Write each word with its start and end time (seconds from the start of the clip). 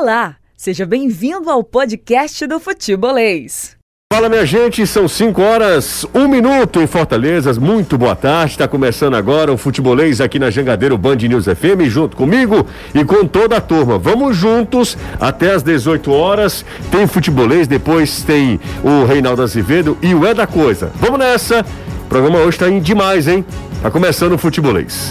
Olá, 0.00 0.36
seja 0.56 0.86
bem-vindo 0.86 1.50
ao 1.50 1.62
podcast 1.62 2.46
do 2.46 2.58
Futebolês. 2.58 3.76
Fala 4.10 4.30
minha 4.30 4.46
gente, 4.46 4.86
são 4.86 5.06
5 5.06 5.42
horas, 5.42 6.06
1 6.14 6.18
um 6.18 6.26
minuto 6.26 6.80
em 6.80 6.86
Fortaleza. 6.86 7.52
Muito 7.60 7.98
boa 7.98 8.16
tarde. 8.16 8.52
Está 8.52 8.66
começando 8.66 9.14
agora 9.14 9.52
o 9.52 9.58
futebolês 9.58 10.22
aqui 10.22 10.38
na 10.38 10.48
Jangadeiro 10.48 10.96
Band 10.96 11.16
News 11.16 11.44
FM, 11.44 11.84
junto 11.88 12.16
comigo 12.16 12.66
e 12.94 13.04
com 13.04 13.26
toda 13.26 13.58
a 13.58 13.60
turma. 13.60 13.98
Vamos 13.98 14.38
juntos 14.38 14.96
até 15.20 15.52
as 15.52 15.62
18 15.62 16.10
horas. 16.10 16.64
Tem 16.90 17.06
futebolês, 17.06 17.68
depois 17.68 18.22
tem 18.22 18.58
o 18.82 19.04
Reinaldo 19.04 19.42
Azevedo 19.42 19.98
e 20.00 20.14
o 20.14 20.24
É 20.24 20.32
da 20.32 20.46
Coisa. 20.46 20.90
Vamos 20.94 21.18
nessa. 21.18 21.60
O 22.06 22.08
programa 22.08 22.38
hoje 22.38 22.56
está 22.56 22.70
demais, 22.70 23.28
hein? 23.28 23.44
Tá 23.82 23.90
começando 23.90 24.32
o 24.32 24.38
futebolês. 24.38 25.10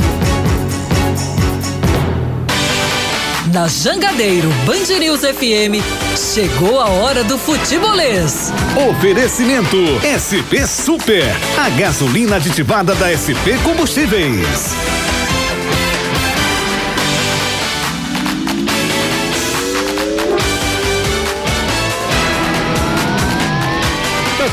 Na 3.54 3.68
Jangadeiro 3.68 4.50
Band 4.66 5.00
News 5.00 5.22
FM, 5.22 5.82
chegou 6.16 6.80
a 6.80 6.90
hora 6.90 7.24
do 7.24 7.38
futebolês. 7.38 8.52
Oferecimento 8.90 9.78
SP 10.06 10.68
Super, 10.68 11.24
a 11.58 11.70
gasolina 11.70 12.36
aditivada 12.36 12.94
da 12.96 13.16
SP 13.16 13.58
Combustíveis. 13.64 14.76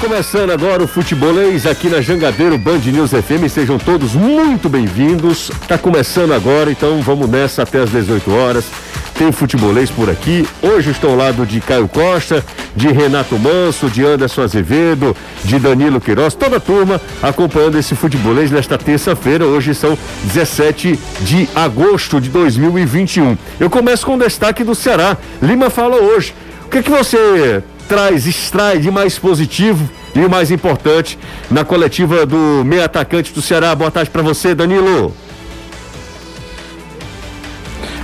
Começando 0.01 0.51
agora 0.51 0.83
o 0.83 0.87
futebolês 0.89 1.65
aqui 1.65 1.89
na 1.89 2.01
Jangadeiro 2.01 2.59
Band 2.59 2.79
News 2.79 3.11
FM. 3.11 3.49
Sejam 3.49 3.79
todos 3.79 4.13
muito 4.13 4.69
bem-vindos. 4.69 5.51
Tá 5.67 5.79
começando 5.79 6.33
agora, 6.33 6.71
então 6.71 7.01
vamos 7.01 7.29
nessa 7.29 7.63
até 7.63 7.81
as 7.81 7.91
18 7.91 8.33
horas. 8.33 8.67
Tem 9.15 9.33
futebolês 9.33 9.91
por 9.91 10.11
aqui. 10.11 10.47
Hoje 10.61 10.91
estou 10.91 11.11
ao 11.11 11.17
lado 11.17 11.47
de 11.47 11.61
Caio 11.61 11.89
Costa, 11.89 12.45
de 12.75 12.89
Renato 12.89 13.39
Manso, 13.39 13.89
de 13.89 14.05
Anderson 14.05 14.43
Azevedo, 14.43 15.17
de 15.45 15.59
Danilo 15.59 16.01
Queiroz, 16.01 16.35
toda 16.35 16.57
a 16.57 16.61
turma 16.61 17.01
acompanhando 17.23 17.79
esse 17.79 17.95
futebolês 17.95 18.51
nesta 18.51 18.77
terça-feira. 18.77 19.47
Hoje 19.47 19.75
são 19.75 19.97
17 20.25 20.99
de 21.21 21.49
agosto 21.55 22.21
de 22.21 22.29
2021. 22.29 23.37
Eu 23.59 23.71
começo 23.71 24.05
com 24.05 24.17
o 24.17 24.19
destaque 24.19 24.63
do 24.63 24.75
Ceará. 24.75 25.17
Lima 25.41 25.71
fala 25.71 25.97
hoje. 25.97 26.35
O 26.67 26.69
que, 26.69 26.79
é 26.79 26.83
que 26.83 26.91
você 26.91 27.63
traz, 27.87 28.27
extrai 28.27 28.79
de 28.79 28.91
mais 28.91 29.19
positivo 29.19 29.89
e 30.15 30.21
o 30.21 30.31
mais 30.31 30.51
importante 30.51 31.19
na 31.51 31.65
coletiva 31.65 32.27
do 32.27 32.65
meio 32.65 32.85
atacante 32.85 33.33
do 33.33 33.41
Ceará. 33.41 33.75
Boa 33.75 33.91
tarde 33.91 34.11
para 34.11 34.23
você, 34.23 34.55
Danilo. 34.55 35.15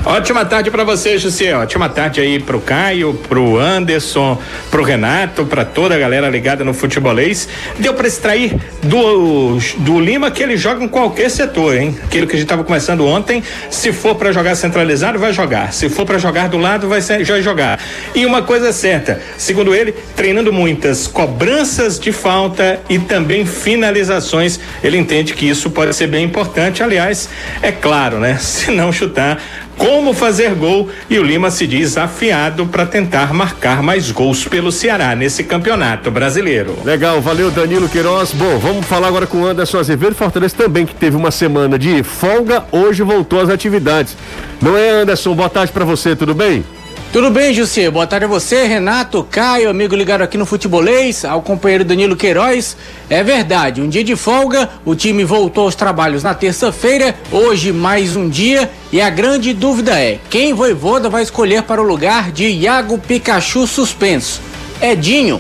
Ótima 0.05 0.45
tarde 0.45 0.69
para 0.69 0.83
você, 0.83 1.17
José. 1.17 1.55
Ótima 1.55 1.89
tarde 1.89 2.21
aí 2.21 2.41
pro 2.41 2.61
Caio, 2.61 3.15
pro 3.29 3.57
Anderson, 3.57 4.37
pro 4.69 4.83
Renato, 4.83 5.47
para 5.47 5.65
toda 5.65 5.95
a 5.95 5.99
galera 5.99 6.29
ligada 6.29 6.65
no 6.65 6.75
futebolês. 6.75 7.49
Deu 7.79 7.95
para 7.95 8.09
extrair 8.09 8.57
do, 8.83 9.59
do 9.79 10.01
Lima 10.01 10.29
que 10.29 10.43
ele 10.43 10.57
joga 10.57 10.83
em 10.83 10.89
qualquer 10.89 11.31
setor, 11.31 11.77
hein? 11.77 11.97
Aquilo 12.03 12.27
que 12.27 12.35
a 12.35 12.39
gente 12.39 12.49
tava 12.49 12.65
começando 12.65 13.07
ontem, 13.07 13.45
se 13.71 13.93
for 13.93 14.17
para 14.17 14.33
jogar 14.33 14.57
centralizado, 14.57 15.21
vai 15.21 15.33
jogar. 15.33 15.73
Se 15.73 15.89
for 15.89 16.05
para 16.05 16.19
jogar 16.19 16.49
do 16.49 16.59
lado, 16.59 16.89
vai 16.89 17.01
ser, 17.01 17.25
já 17.25 17.41
jogar. 17.41 17.79
E 18.13 18.27
uma 18.27 18.43
coisa 18.43 18.71
é 18.71 18.73
certa, 18.73 19.23
segundo 19.39 19.73
ele, 19.73 19.95
treinando 20.17 20.53
muitas 20.53 21.07
cobranças 21.07 22.01
de 22.01 22.11
falta 22.11 22.81
e 22.89 22.99
também 22.99 23.47
finalizações, 23.47 24.59
ele 24.83 24.99
entende 24.99 25.33
que 25.33 25.49
isso 25.49 25.71
pode 25.71 25.95
ser 25.95 26.09
bem 26.09 26.25
importante. 26.25 26.83
Aliás, 26.83 27.29
é 27.63 27.71
claro, 27.71 28.19
né? 28.19 28.37
Se 28.43 28.73
não 28.73 28.93
chutar, 28.93 29.39
como 29.77 30.13
fazer 30.13 30.55
gol 30.55 30.89
e 31.09 31.19
o 31.19 31.23
Lima 31.23 31.51
se 31.51 31.67
diz 31.67 31.97
afiado 31.97 32.67
para 32.67 32.87
tentar 32.87 33.33
marcar 33.33 33.83
mais 33.83 34.11
gols 34.11 34.45
pelo 34.45 34.71
Ceará 34.71 35.15
nesse 35.15 35.45
campeonato 35.45 36.11
brasileiro. 36.11 36.79
Legal, 36.85 37.21
valeu 37.21 37.51
Danilo 37.51 37.89
Queiroz. 37.89 38.33
Bom, 38.33 38.59
vamos 38.59 38.87
falar 38.87 39.09
agora 39.09 39.27
com 39.27 39.43
o 39.43 39.47
Anderson 39.47 39.79
Azevedo 39.79 40.15
Fortaleza 40.15 40.57
também, 40.57 40.87
que 40.87 40.95
teve 40.95 41.17
uma 41.17 41.31
semana 41.31 41.79
de 41.79 42.03
folga, 42.03 42.65
hoje 42.71 43.03
voltou 43.03 43.41
às 43.41 43.49
atividades. 43.49 44.17
Não 44.61 44.77
é, 44.77 44.91
Anderson? 44.91 45.35
Boa 45.35 45.49
tarde 45.49 45.73
para 45.73 45.85
você, 45.85 46.15
tudo 46.15 46.35
bem? 46.35 46.65
Tudo 47.13 47.31
bem, 47.31 47.53
José? 47.53 47.91
Boa 47.91 48.07
tarde 48.07 48.25
a 48.25 48.29
você, 48.29 48.65
Renato, 48.65 49.23
Caio, 49.31 49.69
amigo 49.69 49.95
ligado 49.95 50.23
aqui 50.23 50.39
no 50.39 50.47
Futebolês, 50.47 51.27
ao 51.27 51.43
companheiro 51.43 51.85
Danilo 51.85 52.17
Queiroz. 52.17 52.75
É 53.11 53.23
verdade, 53.23 53.83
um 53.83 53.89
dia 53.89 54.03
de 54.03 54.17
folga, 54.17 54.71
o 54.83 54.95
time 54.95 55.23
voltou 55.23 55.65
aos 55.65 55.75
trabalhos 55.75 56.23
na 56.23 56.33
terça-feira, 56.33 57.15
hoje 57.31 57.71
mais 57.71 58.17
um 58.17 58.31
dia, 58.31 58.71
e 58.91 58.99
a 58.99 59.11
grande 59.11 59.53
dúvida 59.53 60.01
é: 60.01 60.21
quem 60.31 60.55
Voivoda 60.55 61.11
vai 61.11 61.23
escolher 61.23 61.65
para 61.65 61.83
o 61.83 61.85
lugar 61.85 62.33
de 62.33 62.47
Iago 62.47 62.97
Pikachu 62.97 63.67
suspenso? 63.67 64.41
Edinho? 64.81 65.39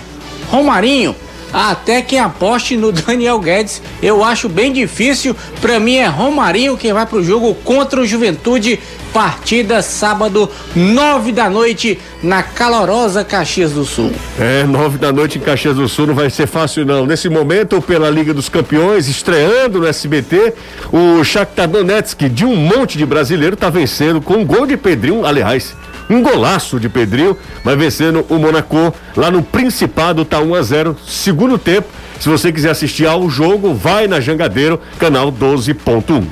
Romarinho? 0.51 1.17
Até 1.53 2.03
quem 2.03 2.19
aposte 2.19 2.77
no 2.77 2.91
Daniel 2.93 3.39
Guedes. 3.39 3.83
Eu 4.03 4.25
acho 4.25 4.49
bem 4.49 4.73
difícil. 4.73 5.37
Para 5.61 5.79
mim 5.79 5.97
é 5.97 6.07
Romarinho 6.07 6.77
quem 6.77 6.93
vai 6.93 7.07
pro 7.07 7.23
jogo 7.23 7.55
contra 7.55 8.01
o 8.01 8.07
Juventude. 8.07 8.79
Partida 9.13 9.83
sábado, 9.83 10.49
nove 10.75 11.33
da 11.33 11.51
noite, 11.51 12.01
na 12.23 12.43
calorosa 12.43 13.23
Caxias 13.23 13.73
do 13.73 13.85
Sul. 13.85 14.11
É, 14.41 14.65
nove 14.65 14.97
da 14.97 15.13
noite 15.13 15.37
em 15.37 15.41
Caxias 15.43 15.77
do 15.77 15.87
Sul 15.87 16.07
não 16.07 16.15
vai 16.15 16.31
ser 16.31 16.47
fácil 16.47 16.87
não. 16.87 17.05
Nesse 17.05 17.29
momento, 17.29 17.83
pela 17.83 18.09
Liga 18.09 18.33
dos 18.33 18.49
Campeões, 18.49 19.09
estreando 19.09 19.81
no 19.81 19.87
SBT, 19.87 20.55
o 20.91 21.23
Shakhtar 21.23 21.69
Donetsk, 21.69 22.23
de 22.31 22.47
um 22.47 22.57
monte 22.57 22.97
de 22.97 23.05
brasileiro, 23.05 23.55
tá 23.55 23.69
vencendo 23.69 24.19
com 24.23 24.35
um 24.35 24.47
gol 24.47 24.67
de 24.67 24.79
Pedrinho, 24.79 25.27
aliás, 25.27 25.77
um 26.09 26.23
golaço 26.23 26.79
de 26.79 26.89
Pedrinho, 26.89 27.37
vai 27.65 27.77
vencendo 27.77 28.25
o 28.29 28.39
Monaco 28.39 28.95
lá 29.17 29.31
no 29.31 29.43
Principado, 29.43 30.25
tá 30.25 30.41
1 30.41 30.55
a 30.55 30.63
0 30.63 30.97
segundo 31.07 31.59
tempo. 31.59 31.89
Se 32.21 32.29
você 32.29 32.53
quiser 32.53 32.71
assistir 32.71 33.07
ao 33.07 33.29
jogo, 33.29 33.75
vai 33.75 34.07
na 34.07 34.21
Jangadeiro, 34.21 34.81
canal 34.99 35.33
12.1. 35.33 36.25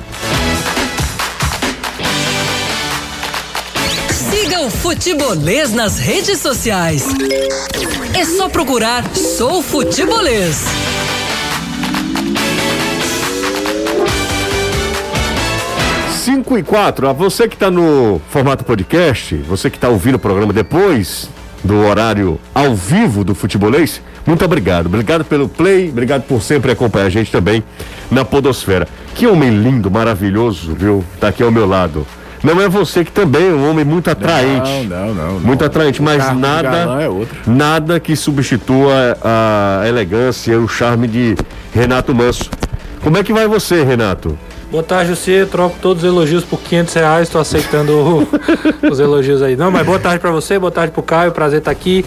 Siga 4.09 4.61
o 4.61 4.69
Futebolês 4.69 5.73
nas 5.73 5.99
redes 5.99 6.39
sociais. 6.39 7.05
É 8.13 8.23
só 8.23 8.47
procurar 8.47 9.03
Sou 9.15 9.61
Futebolês. 9.61 10.90
5 16.21 16.55
e 16.55 16.61
4, 16.61 17.07
a 17.07 17.13
você 17.13 17.47
que 17.47 17.55
está 17.55 17.71
no 17.71 18.21
formato 18.29 18.63
podcast, 18.63 19.35
você 19.37 19.71
que 19.71 19.77
está 19.77 19.89
ouvindo 19.89 20.15
o 20.15 20.19
programa 20.19 20.53
depois 20.53 21.27
do 21.63 21.79
horário 21.79 22.39
ao 22.53 22.75
vivo 22.75 23.23
do 23.23 23.33
futebolês, 23.33 23.99
muito 24.23 24.45
obrigado. 24.45 24.85
Obrigado 24.85 25.25
pelo 25.25 25.49
play, 25.49 25.89
obrigado 25.89 26.21
por 26.21 26.43
sempre 26.43 26.73
acompanhar 26.73 27.07
a 27.07 27.09
gente 27.09 27.31
também 27.31 27.63
na 28.11 28.23
Podosfera. 28.23 28.87
Que 29.15 29.25
homem 29.25 29.49
lindo, 29.49 29.89
maravilhoso, 29.89 30.75
viu? 30.75 31.03
Tá 31.19 31.29
aqui 31.29 31.41
ao 31.41 31.51
meu 31.51 31.65
lado. 31.65 32.05
Não 32.43 32.61
é 32.61 32.69
você 32.69 33.03
que 33.03 33.11
também 33.11 33.47
é 33.49 33.53
um 33.53 33.67
homem 33.67 33.83
muito 33.83 34.11
atraente. 34.11 34.87
Não, 34.87 35.15
não, 35.15 35.31
não. 35.31 35.39
Muito 35.39 35.65
atraente, 35.65 36.03
mas 36.03 36.37
nada, 36.37 37.01
é 37.01 37.49
nada 37.49 37.99
que 37.99 38.15
substitua 38.15 39.17
a 39.23 39.87
elegância 39.87 40.53
e 40.53 40.55
o 40.55 40.67
charme 40.67 41.07
de 41.07 41.35
Renato 41.73 42.13
Manso. 42.13 42.47
Como 43.01 43.17
é 43.17 43.23
que 43.23 43.33
vai 43.33 43.47
você, 43.47 43.83
Renato? 43.83 44.37
Boa 44.71 44.83
tarde, 44.83 45.13
você. 45.15 45.45
Troco 45.45 45.75
todos 45.81 46.03
os 46.03 46.09
elogios 46.09 46.45
por 46.45 46.59
500 46.61 46.93
reais. 46.93 47.29
Tô 47.29 47.37
aceitando 47.39 47.91
o- 47.93 48.27
os 48.89 48.99
elogios 48.99 49.41
aí. 49.41 49.55
Não, 49.55 49.69
mas 49.69 49.85
boa 49.85 49.99
tarde 49.99 50.19
pra 50.19 50.31
você, 50.31 50.57
boa 50.57 50.71
tarde 50.71 50.93
pro 50.93 51.03
Caio. 51.03 51.31
Prazer 51.33 51.59
estar 51.59 51.71
aqui. 51.71 52.05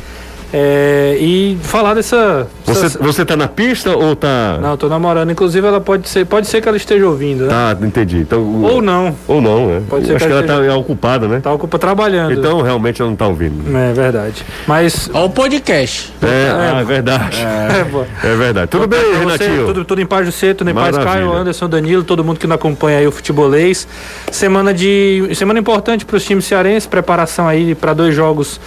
É, 0.57 1.17
e 1.19 1.59
falar 1.65 1.95
dessa. 1.95 2.47
Você, 2.65 2.87
essa- 2.87 2.99
você 3.01 3.25
tá 3.25 3.37
na 3.37 3.49
pista 3.49 3.91
ou 3.97 4.15
tá. 4.15 4.57
Não, 4.63 4.77
tô 4.77 4.89
namorando. 4.89 5.33
Inclusive, 5.33 5.67
ela 5.67 5.81
pode 5.81 6.09
ser. 6.09 6.25
Pode 6.27 6.47
ser 6.47 6.61
que 6.61 6.69
ela 6.69 6.77
esteja 6.77 7.05
ouvindo, 7.09 7.47
né? 7.47 7.51
Tá, 7.51 7.85
entendi. 7.85 8.19
Então, 8.19 8.63
Ou 8.63 8.81
não. 8.81 9.17
Ou 9.27 9.43
não, 9.43 9.67
né? 9.67 9.83
Pode 9.89 10.07
ser 10.07 10.15
Acho 10.15 10.25
que 10.27 10.31
que 10.31 10.33
ela 10.33 10.55
ela 10.55 10.67
tá 10.73 10.77
ocupada, 10.77 11.27
né? 11.27 11.41
Tá 11.41 11.53
ocupa 11.53 11.77
trabalhando. 11.77 12.35
Então 12.35 12.63
realmente 12.63 13.03
ela 13.03 13.11
não 13.11 13.17
tá 13.17 13.27
ouvindo. 13.27 13.77
É 13.77 13.93
verdade. 13.93 14.47
Mas. 14.65 15.11
Ó 15.12 15.25
o 15.25 15.31
podcast. 15.31 16.12
É, 16.23 16.51
ah, 16.53 16.81
é 16.81 16.85
verdade. 16.85 17.41
É. 17.41 17.75
É 18.25 18.37
verdade. 18.37 18.71
Tudo 18.71 18.87
bem, 18.87 19.00
você, 19.00 19.19
Renatinho? 19.19 19.67
Tudo, 19.67 19.85
tudo 19.85 20.00
em 20.00 20.07
paz, 20.07 20.27
você, 20.33 20.55
tudo 20.55 20.71
em 20.71 20.75
paz. 20.75 20.97
Caio, 20.97 21.33
Anderson, 21.33 21.69
Danilo, 21.69 22.05
todo 22.05 22.23
mundo 22.23 22.39
que 22.39 22.47
não 22.47 22.55
acompanha 22.55 22.99
aí 22.99 23.07
o 23.07 23.12
futebolês. 23.12 23.87
Semana 24.31 24.73
de 24.73 25.29
semana 25.35 25.59
importante 25.59 26.05
para 26.05 26.17
os 26.17 26.25
times 26.25 26.45
cearenses, 26.45 26.87
preparação 26.87 27.49
aí 27.49 27.75
para 27.75 27.93
dois 27.93 28.15
jogos 28.15 28.61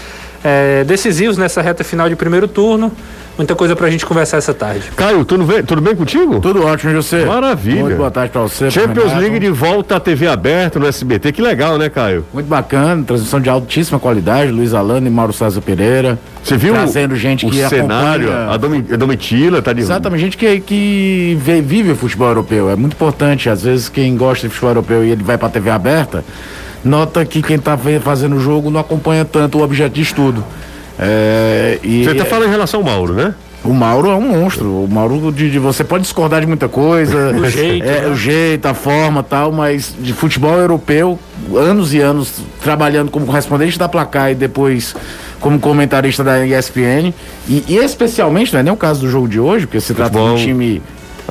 é, 0.48 0.84
decisivos 0.86 1.38
nessa 1.38 1.62
reta 1.62 1.84
final 1.84 2.08
de 2.08 2.16
primeiro 2.16 2.48
turno. 2.48 2.92
Muita 3.38 3.54
coisa 3.54 3.76
pra 3.76 3.88
gente 3.88 4.04
conversar 4.04 4.38
essa 4.38 4.52
tarde. 4.52 4.90
Caio, 4.96 5.24
tudo 5.24 5.44
bem, 5.44 5.62
tudo 5.62 5.80
bem 5.80 5.96
contigo? 5.96 6.40
Tudo 6.40 6.66
ótimo, 6.66 6.92
José. 6.92 7.24
Maravilha. 7.24 7.82
Muito 7.82 7.98
boa 7.98 8.10
tarde 8.10 8.32
pra 8.32 8.42
você. 8.42 8.72
Champions. 8.72 9.14
League 9.14 9.38
de 9.38 9.50
volta 9.52 9.98
à 9.98 10.00
TV 10.00 10.26
aberta 10.28 10.80
no 10.80 10.88
SBT. 10.88 11.32
Que 11.34 11.42
legal, 11.42 11.78
né, 11.78 11.88
Caio? 11.88 12.26
Muito 12.34 12.48
bacana, 12.48 13.04
transmissão 13.04 13.40
de 13.40 13.48
altíssima 13.48 14.00
qualidade, 14.00 14.52
Luiz 14.52 14.74
Alano 14.74 15.06
e 15.06 15.10
Mauro 15.12 15.34
César 15.34 15.62
Pereira. 15.62 16.18
Você 16.44 16.58
viu 16.58 16.74
Trazendo 16.74 17.16
gente 17.16 17.46
o 17.46 17.50
que 17.52 17.58
cenário? 17.68 18.30
acompanha- 18.30 18.50
A 18.54 18.58
Domi- 18.58 18.86
a 18.92 18.96
Domitila 18.98 19.62
tá 19.62 19.72
de 19.72 19.82
Exatamente, 19.82 20.20
gente 20.22 20.38
que, 20.38 20.60
que 20.62 21.38
vê- 21.40 21.62
vive 21.62 21.92
o 21.92 21.96
futebol 21.96 22.30
europeu. 22.30 22.72
É 22.72 22.76
muito 22.76 22.94
importante. 22.94 23.50
Às 23.52 23.62
vezes, 23.62 23.88
quem 23.88 24.18
gosta 24.18 24.48
de 24.48 24.50
futebol 24.54 24.72
europeu 24.72 25.04
e 25.06 25.12
ele 25.12 25.24
vai 25.24 25.38
pra 25.38 25.48
TV 25.48 25.70
aberta, 25.70 26.24
nota 26.88 27.24
que 27.26 27.42
quem 27.42 27.58
está 27.58 27.78
fazendo 28.02 28.36
o 28.38 28.40
jogo 28.40 28.70
não 28.72 28.80
acompanha 28.80 29.24
tanto 29.26 29.60
o 29.60 29.64
objeto 29.64 29.94
de 29.94 30.02
estudo. 30.02 30.44
É, 31.00 31.80
e, 31.84 32.04
Você 32.04 32.12
está 32.12 32.26
falando 32.26 32.48
em 32.48 32.52
relação 32.52 32.80
ao 32.80 32.86
Mauro, 32.86 33.14
né? 33.14 33.36
O 33.64 33.74
Mauro 33.74 34.10
é 34.10 34.16
um 34.16 34.22
monstro. 34.22 34.84
O 34.84 34.88
Mauro, 34.88 35.32
de, 35.32 35.52
de- 35.52 35.60
você 35.60 35.84
pode 35.84 36.04
discordar 36.04 36.42
de 36.42 36.48
muita 36.48 36.68
coisa. 36.70 37.34
O 37.38 37.50
jeito, 37.50 37.86
é, 37.86 38.02
né? 38.02 38.08
o 38.08 38.16
jeito, 38.16 38.66
a 38.66 38.74
forma 38.74 39.22
tal, 39.22 39.52
mas 39.52 39.94
de 40.00 40.14
futebol 40.14 40.58
europeu, 40.58 41.20
anos 41.56 41.94
e 41.94 42.00
anos 42.00 42.42
trabalhando 42.64 43.12
como 43.12 43.26
correspondente 43.26 43.78
da 43.78 43.90
Placar 43.90 44.32
e 44.32 44.36
depois 44.36 44.96
como 45.40 45.60
comentarista 45.60 46.24
da 46.24 46.46
ESPN. 46.46 47.14
E, 47.48 47.64
e 47.68 47.76
especialmente, 47.78 48.54
não 48.54 48.60
é 48.60 48.64
nem 48.64 48.74
o 48.74 48.78
caso 48.78 49.02
do 49.02 49.10
jogo 49.10 49.28
de 49.28 49.40
hoje, 49.40 49.66
porque 49.68 49.82
se 49.82 49.94
trata 49.94 50.12
de 50.12 50.18
um 50.18 50.38
Futebol 50.38 50.46
time. 50.46 50.82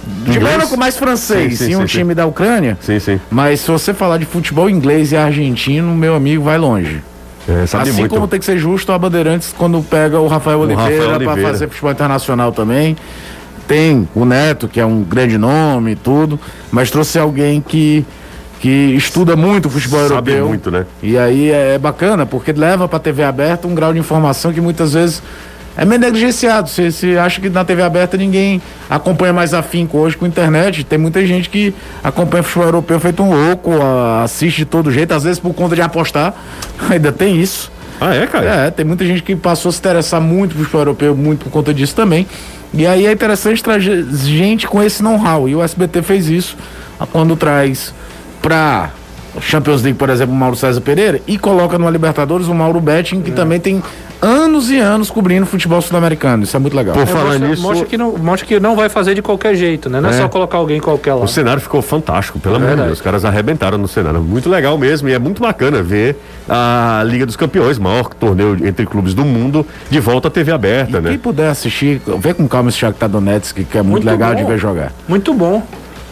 De 0.06 0.38
branco 0.38 0.76
mais 0.76 0.96
francês, 0.96 1.58
Sim, 1.58 1.64
sim, 1.64 1.72
e 1.72 1.76
um 1.76 1.80
sim, 1.80 1.98
time 1.98 2.14
da 2.14 2.26
Ucrânia. 2.26 2.78
Sim, 2.80 2.98
sim. 3.00 3.20
Mas 3.30 3.60
se 3.60 3.70
você 3.70 3.92
falar 3.92 4.18
de 4.18 4.24
futebol 4.24 4.70
inglês 4.70 5.10
e 5.10 5.16
argentino, 5.16 5.94
meu 5.94 6.14
amigo 6.14 6.44
vai 6.44 6.56
longe. 6.58 7.02
É, 7.48 7.66
sabe 7.66 7.90
assim 7.90 8.00
muito. 8.00 8.14
como 8.14 8.26
tem 8.26 8.40
que 8.40 8.44
ser 8.44 8.58
justo 8.58 8.90
a 8.92 8.98
Bandeirantes 8.98 9.54
quando 9.56 9.80
pega 9.82 10.18
o 10.18 10.26
Rafael 10.26 10.60
Rafael 10.60 10.60
Oliveira 10.60 11.20
para 11.20 11.42
fazer 11.42 11.68
futebol 11.68 11.92
internacional 11.92 12.52
também. 12.52 12.96
Tem 13.68 14.08
o 14.14 14.24
Neto, 14.24 14.68
que 14.68 14.80
é 14.80 14.86
um 14.86 15.02
grande 15.02 15.36
nome 15.36 15.92
e 15.92 15.96
tudo, 15.96 16.38
mas 16.70 16.90
trouxe 16.90 17.18
alguém 17.18 17.60
que, 17.60 18.04
que 18.60 18.94
estuda 18.96 19.34
muito 19.34 19.66
o 19.66 19.70
futebol 19.70 20.00
Sabe 20.08 20.32
europeu. 20.32 20.48
muito, 20.48 20.70
né? 20.70 20.86
E 21.02 21.18
aí 21.18 21.50
é 21.50 21.78
bacana, 21.78 22.24
porque 22.24 22.52
leva 22.52 22.86
para 22.86 22.96
a 22.96 23.00
TV 23.00 23.24
aberta 23.24 23.66
um 23.66 23.74
grau 23.74 23.92
de 23.92 23.98
informação 23.98 24.52
que 24.52 24.60
muitas 24.60 24.92
vezes 24.92 25.20
é 25.76 25.84
meio 25.84 26.00
negligenciado. 26.00 26.68
Você, 26.68 26.90
você 26.90 27.18
acha 27.18 27.40
que 27.40 27.50
na 27.50 27.64
TV 27.64 27.82
aberta 27.82 28.16
ninguém 28.16 28.62
acompanha 28.88 29.32
mais 29.32 29.52
afinco 29.52 29.98
hoje 29.98 30.16
com 30.16 30.24
a 30.24 30.28
internet. 30.28 30.84
Tem 30.84 30.98
muita 30.98 31.24
gente 31.26 31.48
que 31.48 31.74
acompanha 32.02 32.42
futebol 32.42 32.68
europeu 32.68 32.98
feito 32.98 33.22
um 33.22 33.30
louco, 33.30 33.72
assiste 34.22 34.58
de 34.58 34.64
todo 34.64 34.90
jeito, 34.90 35.12
às 35.12 35.24
vezes 35.24 35.38
por 35.38 35.52
conta 35.54 35.74
de 35.74 35.82
apostar. 35.82 36.34
Ainda 36.88 37.12
tem 37.12 37.40
isso. 37.40 37.70
Ah, 38.00 38.14
é, 38.14 38.26
cara? 38.26 38.46
É, 38.46 38.70
tem 38.70 38.84
muita 38.84 39.04
gente 39.04 39.22
que 39.22 39.34
passou 39.34 39.70
a 39.70 39.72
se 39.72 39.78
interessar 39.78 40.20
muito 40.20 40.54
pro 40.54 40.64
futebol 40.64 40.80
europeu, 40.82 41.16
muito 41.16 41.44
por 41.44 41.50
conta 41.50 41.72
disso 41.72 41.94
também. 41.94 42.26
E 42.72 42.86
aí 42.86 43.06
é 43.06 43.12
interessante 43.12 43.62
trazer 43.62 44.06
gente 44.12 44.66
com 44.66 44.82
esse 44.82 45.02
know-how. 45.02 45.48
E 45.48 45.54
o 45.54 45.62
SBT 45.62 46.02
fez 46.02 46.28
isso 46.28 46.56
quando 47.10 47.36
traz 47.36 47.94
pra 48.42 48.90
Champions 49.40 49.82
League, 49.82 49.98
por 49.98 50.08
exemplo, 50.10 50.34
o 50.34 50.36
Mauro 50.36 50.56
César 50.56 50.80
Pereira 50.80 51.20
e 51.26 51.36
coloca 51.38 51.78
no 51.78 51.88
Libertadores 51.90 52.48
o 52.48 52.54
Mauro 52.54 52.80
Betting, 52.80 53.20
que 53.22 53.30
também 53.30 53.58
tem 53.60 53.82
anos 54.22 54.70
e 54.70 54.78
anos 54.78 55.10
cobrindo 55.10 55.44
futebol 55.44 55.80
sul-americano. 55.82 56.42
Isso 56.42 56.56
é 56.56 56.60
muito 56.60 56.74
legal. 56.74 56.94
Por 56.94 57.02
É, 57.02 57.06
falar 57.06 57.24
mostra, 57.32 57.48
nisso, 57.48 57.62
mostra 57.62 57.86
que 57.86 57.98
não, 57.98 58.16
mostra 58.16 58.46
que 58.48 58.58
não 58.58 58.74
vai 58.74 58.88
fazer 58.88 59.14
de 59.14 59.20
qualquer 59.22 59.54
jeito, 59.54 59.90
né? 59.90 60.00
Não 60.00 60.08
é, 60.08 60.14
É. 60.14 60.16
só 60.22 60.28
colocar 60.28 60.56
alguém 60.58 60.80
qualquer 60.80 61.12
lá. 61.14 61.22
o 61.24 61.28
cenário 61.28 61.60
ficou 61.60 61.82
fantástico, 61.82 62.38
pelo 62.38 62.56
amor 62.56 62.70
de. 62.70 62.76
Deus. 62.76 62.92
Os 62.92 63.00
caras 63.00 63.24
arrebentaram 63.24 63.76
no 63.76 63.86
cenário. 63.86 64.20
Muito 64.22 64.48
legal 64.48 64.78
mesmo. 64.78 65.08
E 65.08 65.12
é 65.12 65.18
muito 65.18 65.42
bacana 65.42 65.82
ver 65.82 66.16
a 66.48 67.02
Liga 67.06 67.26
dos 67.26 67.36
Campeões, 67.36 67.78
maior 67.78 68.08
torneio 68.14 68.56
entre 68.66 68.86
clubes 68.86 69.12
do 69.12 69.24
mundo, 69.24 69.66
de 69.90 70.00
volta 70.00 70.28
à 70.28 70.30
TV 70.30 70.50
aberta, 70.50 70.98
E 70.98 71.02
quem 71.02 71.12
né? 71.12 71.18
puder 71.22 71.48
assistir, 71.50 72.00
vê 72.18 72.32
com 72.32 72.48
calma 72.48 72.70
esse 72.70 72.78
Shakhtar 72.78 73.08
Donetsk, 73.10 73.64
que 73.64 73.76
é 73.76 73.82
muito, 73.82 74.04
Muito 74.04 74.06
legal 74.06 74.30
bom. 74.34 74.36
de 74.36 74.44
ver 74.44 74.58
jogar. 74.58 74.92
Muito 75.06 75.34
bom. 75.34 75.62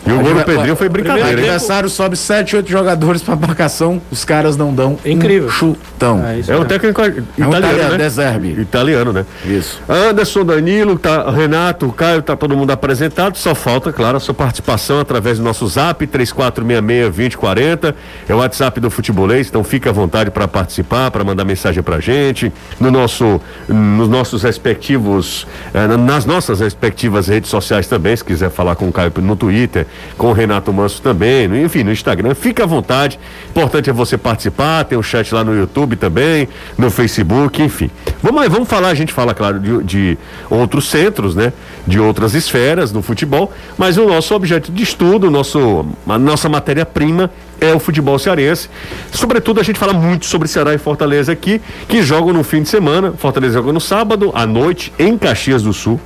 E 0.06 0.12
o 0.12 0.20
gol 0.20 0.34
do 0.34 0.44
Pedrinho 0.44 0.76
foi 0.76 0.86
O 0.86 0.90
brincadeira, 0.90 1.28
hein? 1.30 1.34
adversário 1.38 1.88
sobe 1.88 2.16
7, 2.16 2.56
8 2.56 2.70
jogadores 2.70 3.22
pra 3.22 3.34
marcação, 3.36 4.02
os 4.10 4.24
caras 4.24 4.56
não 4.56 4.74
dão 4.74 4.98
Incrível. 5.04 5.48
um 5.48 5.50
chutão. 5.50 6.22
É 6.24 6.52
É 6.52 6.56
um 6.58 6.64
técnico 6.64 7.00
italiano, 7.00 7.26
italiano, 7.38 7.90
né? 7.96 8.04
De 8.04 8.08
Zerbi. 8.10 8.60
Italiano, 8.60 9.12
né? 9.12 9.24
Isso. 9.46 9.80
Anderson, 9.88 10.44
Danilo, 10.44 10.98
tá, 10.98 11.30
Renato, 11.30 11.90
Caio, 11.92 12.20
tá 12.20 12.36
todo 12.36 12.54
mundo 12.56 12.70
apresentado. 12.70 13.38
Só 13.38 13.54
falta, 13.54 13.92
claro, 13.92 14.16
a 14.18 14.20
sua 14.20 14.34
participação 14.34 15.00
através 15.00 15.38
do 15.38 15.44
nosso 15.44 15.66
zap 15.66 16.06
3466-2040. 16.06 17.94
É 18.28 18.34
o 18.34 18.38
WhatsApp 18.38 18.80
do 18.80 18.90
Futebolês, 18.90 19.48
então 19.48 19.64
fica 19.64 19.90
à 19.90 19.92
vontade 19.92 20.30
para 20.30 20.46
participar, 20.46 21.10
para 21.10 21.24
mandar 21.24 21.44
mensagem 21.44 21.82
pra 21.82 22.00
gente. 22.00 22.52
No 22.78 22.90
nosso, 22.90 23.40
nos 23.68 24.08
nossos 24.08 24.42
respectivos, 24.42 25.46
eh, 25.72 25.86
na- 25.86 25.96
nas 25.96 26.24
nossas 26.26 26.60
respectivas 26.60 27.28
redes 27.28 27.50
sociais 27.50 27.86
também, 27.86 28.14
se 28.16 28.24
quiser 28.24 28.50
falar 28.50 28.76
com 28.76 28.88
o 28.88 28.92
Caio 28.92 29.12
no 29.18 29.36
Twitter, 29.36 29.86
com 30.16 30.28
o 30.28 30.32
Renato 30.32 30.72
Manso 30.72 31.00
também, 31.02 31.46
enfim, 31.64 31.82
no 31.82 31.92
Instagram, 31.92 32.34
fica 32.34 32.64
à 32.64 32.66
vontade. 32.66 33.18
Importante 33.50 33.90
é 33.90 33.92
você 33.92 34.16
participar, 34.16 34.84
tem 34.84 34.98
o 34.98 35.02
chat 35.02 35.34
lá 35.34 35.44
no 35.44 35.54
YouTube 35.54 35.96
também, 35.96 36.48
no 36.76 36.90
Facebook, 36.90 37.62
enfim. 37.62 37.90
Vamos, 38.22 38.42
aí, 38.42 38.48
vamos 38.48 38.68
falar, 38.68 38.88
a 38.88 38.94
gente 38.94 39.12
fala, 39.12 39.34
claro, 39.34 39.58
de, 39.58 39.82
de 39.84 40.18
outros 40.48 40.88
centros, 40.88 41.34
né? 41.34 41.52
De 41.86 42.00
outras 42.00 42.34
esferas 42.34 42.92
no 42.92 43.02
futebol, 43.02 43.52
mas 43.76 43.98
o 43.98 44.06
nosso 44.06 44.34
objeto 44.34 44.72
de 44.72 44.82
estudo, 44.82 45.30
nosso, 45.30 45.86
a 46.08 46.18
nossa 46.18 46.48
matéria-prima 46.48 47.30
é 47.60 47.74
o 47.74 47.78
futebol 47.78 48.18
cearense. 48.18 48.68
Sobretudo, 49.12 49.60
a 49.60 49.62
gente 49.62 49.78
fala 49.78 49.92
muito 49.92 50.26
sobre 50.26 50.48
Ceará 50.48 50.74
e 50.74 50.78
Fortaleza 50.78 51.32
aqui, 51.32 51.60
que 51.88 52.02
jogam 52.02 52.32
no 52.32 52.44
fim 52.44 52.62
de 52.62 52.68
semana. 52.68 53.12
Fortaleza 53.16 53.54
joga 53.54 53.72
no 53.72 53.80
sábado, 53.80 54.30
à 54.34 54.46
noite, 54.46 54.92
em 54.98 55.16
Caxias 55.16 55.62
do 55.62 55.72
Sul. 55.72 56.00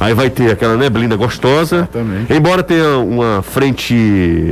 Aí 0.00 0.14
vai 0.14 0.30
ter 0.30 0.52
aquela 0.52 0.76
neblina 0.76 1.16
gostosa. 1.16 1.76
Exatamente. 1.76 2.32
Embora 2.32 2.62
tenha 2.62 2.98
uma 2.98 3.42
frente, 3.42 3.94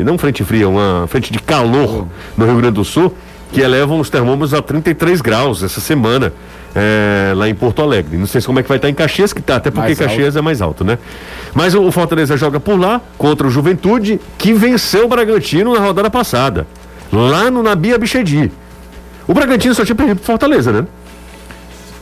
não 0.05 0.19
frente 0.19 0.43
fria, 0.45 0.69
uma 0.69 1.07
frente 1.09 1.33
de 1.33 1.39
calor 1.39 2.07
no 2.37 2.45
Rio 2.45 2.57
Grande 2.57 2.75
do 2.75 2.85
Sul, 2.85 3.15
que 3.53 3.61
elevam 3.61 4.01
os 4.01 4.11
termômetros 4.11 4.53
a 4.53 4.61
33 4.61 5.21
graus 5.21 5.63
essa 5.63 5.81
semana, 5.81 6.33
é, 6.75 7.33
lá 7.35 7.49
em 7.49 7.55
Porto 7.55 7.81
Alegre. 7.81 8.17
Não 8.17 8.27
sei 8.27 8.41
se 8.41 8.47
como 8.47 8.59
é 8.59 8.63
que 8.63 8.69
vai 8.69 8.77
estar 8.79 8.89
em 8.89 8.95
Caxias, 8.95 9.33
que 9.33 9.41
tá, 9.41 9.57
até 9.57 9.71
porque 9.71 9.87
Mais 9.87 9.99
Caxias 9.99 10.37
é 10.37 10.43
mais 10.43 10.61
alto, 10.61 10.85
né? 10.85 10.99
Mas 11.55 11.75
o, 11.75 11.91
Fortaleza 11.93 12.37
joga 12.37 12.59
por 12.59 12.79
lá, 12.79 13.01
contra 13.17 13.47
o 13.47 13.51
Juventude, 13.51 14.21
que 14.37 14.53
venceu 14.53 15.07
o 15.07 15.09
Bragantino 15.09 15.73
na 15.73 15.81
rodada 15.81 16.11
passada, 16.11 16.67
lá 17.13 17.51
no 17.51 17.63
Nabia 17.63 17.97
Bichedi. 17.97 18.51
O 19.29 19.33
Bragantino 19.33 19.75
só 19.75 19.85
tinha 19.85 19.95
perdido 19.97 20.17
pro 20.17 20.27
Fortaleza, 20.27 20.73
né? 20.73 20.87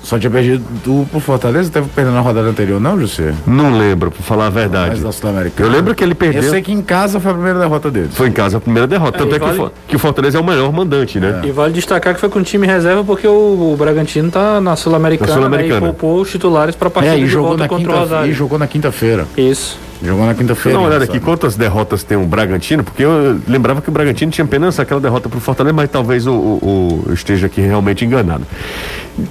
Só 0.05 0.19
tinha 0.19 0.31
perdido 0.31 0.63
do, 0.85 1.07
pro 1.11 1.19
Fortaleza, 1.19 1.71
teve 1.71 1.89
perdendo 1.89 2.15
na 2.15 2.21
rodada 2.21 2.47
anterior, 2.47 2.79
não, 2.79 3.01
José? 3.01 3.33
Não 3.47 3.77
lembro, 3.77 4.11
pra 4.11 4.23
falar 4.23 4.47
a 4.47 4.51
verdade. 4.51 5.01
Mas. 5.03 5.21
Eu 5.59 5.69
lembro 5.69 5.95
que 5.95 6.05
ele 6.05 6.15
perdeu. 6.15 6.43
Eu 6.43 6.51
sei 6.51 6.61
que 6.63 6.71
em 6.71 6.83
casa 6.83 7.19
foi 7.19 7.31
a 7.31 7.35
primeira 7.35 7.59
derrota 7.59 7.91
deles. 7.91 8.11
Foi 8.15 8.29
em 8.29 8.33
casa 8.33 8.59
a 8.59 8.61
primeira 8.61 8.87
derrota. 8.87 9.17
É, 9.17 9.21
Tanto 9.21 9.35
é 9.35 9.39
que, 9.39 9.45
o 9.47 9.55
vale- 9.57 9.71
que 9.89 9.97
o 9.97 9.99
Fortaleza 9.99 10.37
é 10.37 10.41
o 10.41 10.45
melhor 10.45 10.71
mandante, 10.73 11.19
né? 11.19 11.41
E 11.45 11.51
vale 11.51 11.73
destacar 11.73 12.15
que 12.15 12.21
foi 12.21 12.29
com 12.29 12.43
time 12.43 12.67
reserva 12.67 13.03
porque 13.03 13.27
o, 13.27 13.73
o 13.73 13.77
Bragantino 13.79 14.31
tá 14.31 14.61
na 14.61 14.77
Sul-Americana 14.77 15.31
Na 15.31 15.37
Sul-Americana. 15.37 15.81
né, 15.81 15.87
e 15.89 15.93
poupou 15.93 16.21
os 16.21 16.31
titulares 16.31 16.77
para 16.77 16.89
a 16.89 16.91
partida 16.91 17.17
É, 17.17 17.19
e 17.19 17.23
de 17.23 17.27
jogou 17.29 17.49
volta 17.49 17.63
na, 17.63 17.69
contra 17.69 17.93
o 17.93 17.99
Rosário. 17.99 18.31
e 18.31 18.35
jogou 18.35 18.59
na 18.59 18.67
quinta-feira. 18.67 19.27
Isso. 19.37 19.79
Jogou 20.05 20.27
na 20.27 20.35
quinta-feira. 20.35 20.77
dar 20.77 20.83
uma 20.83 20.89
olhada 20.89 21.05
aqui, 21.05 21.19
quantas 21.19 21.57
derrotas 21.57 22.03
tem 22.03 22.17
o 22.17 22.25
Bragantino, 22.27 22.85
porque 22.85 23.03
eu 23.05 23.41
lembrava 23.49 23.81
que 23.81 23.89
o 23.89 23.93
Bragantino 23.93 24.31
tinha 24.31 24.45
apenas 24.45 24.79
aquela 24.79 25.01
derrota 25.01 25.29
pro 25.29 25.41
Fortaleza, 25.41 25.75
mas 25.75 25.89
talvez 25.91 26.27
o, 26.27 26.33
o- 26.33 26.59
o- 26.63 27.05
eu 27.09 27.15
esteja 27.15 27.47
aqui 27.47 27.61
realmente 27.61 28.05
enganado. 28.05 28.45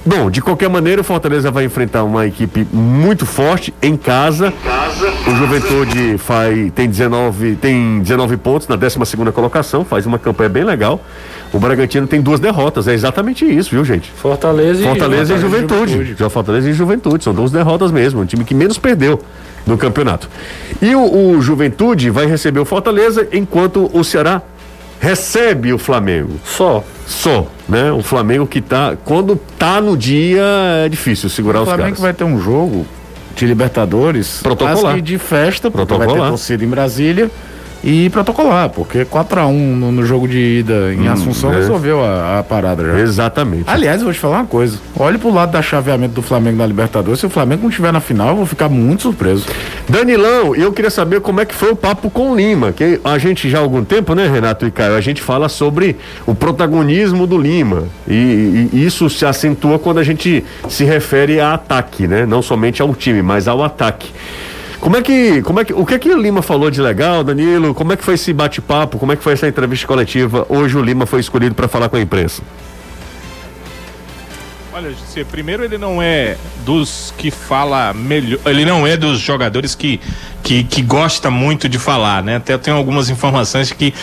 Bom, 0.05 0.31
de 0.31 0.41
qualquer 0.41 0.69
maneira, 0.69 1.01
o 1.01 1.03
Fortaleza 1.03 1.51
vai 1.51 1.65
enfrentar 1.65 2.03
uma 2.03 2.25
equipe 2.25 2.65
muito 2.71 3.25
forte 3.25 3.74
em 3.81 3.98
casa. 3.98 4.53
O 5.27 5.36
Juventude 5.36 6.17
faz, 6.17 6.71
tem, 6.74 6.88
19, 6.89 7.55
tem 7.55 8.00
19 8.00 8.38
pontos 8.38 8.67
na 8.67 8.75
12 8.75 8.98
colocação, 9.33 9.83
faz 9.83 10.05
uma 10.05 10.17
campanha 10.17 10.50
bem 10.50 10.63
legal. 10.63 11.01
O 11.51 11.59
Bragantino 11.59 12.07
tem 12.07 12.21
duas 12.21 12.39
derrotas, 12.39 12.88
é 12.88 12.93
exatamente 12.93 13.45
isso, 13.45 13.71
viu, 13.71 13.83
gente? 13.86 14.09
Fortaleza 14.12 14.81
e 14.81 14.83
Fortaleza 14.86 15.36
e 15.36 15.38
Juventude. 15.39 15.91
Juventude. 15.91 16.15
Já 16.17 16.29
Fortaleza 16.29 16.69
e 16.69 16.74
Juventude. 16.74 17.24
São 17.24 17.33
duas 17.33 17.51
derrotas 17.51 17.91
mesmo. 17.91 18.21
O 18.21 18.25
time 18.25 18.43
que 18.43 18.55
menos 18.55 18.77
perdeu 18.77 19.19
no 19.65 19.77
campeonato. 19.77 20.29
E 20.82 20.93
o, 20.96 21.32
o 21.36 21.41
Juventude 21.41 22.10
vai 22.10 22.25
receber 22.25 22.60
o 22.60 22.65
Fortaleza, 22.65 23.27
enquanto 23.32 23.89
o 23.93 24.03
Ceará 24.03 24.41
recebe 25.00 25.74
o 25.74 25.77
Flamengo. 25.77 26.39
Só. 26.46 26.84
Só, 27.05 27.48
né? 27.67 27.91
O 27.91 28.01
Flamengo 28.01 28.48
que 28.48 28.62
tá. 28.62 28.96
Quando 29.03 29.36
tá 29.58 29.82
no 29.82 29.98
dia, 29.98 30.41
é 30.86 30.89
difícil 30.89 31.29
segurar 31.29 31.60
O 31.60 31.63
os 31.63 31.67
Flamengo 31.67 31.89
caras. 31.89 32.00
vai 32.00 32.13
ter 32.13 32.24
um 32.24 32.39
jogo 32.41 32.86
de 33.36 33.46
Libertadores 33.46 34.39
Protocolar. 34.41 35.01
de 35.01 35.17
festa, 35.17 35.70
porque 35.70 35.86
vai 35.86 35.98
ter 36.00 36.03
Protocolar. 36.05 36.29
torcida 36.29 36.63
em 36.63 36.67
Brasília 36.67 37.29
e 37.83 38.09
protocolar, 38.09 38.69
porque 38.69 39.03
4x1 39.03 39.51
no, 39.51 39.91
no 39.91 40.05
jogo 40.05 40.27
de 40.27 40.59
ida 40.59 40.93
em 40.93 41.07
Assunção 41.07 41.51
é. 41.51 41.57
resolveu 41.57 42.03
a, 42.03 42.39
a 42.39 42.43
parada 42.43 42.83
já. 42.83 42.99
Exatamente. 42.99 43.65
Aliás, 43.67 43.99
eu 43.99 44.05
vou 44.05 44.13
te 44.13 44.19
falar 44.19 44.37
uma 44.37 44.45
coisa. 44.45 44.79
Olhe 44.97 45.17
pro 45.17 45.33
lado 45.33 45.51
da 45.51 45.61
chaveamento 45.61 46.13
do 46.13 46.21
Flamengo 46.21 46.57
na 46.57 46.65
Libertadores. 46.65 47.19
Se 47.19 47.25
o 47.25 47.29
Flamengo 47.29 47.63
não 47.63 47.69
estiver 47.69 47.91
na 47.91 47.99
final, 47.99 48.29
eu 48.29 48.35
vou 48.37 48.45
ficar 48.45 48.69
muito 48.69 49.03
surpreso. 49.03 49.45
Danilão, 49.89 50.55
eu 50.55 50.71
queria 50.71 50.89
saber 50.89 51.19
como 51.19 51.41
é 51.41 51.45
que 51.45 51.53
foi 51.53 51.71
o 51.71 51.75
papo 51.75 52.09
com 52.09 52.31
o 52.31 52.35
Lima, 52.35 52.71
que 52.71 53.01
a 53.03 53.17
gente 53.17 53.49
já 53.49 53.57
há 53.57 53.61
algum 53.61 53.83
tempo, 53.83 54.15
né, 54.15 54.27
Renato 54.27 54.65
e 54.65 54.71
Caio, 54.71 54.95
a 54.95 55.01
gente 55.01 55.21
fala 55.21 55.49
sobre 55.49 55.97
o 56.25 56.33
protagonismo 56.33 57.27
do 57.27 57.37
Lima 57.37 57.83
e, 58.07 58.69
e 58.71 58.85
isso 58.85 59.09
se 59.09 59.25
acentua 59.25 59.77
quando 59.77 59.97
a 59.97 60.03
gente 60.03 60.43
se 60.69 60.85
refere 60.85 61.39
a 61.39 61.53
ataque, 61.53 62.07
né, 62.07 62.25
não 62.25 62.41
somente 62.41 62.81
ao 62.81 62.95
time, 62.95 63.21
mas 63.21 63.47
ao 63.47 63.61
ataque. 63.61 64.09
Como 64.83 64.97
é 64.97 65.01
que, 65.01 65.41
como 65.43 65.61
é 65.61 65.63
que, 65.63 65.71
o 65.71 65.85
que 65.85 65.93
é 65.93 65.97
que 65.97 66.09
o 66.09 66.21
Lima 66.21 66.41
falou 66.41 66.69
de 66.69 66.81
legal, 66.81 67.23
Danilo? 67.23 67.73
Como 67.73 67.93
é 67.93 67.95
que 67.95 68.03
foi 68.03 68.15
esse 68.15 68.33
bate-papo? 68.33 68.99
Como 68.99 69.13
é 69.13 69.15
que 69.15 69.23
foi 69.23 69.31
essa 69.31 69.47
entrevista 69.47 69.87
coletiva? 69.87 70.45
Hoje 70.49 70.77
o 70.77 70.83
Lima 70.83 71.05
foi 71.05 71.21
escolhido 71.21 71.55
para 71.55 71.69
falar 71.69 71.87
com 71.87 71.95
a 71.95 72.01
imprensa. 72.01 72.43
Olha, 74.73 74.91
primeiro 75.31 75.63
ele 75.63 75.77
não 75.77 76.01
é 76.01 76.35
dos 76.65 77.13
que 77.17 77.31
fala 77.31 77.93
melhor. 77.93 78.41
Ele 78.45 78.65
não 78.65 78.85
é 78.85 78.97
dos 78.97 79.19
jogadores 79.19 79.73
que 79.73 80.01
que, 80.43 80.63
que 80.65 80.81
gosta 80.81 81.31
muito 81.31 81.69
de 81.69 81.79
falar, 81.79 82.21
né? 82.21 82.35
Até 82.35 82.53
eu 82.53 82.59
tenho 82.59 82.75
algumas 82.75 83.09
informações 83.09 83.71
que 83.71 83.93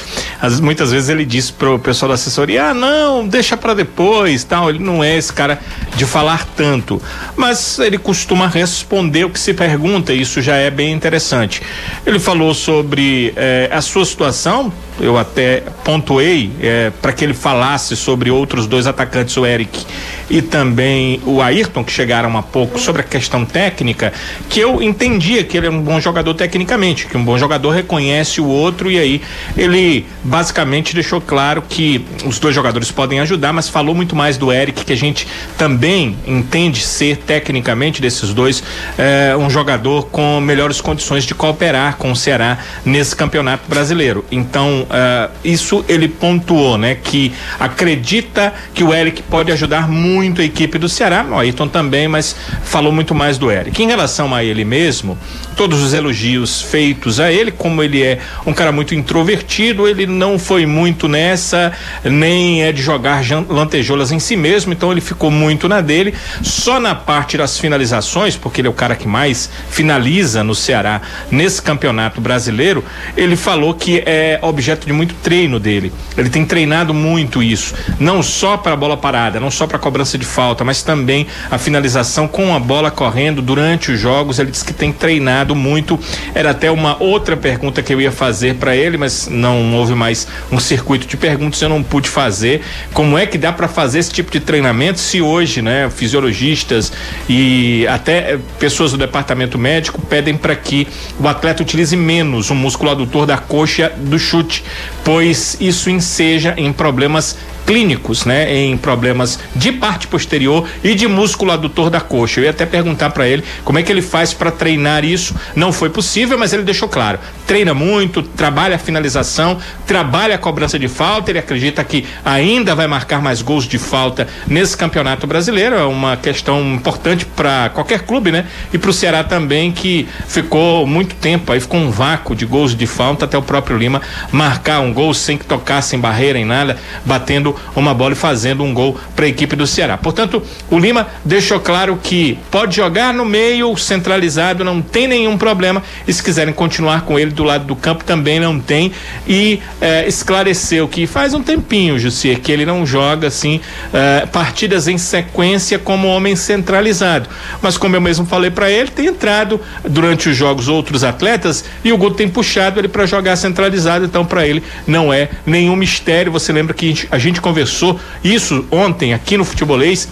as, 0.40 0.59
muitas 0.59 0.90
vezes 0.90 1.11
ele 1.11 1.25
diz 1.25 1.50
pro 1.50 1.78
pessoal 1.78 2.09
da 2.09 2.14
assessoria, 2.14 2.70
ah, 2.70 2.75
não, 2.75 3.28
deixa 3.28 3.56
para 3.56 3.75
depois, 3.75 4.42
tal. 4.42 4.70
Ele 4.70 4.78
não 4.78 5.04
é 5.04 5.16
esse 5.16 5.32
cara 5.32 5.61
de 5.94 6.06
falar 6.06 6.47
tanto, 6.56 7.00
mas 7.37 7.78
ele 7.78 7.99
costuma 7.99 8.49
responder 8.49 9.25
o 9.25 9.30
que 9.30 9.38
se 9.38 9.52
pergunta, 9.52 10.12
e 10.12 10.23
isso 10.23 10.40
já 10.40 10.56
é 10.56 10.70
bem 10.70 10.92
interessante. 10.92 11.61
Ele 12.06 12.18
falou 12.18 12.54
sobre 12.54 13.35
eh, 13.37 13.68
a 13.70 13.82
sua 13.82 14.04
situação, 14.04 14.73
eu 14.99 15.18
até 15.18 15.62
pontuei 15.85 16.50
eh, 16.61 16.90
para 17.02 17.12
que 17.12 17.25
ele 17.25 17.35
falasse 17.35 17.97
sobre 17.97 18.30
outros 18.30 18.66
dois 18.66 18.87
atacantes, 18.87 19.37
o 19.37 19.44
Eric 19.44 19.85
e 20.30 20.40
também 20.40 21.20
o 21.26 21.42
Ayrton, 21.42 21.82
que 21.82 21.92
chegaram 21.92 22.37
há 22.38 22.42
pouco, 22.42 22.78
sobre 22.78 23.02
a 23.02 23.04
questão 23.04 23.44
técnica, 23.44 24.12
que 24.49 24.61
eu 24.61 24.80
entendia 24.80 25.42
que 25.42 25.56
ele 25.56 25.66
é 25.66 25.70
um 25.70 25.80
bom 25.82 26.00
jogador 26.00 26.29
tecnicamente, 26.34 27.06
que 27.06 27.16
um 27.16 27.25
bom 27.25 27.37
jogador 27.38 27.70
reconhece 27.70 28.40
o 28.40 28.46
outro 28.46 28.90
e 28.90 28.99
aí 28.99 29.22
ele 29.56 30.06
basicamente 30.22 30.94
deixou 30.94 31.20
claro 31.20 31.62
que 31.62 32.04
os 32.25 32.38
dois 32.38 32.54
jogadores 32.54 32.90
podem 32.90 33.20
ajudar, 33.20 33.52
mas 33.52 33.68
falou 33.68 33.94
muito 33.94 34.14
mais 34.14 34.37
do 34.37 34.52
Eric, 34.52 34.84
que 34.84 34.92
a 34.92 34.96
gente 34.96 35.26
também 35.56 36.16
entende 36.26 36.82
ser 36.82 37.16
tecnicamente 37.18 38.00
desses 38.00 38.32
dois 38.32 38.62
eh, 38.99 39.37
um 39.38 39.49
jogador 39.49 40.06
com 40.06 40.40
melhores 40.40 40.80
condições 40.80 41.25
de 41.25 41.34
cooperar 41.34 41.96
com 41.96 42.12
o 42.12 42.16
Ceará 42.16 42.58
nesse 42.84 43.14
campeonato 43.14 43.68
brasileiro. 43.68 44.25
Então, 44.30 44.87
eh, 44.90 45.30
isso 45.44 45.84
ele 45.88 46.08
pontuou, 46.08 46.76
né? 46.76 46.96
Que 47.02 47.32
acredita 47.58 48.52
que 48.75 48.84
o 48.84 48.92
Eric 48.92 49.22
pode 49.22 49.52
ajudar 49.52 49.88
muito 49.88 50.40
a 50.40 50.44
equipe 50.44 50.78
do 50.78 50.88
Ceará, 50.88 51.25
o 51.28 51.38
Ayrton 51.38 51.68
também, 51.68 52.08
mas 52.08 52.34
falou 52.64 52.92
muito 52.92 53.14
mais 53.14 53.38
do 53.38 53.50
Eric. 53.50 53.82
Em 53.82 53.87
relação 53.87 54.34
a 54.34 54.44
ele 54.44 54.64
mesmo, 54.64 55.18
todos 55.61 55.83
os 55.83 55.93
elogios 55.93 56.62
feitos 56.62 57.21
a 57.21 57.31
ele, 57.31 57.50
como 57.50 57.83
ele 57.83 58.02
é 58.02 58.19
um 58.47 58.52
cara 58.55 58.73
muito 58.73 58.95
introvertido, 58.95 59.87
ele 59.87 60.07
não 60.07 60.38
foi 60.38 60.64
muito 60.64 61.07
nessa, 61.07 61.71
nem 62.02 62.62
é 62.62 62.73
de 62.73 62.81
jogar 62.81 63.23
lantejoulas 63.47 64.11
em 64.11 64.19
si 64.19 64.37
mesmo, 64.37 64.73
então 64.73 64.90
ele 64.90 65.02
ficou 65.02 65.31
muito 65.31 65.69
na 65.69 65.83
dele. 65.83 66.14
Só 66.43 66.81
na 66.81 66.95
parte 66.95 67.37
das 67.37 67.59
finalizações, 67.59 68.37
porque 68.37 68.62
ele 68.62 68.69
é 68.69 68.71
o 68.71 68.73
cara 68.73 68.97
que 68.97 69.07
mais 69.07 69.50
finaliza 69.69 70.43
no 70.43 70.55
Ceará 70.55 71.02
nesse 71.31 71.61
campeonato 71.61 72.23
brasileiro, 72.23 72.83
ele 73.14 73.37
falou 73.37 73.75
que 73.75 74.02
é 74.07 74.38
objeto 74.40 74.87
de 74.87 74.95
muito 74.95 75.14
treino 75.17 75.61
dele. 75.61 75.93
Ele 76.17 76.31
tem 76.31 76.47
treinado 76.47 76.95
muito 76.95 77.43
isso, 77.43 77.75
não 77.99 78.23
só 78.23 78.57
para 78.57 78.75
bola 78.75 78.97
parada, 78.97 79.38
não 79.38 79.50
só 79.50 79.67
para 79.67 79.79
cobrança 79.79 80.17
de 80.17 80.25
falta, 80.25 80.64
mas 80.64 80.83
também 80.83 81.26
a 81.50 81.59
finalização 81.59 82.26
com 82.26 82.55
a 82.55 82.59
bola 82.59 82.90
correndo 82.90 83.43
durante 83.43 83.93
os 83.93 84.00
jogos. 84.00 84.38
Ele 84.38 84.50
disse 84.50 84.64
que 84.64 84.73
tem 84.73 84.90
treinado 84.90 85.50
muito. 85.54 85.99
Era 86.35 86.50
até 86.50 86.71
uma 86.71 87.00
outra 87.02 87.37
pergunta 87.37 87.83
que 87.83 87.92
eu 87.92 88.00
ia 88.00 88.12
fazer 88.12 88.57
para 88.57 88.75
ele, 88.76 88.97
mas 88.97 89.28
não 89.28 89.75
houve 89.75 89.95
mais 89.95 90.26
um 90.50 90.59
circuito 90.59 91.07
de 91.07 91.16
perguntas, 91.16 91.61
eu 91.62 91.69
não 91.69 91.83
pude 91.83 92.09
fazer. 92.09 92.62
Como 92.92 93.16
é 93.16 93.26
que 93.26 93.38
dá 93.38 93.52
para 93.52 93.69
fazer 93.69 93.99
esse 93.99 94.11
tipo 94.11 94.30
de 94.30 94.40
treinamento 94.40 94.99
se 95.00 95.21
hoje, 95.21 95.62
né, 95.62 95.90
fisiologistas 95.90 96.92
e 97.28 97.87
até 97.88 98.38
pessoas 98.59 98.92
do 98.92 98.99
departamento 98.99 99.59
médico 99.59 100.00
pedem 100.02 100.37
para 100.37 100.54
que 100.54 100.87
o 101.19 101.26
atleta 101.26 101.62
utilize 101.62 101.97
menos 101.97 102.50
o 102.50 102.54
músculo 102.54 102.90
adutor 102.90 103.26
da 103.26 103.37
coxa 103.37 103.92
do 103.97 104.19
chute, 104.19 104.64
pois 105.04 105.57
isso 105.61 105.90
enseja 105.90 106.54
em 106.57 106.73
problemas 106.73 107.37
clínicos, 107.71 108.25
né, 108.25 108.53
em 108.53 108.77
problemas 108.77 109.39
de 109.55 109.71
parte 109.71 110.09
posterior 110.09 110.67
e 110.83 110.93
de 110.93 111.07
músculo 111.07 111.53
adutor 111.53 111.89
da 111.89 112.00
coxa. 112.00 112.41
Eu 112.41 112.45
ia 112.45 112.50
até 112.50 112.67
perguntar 112.67 113.11
para 113.11 113.29
ele 113.29 113.45
como 113.65 113.79
é 113.79 113.83
que 113.85 113.93
ele 113.93 114.03
faz 114.03 114.35
para 114.35 114.50
treinar 114.50 115.05
isso. 115.05 115.37
Não 115.55 115.73
foi 115.73 115.89
possível, 115.89 116.37
mas 116.37 116.53
ele 116.53 116.65
deixou 116.65 116.89
claro. 116.89 117.21
Treina 117.47 117.73
muito, 117.73 118.25
trabalha 118.25 118.75
a 118.75 118.79
finalização, 118.79 119.57
trabalha 119.87 120.35
a 120.35 120.39
cobrança 120.39 120.81
de 120.81 120.89
falta. 120.89 121.31
Ele 121.31 121.39
acredita 121.39 121.85
que 121.85 122.05
ainda 122.25 122.75
vai 122.75 122.89
marcar 122.89 123.23
mais 123.23 123.41
gols 123.41 123.69
de 123.69 123.79
falta 123.79 124.27
nesse 124.49 124.77
campeonato 124.77 125.29
brasileiro. 125.29 125.77
É 125.77 125.85
uma 125.85 126.17
questão 126.17 126.75
importante 126.75 127.25
para 127.25 127.69
qualquer 127.69 128.00
clube, 128.00 128.33
né? 128.33 128.47
E 128.73 128.79
para 128.79 128.91
o 128.91 128.93
Ceará 128.93 129.23
também, 129.23 129.71
que 129.71 130.09
ficou 130.27 130.89
muito 130.89 131.15
tempo 131.15 131.53
aí, 131.53 131.61
ficou 131.61 131.79
um 131.79 131.91
vácuo 131.93 132.35
de 132.35 132.45
gols 132.45 132.75
de 132.75 132.87
falta 132.89 133.27
até 133.27 133.39
o 133.39 133.43
próprio 133.43 133.79
Lima 133.79 134.03
marcar 134.33 134.81
um 134.81 134.93
gol 134.93 135.15
sem 135.15 135.39
que 135.39 135.45
tocasse 135.45 135.95
em 135.95 136.00
barreira 136.00 136.37
em 136.37 136.45
nada, 136.45 136.77
batendo 137.05 137.60
uma 137.75 137.95
bola 137.95 138.12
e 138.12 138.17
fazendo 138.17 138.62
um 138.62 138.73
gol 138.73 138.99
para 139.14 139.26
a 139.26 139.29
equipe 139.29 139.57
do 139.57 139.67
Ceará. 139.67 139.97
Portanto, 139.97 140.43
o 140.71 140.79
Lima 140.79 141.07
deixou 141.25 141.61
claro 141.61 141.99
que 142.02 142.38
pode 142.50 142.76
jogar 142.76 143.12
no 143.12 143.25
meio 143.25 143.76
centralizado, 143.76 144.64
não 144.64 144.81
tem 144.81 145.07
nenhum 145.07 145.37
problema. 145.37 145.83
E 146.07 146.12
se 146.12 146.23
quiserem 146.23 146.52
continuar 146.52 147.02
com 147.02 147.19
ele 147.19 147.31
do 147.31 147.45
lado 147.45 147.64
do 147.64 147.76
campo, 147.76 148.05
também 148.05 148.40
não 148.40 148.59
tem. 148.59 148.93
E 149.26 149.61
eh, 149.81 150.07
esclareceu 150.07 150.88
que 150.88 151.07
faz 151.07 151.35
um 151.35 151.43
tempinho, 151.43 151.99
Jussier, 151.99 152.40
que 152.40 152.50
ele 152.50 152.67
não 152.67 152.85
joga 152.85 153.29
assim 153.29 153.61
eh, 153.93 154.26
partidas 154.33 154.88
em 154.88 154.99
sequência 154.99 155.79
como 155.79 156.09
homem 156.09 156.37
centralizado. 156.37 157.29
Mas 157.62 157.76
como 157.76 157.97
eu 157.97 158.00
mesmo 158.00 158.26
falei 158.26 158.50
para 158.50 158.71
ele, 158.71 158.90
tem 158.90 159.07
entrado 159.07 159.61
durante 159.88 160.29
os 160.29 160.37
jogos 160.37 160.69
outros 160.69 161.05
atletas 161.05 161.64
e 161.85 161.93
o 161.93 161.99
Guto 161.99 162.17
tem 162.17 162.29
puxado 162.29 162.81
ele 162.81 162.88
para 162.88 163.07
jogar 163.07 163.37
centralizado. 163.37 164.05
Então, 164.05 164.25
para 164.25 164.47
ele 164.47 164.62
não 164.87 165.12
é 165.12 165.29
nenhum 165.47 165.76
mistério. 165.76 166.33
Você 166.33 166.52
lembra 166.52 166.75
que 166.75 167.07
a 167.11 167.19
gente, 167.19 167.39
gente 167.40 167.42
conversou 167.42 167.99
isso 168.23 168.66
ontem 168.70 169.14
aqui 169.14 169.37
no 169.37 169.44
Futebolês 169.44 170.09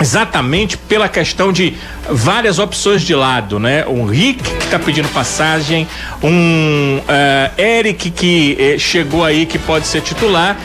exatamente 0.00 0.76
pela 0.76 1.08
questão 1.08 1.52
de 1.52 1.74
várias 2.08 2.60
opções 2.60 3.02
de 3.02 3.14
lado, 3.14 3.58
né? 3.58 3.84
Um 3.86 4.04
Rick 4.04 4.42
que 4.42 4.64
está 4.64 4.78
pedindo 4.78 5.08
passagem, 5.08 5.88
um 6.22 6.98
uh, 6.98 7.60
Eric 7.60 8.10
que 8.10 8.56
eh, 8.60 8.78
chegou 8.78 9.24
aí 9.24 9.44
que 9.44 9.58
pode 9.58 9.88
ser 9.88 10.00
titular. 10.00 10.56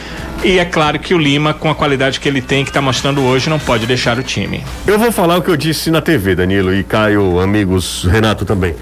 E 0.43 0.59
é 0.59 0.65
claro 0.65 0.99
que 0.99 1.15
o 1.15 1.17
Lima, 1.17 1.53
com 1.53 1.69
a 1.69 1.73
qualidade 1.73 2.19
que 2.19 2.27
ele 2.27 2.41
tem, 2.41 2.63
que 2.63 2.69
está 2.69 2.81
mostrando 2.81 3.23
hoje, 3.23 3.49
não 3.49 3.57
pode 3.57 3.87
deixar 3.87 4.19
o 4.19 4.23
time. 4.23 4.63
Eu 4.85 4.99
vou 4.99 5.11
falar 5.11 5.37
o 5.37 5.41
que 5.41 5.49
eu 5.49 5.57
disse 5.57 5.89
na 5.89 6.01
TV, 6.01 6.35
Danilo 6.35 6.75
e 6.75 6.83
Caio, 6.83 7.39
amigos, 7.39 8.03
Renato 8.03 8.45
também. 8.45 8.75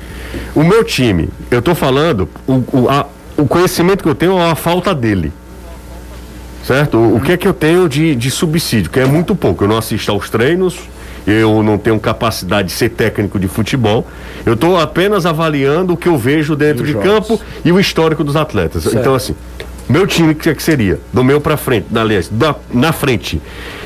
O 0.56 0.64
meu 0.64 0.84
time, 0.84 1.30
eu 1.50 1.60
estou 1.60 1.76
falando, 1.76 2.28
o, 2.48 2.64
o, 2.74 2.90
a, 2.90 3.06
o 3.38 3.46
conhecimento 3.46 4.04
que 4.04 4.10
eu 4.10 4.16
tenho 4.16 4.38
é 4.40 4.50
a 4.50 4.56
falta 4.56 4.94
dele 4.94 5.32
certo? 6.64 6.98
O, 6.98 7.18
o 7.18 7.22
que 7.22 7.34
é 7.34 7.38
que 7.38 7.48
eu 7.48 7.54
tenho 7.54 7.88
de, 7.88 8.16
de 8.16 8.32
subsídio? 8.32 8.90
Que 8.90 9.00
é 9.00 9.06
muito 9.06 9.36
pouco. 9.36 9.64
Eu 9.64 9.68
não 9.68 9.78
assisto 9.78 10.12
aos 10.12 10.30
treinos, 10.30 10.78
eu 11.26 11.62
não 11.62 11.78
tenho 11.78 12.00
capacidade 12.00 12.70
de 12.70 12.74
ser 12.74 12.90
técnico 12.90 13.40
de 13.40 13.48
futebol. 13.48 14.08
Eu 14.46 14.54
estou 14.54 14.80
apenas 14.80 15.26
avaliando 15.26 15.94
o 15.94 15.98
que 15.98 16.08
eu 16.08 16.18
vejo 16.18 16.56
dentro 16.56 16.86
de 16.86 16.94
jogos. 16.94 17.08
campo 17.08 17.42
e 17.64 17.72
o 17.72 17.80
histórico 17.80 18.24
dos 18.24 18.36
atletas. 18.36 18.84
Certo. 18.84 18.98
Então, 18.98 19.16
assim, 19.16 19.36
meu 19.88 20.08
time 20.08 20.34
que, 20.34 20.54
que 20.56 20.64
seria? 20.64 21.00
Do 21.12 21.24
meu 21.24 21.42
para 21.42 21.58
frente, 21.58 21.88
na, 21.92 22.02
aliás, 22.02 22.30
da, 22.30 22.56
na 22.74 22.92
frente, 22.92 23.42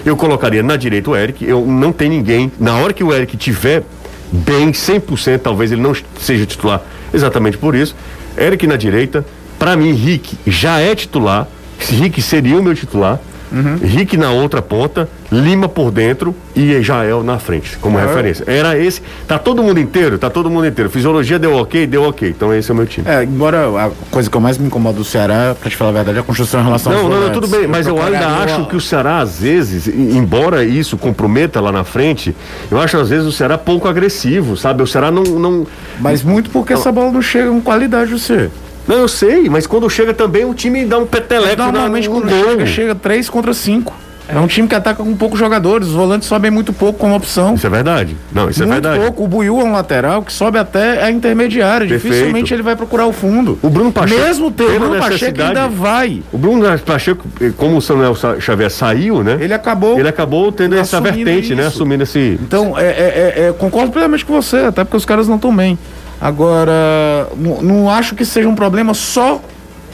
eu 0.05 0.15
colocaria 0.15 0.61
na 0.61 0.75
direita 0.75 1.09
o 1.09 1.15
Eric. 1.15 1.43
Eu 1.43 1.65
não 1.65 1.91
tem 1.91 2.09
ninguém. 2.09 2.51
Na 2.59 2.77
hora 2.77 2.93
que 2.93 3.03
o 3.03 3.13
Eric 3.13 3.35
tiver 3.37 3.83
bem, 4.31 4.71
100%, 4.71 5.39
talvez 5.39 5.71
ele 5.71 5.81
não 5.81 5.95
seja 6.19 6.45
titular 6.45 6.81
exatamente 7.13 7.57
por 7.57 7.75
isso. 7.75 7.95
Eric 8.37 8.67
na 8.67 8.75
direita. 8.75 9.25
Para 9.57 9.75
mim, 9.75 9.93
Rick 9.93 10.37
já 10.45 10.79
é 10.79 10.93
titular. 10.93 11.47
Rick 11.79 12.21
seria 12.21 12.57
o 12.57 12.63
meu 12.63 12.75
titular. 12.75 13.19
Uhum. 13.51 13.77
Rick 13.77 14.17
na 14.17 14.31
outra 14.31 14.61
ponta, 14.61 15.07
Lima 15.31 15.67
por 15.67 15.91
dentro 15.91 16.35
e 16.55 16.81
Jael 16.81 17.23
na 17.23 17.39
frente, 17.39 17.77
como 17.77 17.97
uhum. 17.97 18.05
referência. 18.05 18.43
Era 18.47 18.77
esse. 18.77 19.01
Tá 19.27 19.39
todo 19.39 19.63
mundo 19.63 19.79
inteiro? 19.79 20.17
Tá 20.17 20.29
todo 20.29 20.49
mundo 20.49 20.67
inteiro. 20.67 20.89
Fisiologia 20.89 21.39
deu 21.39 21.55
ok? 21.55 21.87
Deu 21.87 22.03
ok. 22.03 22.29
Então 22.29 22.53
esse 22.53 22.69
é 22.69 22.73
o 22.73 22.77
meu 22.77 22.85
time. 22.85 23.07
É, 23.07 23.23
embora 23.23 23.67
a 23.67 23.91
coisa 24.11 24.29
que 24.29 24.35
eu 24.35 24.41
mais 24.41 24.57
me 24.57 24.67
incomoda 24.67 24.97
do 24.97 25.03
Ceará, 25.03 25.55
pra 25.59 25.69
te 25.69 25.75
falar 25.75 25.91
a 25.91 25.93
verdade, 25.93 26.17
é 26.17 26.21
a 26.21 26.23
construção 26.23 26.61
em 26.61 26.63
relação 26.63 26.93
Não, 26.93 27.09
não, 27.09 27.21
não, 27.21 27.31
tudo 27.31 27.47
bem. 27.47 27.65
Mas 27.67 27.87
eu 27.87 28.01
ainda 28.01 28.27
acho 28.27 28.65
que 28.67 28.75
o 28.75 28.81
Ceará, 28.81 29.19
às 29.19 29.39
vezes, 29.39 29.87
embora 29.87 30.63
isso 30.63 30.97
comprometa 30.97 31.59
lá 31.59 31.71
na 31.71 31.83
frente, 31.83 32.35
eu 32.69 32.79
acho 32.79 32.97
às 32.97 33.09
vezes 33.09 33.25
o 33.25 33.31
Ceará 33.31 33.57
pouco 33.57 33.87
agressivo, 33.87 34.55
sabe? 34.57 34.83
O 34.83 34.87
Ceará 34.87 35.11
não. 35.11 35.23
não... 35.23 35.67
Mas 35.99 36.23
muito 36.23 36.49
porque 36.49 36.73
essa 36.73 36.91
bola 36.91 37.11
não 37.11 37.21
chega 37.21 37.49
com 37.49 37.61
qualidade, 37.61 38.11
você. 38.11 38.49
Não, 38.87 38.97
eu 38.97 39.07
sei, 39.07 39.49
mas 39.49 39.65
quando 39.65 39.89
chega 39.89 40.13
também 40.13 40.45
o 40.45 40.53
time 40.53 40.85
dá 40.85 40.97
um 40.97 41.05
peteleco 41.05 41.57
Normalmente 41.57 42.09
quando 42.09 42.29
gol. 42.29 42.49
chega, 42.49 42.65
chega 42.65 42.95
3 42.95 43.29
contra 43.29 43.53
5. 43.53 44.05
É. 44.27 44.35
é 44.35 44.39
um 44.39 44.47
time 44.47 44.67
que 44.67 44.75
ataca 44.75 45.03
com 45.03 45.15
poucos 45.15 45.37
jogadores, 45.37 45.87
os 45.87 45.93
volantes 45.93 46.27
sobem 46.27 46.49
muito 46.49 46.73
pouco 46.73 46.97
como 46.97 47.15
opção. 47.15 47.53
Isso 47.53 47.67
é 47.67 47.69
verdade. 47.69 48.17
Não, 48.31 48.49
isso 48.49 48.63
é 48.63 48.65
muito 48.65 48.87
é 48.87 48.89
verdade. 48.89 49.05
pouco. 49.05 49.23
O 49.23 49.27
Buiu 49.27 49.59
é 49.61 49.63
um 49.63 49.71
lateral 49.71 50.23
que 50.23 50.33
sobe 50.33 50.57
até 50.57 51.03
a 51.03 51.11
intermediária. 51.11 51.87
Perfeito. 51.87 52.13
Dificilmente 52.13 52.53
ele 52.53 52.63
vai 52.63 52.75
procurar 52.75 53.05
o 53.05 53.13
fundo. 53.13 53.59
O 53.61 53.69
Bruno 53.69 53.91
Pacheco. 53.91 54.19
Mesmo 54.19 54.51
ter 54.51 54.63
o 54.63 54.79
Bruno 54.79 54.99
Pacheco 54.99 55.41
ainda 55.41 55.67
vai. 55.67 56.23
O 56.31 56.37
Bruno 56.37 56.79
Pacheco, 56.79 57.25
como 57.55 57.77
o 57.77 57.81
Samuel 57.81 58.15
Xavier 58.39 58.71
saiu, 58.71 59.23
né? 59.23 59.37
Ele 59.39 59.53
acabou. 59.53 59.99
Ele 59.99 60.07
acabou 60.07 60.51
tendo 60.51 60.75
essa 60.75 60.99
vertente, 60.99 61.25
né? 61.25 61.39
isso. 61.39 61.55
né? 61.55 61.67
Assumindo 61.67 62.03
esse. 62.03 62.39
Então, 62.41 62.77
é, 62.77 62.85
é, 62.85 63.47
é, 63.47 63.53
concordo 63.53 63.91
plenamente 63.91 64.25
com 64.25 64.33
você, 64.33 64.57
até 64.57 64.83
porque 64.83 64.97
os 64.97 65.05
caras 65.05 65.27
não 65.27 65.35
estão 65.35 65.55
bem. 65.55 65.77
Agora, 66.19 67.29
não 67.61 67.89
acho 67.89 68.15
que 68.15 68.25
seja 68.25 68.47
um 68.47 68.55
problema 68.55 68.93
só 68.93 69.41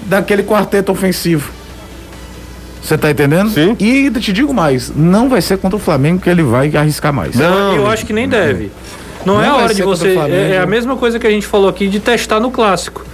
daquele 0.06 0.44
quarteto 0.44 0.92
ofensivo. 0.92 1.52
Você 2.82 2.98
tá 2.98 3.12
entendendo? 3.12 3.50
Sim. 3.52 3.76
E 3.80 4.10
te 4.12 4.34
digo 4.34 4.54
mais, 4.54 4.92
não 4.96 5.30
vai 5.30 5.42
ser 5.42 5.58
contra 5.58 5.78
o 5.78 5.80
Flamengo 5.80 6.20
que 6.20 6.30
ele 6.30 6.42
vai 6.42 6.76
arriscar 6.76 7.14
mais. 7.14 7.36
Não, 7.36 7.76
eu 7.76 7.88
acho 7.88 8.06
que 8.06 8.14
nem 8.14 8.28
deve. 8.28 8.72
Não, 9.26 9.36
Não 9.36 9.44
é 9.44 9.48
a 9.48 9.56
hora 9.56 9.74
de 9.74 9.84
você. 9.84 10.18
É, 10.18 10.54
é 10.56 10.60
a 10.60 10.66
mesma 10.66 10.96
coisa 10.96 11.20
que 11.20 11.28
a 11.28 11.30
gente 11.30 11.46
falou 11.46 11.70
aqui 11.70 11.88
de 11.88 12.00
testar 12.00 12.40
no 12.40 12.50
clássico. 12.50 13.06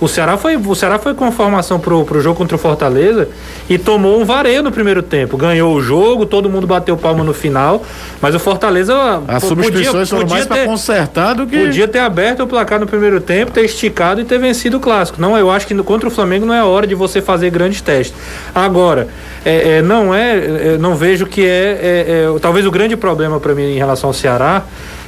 O 0.00 0.08
Ceará 0.08 0.36
foi, 0.36 0.56
o 0.56 0.74
Ceará 0.74 0.98
foi 0.98 1.14
com 1.14 1.24
a 1.24 1.32
formação 1.32 1.78
pro, 1.78 2.04
pro 2.04 2.20
jogo 2.20 2.36
contra 2.36 2.56
o 2.56 2.58
Fortaleza 2.58 3.28
e 3.68 3.78
tomou 3.78 4.20
um 4.20 4.24
vareio 4.24 4.62
no 4.62 4.70
primeiro 4.72 5.02
tempo. 5.02 5.36
Ganhou 5.36 5.74
o 5.74 5.80
jogo, 5.80 6.26
todo 6.26 6.50
mundo 6.50 6.66
bateu 6.66 6.96
palma 6.96 7.22
no 7.24 7.32
final, 7.32 7.82
mas 8.20 8.34
o 8.34 8.38
Fortaleza 8.38 8.94
As 9.28 9.42
pô, 9.42 9.48
substituições 9.50 10.10
foram 10.10 10.26
mais 10.28 10.46
pra 10.46 10.56
ter, 10.58 10.66
consertar 10.66 11.34
do 11.34 11.46
que. 11.46 11.58
Podia 11.58 11.86
ter 11.88 12.00
aberto 12.00 12.42
o 12.42 12.46
placar 12.46 12.80
no 12.80 12.86
primeiro 12.86 13.20
tempo, 13.20 13.52
ter 13.52 13.64
esticado 13.64 14.20
e 14.20 14.24
ter 14.24 14.38
vencido 14.38 14.76
o 14.76 14.80
clássico. 14.80 15.20
Não, 15.20 15.36
eu 15.38 15.50
acho 15.50 15.66
que 15.66 15.74
no- 15.74 15.84
contra 15.84 16.08
o 16.08 16.10
Flamengo 16.10 16.44
não 16.44 16.54
é 16.54 16.62
hora 16.64 16.86
de 16.86 16.94
você 16.94 17.22
fazer 17.22 17.50
grandes 17.50 17.80
testes. 17.80 18.14
Agora, 18.54 19.08
é, 19.44 19.78
é, 19.78 19.82
não 19.82 20.14
é, 20.14 20.36
é, 20.74 20.76
não 20.78 20.96
vejo 20.96 21.26
que 21.26 21.42
é, 21.44 21.46
é, 21.46 22.34
é, 22.34 22.38
talvez 22.40 22.66
o 22.66 22.70
grande 22.70 22.96
problema 22.96 23.38
para 23.38 23.54
mim 23.54 23.62
em 23.74 23.78
relação 23.78 24.10
ao 24.10 24.14
Ceará 24.14 24.62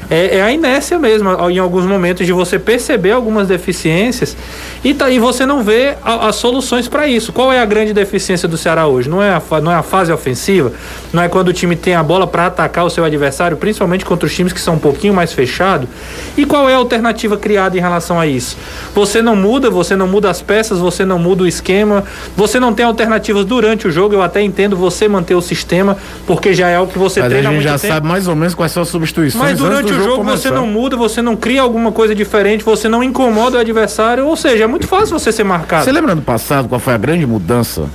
é, 0.09 0.37
é 0.37 0.43
a 0.43 0.53
inércia 0.53 0.99
mesmo, 0.99 1.29
em 1.51 1.59
alguns 1.59 1.85
momentos 1.85 2.25
de 2.25 2.33
você 2.33 2.59
perceber 2.61 3.11
algumas 3.11 3.49
deficiências 3.49 4.37
e, 4.91 4.95
tá, 4.95 5.11
e 5.11 5.19
você 5.19 5.45
não 5.45 5.63
vê 5.65 5.95
a- 6.05 6.29
as 6.29 6.37
soluções 6.37 6.87
para 6.87 7.09
isso. 7.09 7.33
Qual 7.33 7.53
é 7.53 7.59
a 7.61 7.65
grande 7.65 7.93
deficiência 7.93 8.47
do 8.49 8.57
Ceará 8.57 8.87
hoje? 8.87 9.09
Não 9.09 9.21
é 9.23 9.31
a, 9.31 9.61
não 9.61 9.73
é 9.73 9.75
a 9.75 9.83
fase 9.83 10.13
ofensiva, 10.13 10.73
não 11.13 11.23
é 11.23 11.29
quando 11.29 11.49
o 11.49 11.53
time 11.53 11.75
tem 11.75 11.95
a 11.95 12.03
bola 12.03 12.27
para 12.27 12.47
atacar 12.47 12.85
o 12.85 12.91
seu 12.91 13.05
adversário, 13.05 13.57
principalmente 13.57 14.05
contra 14.05 14.27
os 14.27 14.35
times 14.35 14.53
que 14.53 14.61
são 14.61 14.75
um 14.75 14.79
pouquinho 14.79 15.13
mais 15.13 15.33
fechados. 15.33 15.89
E 16.37 16.45
qual 16.45 16.69
é 16.69 16.75
a 16.75 16.77
alternativa 16.77 17.37
criada 17.37 17.77
em 17.77 17.81
relação 17.81 18.21
a 18.21 18.27
isso? 18.27 18.57
Você 18.95 19.21
não 19.21 19.35
muda, 19.35 19.69
você 19.71 19.97
não 19.97 20.07
muda 20.07 20.31
as 20.31 20.41
peças, 20.41 20.79
você 20.79 21.05
não 21.05 21.19
muda 21.19 21.43
o 21.43 21.47
esquema, 21.47 22.05
você 22.37 22.61
não 22.61 22.73
tem 22.73 22.85
alternativas 22.87 23.45
durante 23.45 23.89
o 23.89 23.91
jogo. 23.91 24.15
Eu 24.15 24.23
até 24.23 24.41
entendo 24.43 24.77
você 24.77 25.09
manter 25.09 25.35
o 25.35 25.41
sistema, 25.41 25.97
porque 26.27 26.55
já 26.55 26.69
é 26.69 26.77
algo 26.77 26.93
que 26.93 26.99
você 26.99 27.21
Mas 27.21 27.27
a 27.27 27.31
treina 27.31 27.49
há 27.49 27.53
gente 27.53 27.63
já 27.65 27.79
tempo. 27.79 27.95
sabe 27.95 28.07
mais 28.07 28.29
ou 28.29 28.37
menos 28.37 28.55
quais 28.55 28.71
são 28.73 28.83
as 28.83 28.89
substituições. 28.89 29.43
Mas 29.43 29.59
durante 29.59 29.93
o 29.93 29.97
jogo 29.97 30.23
você 30.23 30.49
começar. 30.49 30.51
não 30.53 30.67
muda, 30.67 30.97
você 30.97 31.21
não 31.23 31.35
cria 31.35 31.63
alguma 31.63 31.91
coisa 31.91 32.15
diferente, 32.15 32.63
você 32.63 32.89
não 32.89 33.03
incomoda 33.03 33.57
o 33.57 33.61
adversário, 33.61 34.27
ou 34.27 34.37
seja, 34.37 34.65
é 34.65 34.67
muito 34.67 34.76
fácil 34.85 35.19
você 35.19 35.31
ser 35.31 35.45
marcado. 35.45 35.85
Você 35.85 35.93
lembra 35.93 36.15
no 36.15 36.23
passado 36.23 36.69
qual 36.69 36.81
foi 36.81 36.95
a 36.95 36.99
grande 36.99 37.25
mudança 37.27 37.89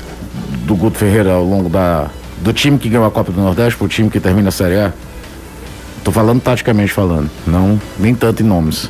do 0.65 0.75
Guto 0.75 0.97
Ferreira 0.97 1.33
ao 1.33 1.43
longo 1.43 1.69
da 1.69 2.07
do 2.41 2.51
time 2.53 2.77
que 2.77 2.89
ganhou 2.89 3.05
a 3.05 3.11
Copa 3.11 3.31
do 3.31 3.39
Nordeste 3.39 3.77
pro 3.77 3.88
time 3.88 4.09
que 4.09 4.19
termina 4.19 4.50
a 4.50 4.51
Série 4.51 4.79
A? 4.79 4.93
Tô 6.03 6.11
falando 6.11 6.41
taticamente 6.41 6.91
falando, 6.91 7.29
não 7.45 7.79
nem 8.00 8.15
tanto 8.15 8.41
em 8.41 8.45
nomes. 8.45 8.89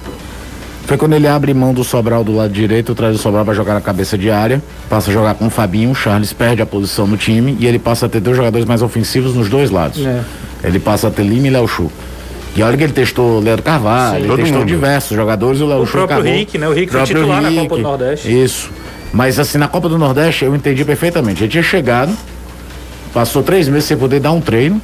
Foi 0.86 0.98
quando 0.98 1.14
ele 1.14 1.28
abre 1.28 1.54
mão 1.54 1.74
do 1.74 1.84
Sobral 1.84 2.24
do 2.24 2.36
lado 2.36 2.52
direito, 2.52 2.96
traz 2.96 3.16
o 3.16 3.20
Sobral 3.20 3.46
para 3.46 3.54
jogar 3.54 3.74
na 3.74 3.82
cabeça 3.82 4.18
de 4.18 4.32
área, 4.32 4.62
passa 4.90 5.10
a 5.10 5.14
jogar 5.14 5.36
com 5.36 5.48
o 5.48 5.50
Fabinho, 5.50 5.92
o 5.92 5.96
Charles 5.96 6.34
perde 6.34 6.62
a 6.62 6.66
posição 6.66 7.06
no 7.06 7.18
time 7.18 7.56
e 7.60 7.66
ele 7.66 7.80
passa 7.80 8.06
a 8.06 8.10
ter 8.10 8.20
dois 8.20 8.36
jogadores 8.36 8.66
mais 8.66 8.82
ofensivos 8.82 9.34
nos 9.36 9.50
dois 9.50 9.70
lados. 9.70 10.06
É. 10.06 10.24
Ele 10.64 10.80
passa 10.80 11.08
a 11.08 11.12
ter 11.12 11.24
Lima 11.24 11.48
e 11.48 11.50
Léo 11.50 11.68
Chu. 11.68 11.92
E 12.56 12.62
olha 12.64 12.76
que 12.78 12.84
ele 12.84 12.92
testou 12.94 13.40
Leandro 13.40 13.64
Carvalho, 13.64 14.18
ele 14.20 14.28
todo 14.28 14.38
testou 14.40 14.60
mundo. 14.60 14.68
diversos 14.68 15.16
jogadores 15.16 15.62
o 15.62 15.66
Léo 15.68 15.84
O 15.84 15.88
próprio 15.88 16.04
acabou- 16.18 16.24
Rick, 16.34 16.58
né? 16.58 16.68
O 16.68 16.74
Rick 16.74 16.92
foi 16.92 17.04
titular 17.04 17.42
na 17.42 17.50
Rick. 17.50 17.62
Copa 17.62 17.76
do 17.78 17.82
Nordeste. 17.82 18.44
Isso. 18.44 18.70
Mas 19.14 19.40
assim, 19.40 19.58
na 19.58 19.68
Copa 19.68 19.88
do 19.88 19.98
Nordeste 19.98 20.44
eu 20.46 20.56
entendi 20.56 20.84
perfeitamente. 20.84 21.44
Ele 21.44 21.50
tinha 21.52 21.64
chegado, 21.64 22.12
passou 23.14 23.42
três 23.44 23.68
meses 23.68 23.86
sem 23.86 23.98
poder 23.98 24.20
dar 24.20 24.32
um 24.32 24.42
treino. 24.42 24.82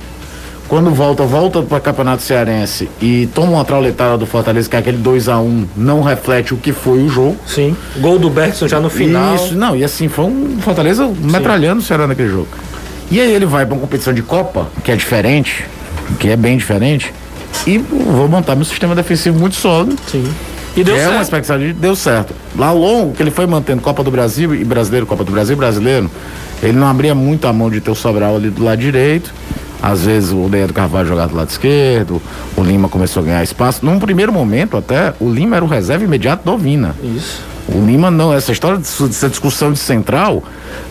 Quando 0.68 0.92
volta, 0.92 1.24
volta 1.24 1.62
para 1.62 1.80
Campeonato 1.80 2.22
Cearense 2.24 2.90
e 3.02 3.28
toma 3.34 3.54
uma 3.54 3.64
trauletada 3.64 4.18
do 4.18 4.26
Fortaleza, 4.26 4.70
que 4.70 4.76
é 4.76 4.80
aquele 4.80 4.98
2 4.98 5.30
a 5.30 5.40
1 5.40 5.66
não 5.78 6.02
reflete 6.02 6.54
o 6.54 6.58
que 6.58 6.74
foi 6.74 7.00
o 7.04 7.08
jogo. 7.10 7.38
Sim. 7.46 7.74
Gol 7.98 8.20
do 8.20 8.30
Bergson 8.30 8.68
já 8.68 8.78
no 8.82 8.90
final. 8.90 9.34
Isso, 9.36 9.56
não, 9.56 9.78
e 9.78 9.84
assim, 9.86 10.10
foi 10.10 10.26
um 10.26 10.58
Fortaleza 10.60 11.10
metralhando 11.22 11.80
o 11.80 11.84
Ceará 11.84 12.06
naquele 12.06 12.28
jogo. 12.30 12.48
E 13.10 13.22
aí 13.22 13.32
ele 13.34 13.46
vai 13.46 13.66
para 13.66 13.76
uma 13.76 13.80
competição 13.82 14.14
de 14.14 14.22
Copa, 14.22 14.68
que 14.84 14.92
é 14.92 14.96
diferente, 14.98 15.64
que 16.20 16.28
é 16.28 16.36
bem 16.36 16.58
diferente, 16.58 17.14
e 17.66 17.78
vou 17.78 18.28
montar 18.28 18.56
meu 18.56 18.66
sistema 18.66 18.96
defensivo 18.96 19.38
muito 19.40 19.56
sólido. 19.56 19.96
Sim. 20.12 20.26
E 20.76 20.84
deu 20.84 20.96
é 20.96 21.00
uma 21.02 21.10
certo. 21.10 21.24
expectativa, 21.24 21.74
deu 21.80 21.96
certo. 21.96 22.34
Lá 22.56 22.68
ao 22.68 22.78
longo 22.78 23.14
que 23.14 23.24
ele 23.24 23.32
foi 23.32 23.48
mantendo 23.48 23.82
Copa 23.82 24.04
do 24.04 24.12
Brasil 24.12 24.54
e 24.54 24.64
Brasileiro, 24.64 25.06
Copa 25.08 25.24
do 25.24 25.32
Brasil 25.32 25.56
e 25.56 25.58
Brasileiro, 25.58 26.10
ele 26.62 26.74
não 26.78 26.88
abria 26.88 27.16
muito 27.16 27.48
a 27.48 27.54
mão 27.54 27.70
de 27.70 27.82
ter 27.82 27.90
o 27.90 27.96
Sobral 27.96 28.36
ali 28.36 28.50
do 28.52 28.64
lado 28.64 28.78
direito. 28.80 29.34
Às 29.82 30.02
vezes 30.06 30.32
o 30.32 30.48
Leandro 30.48 30.74
Carvalho 30.74 31.08
jogava 31.08 31.30
do 31.30 31.36
lado 31.36 31.50
esquerdo, 31.50 32.22
o 32.56 32.64
Lima 32.64 32.90
começou 32.90 33.22
a 33.24 33.26
ganhar 33.26 33.44
espaço. 33.44 33.84
Num 33.86 34.00
primeiro 34.00 34.32
momento, 34.32 34.76
até, 34.78 35.14
o 35.20 35.30
Lima 35.32 35.56
era 35.56 35.66
o 35.66 35.68
reserva 35.68 36.04
imediato 36.04 36.44
do 36.46 36.58
Vina. 36.58 36.96
Isso. 37.04 37.42
O 37.68 37.84
Lima 37.86 38.10
não, 38.10 38.34
essa 38.34 38.52
história 38.52 38.78
de- 38.78 39.08
dessa 39.08 39.30
discussão 39.30 39.72
de 39.72 39.80
central 39.80 40.44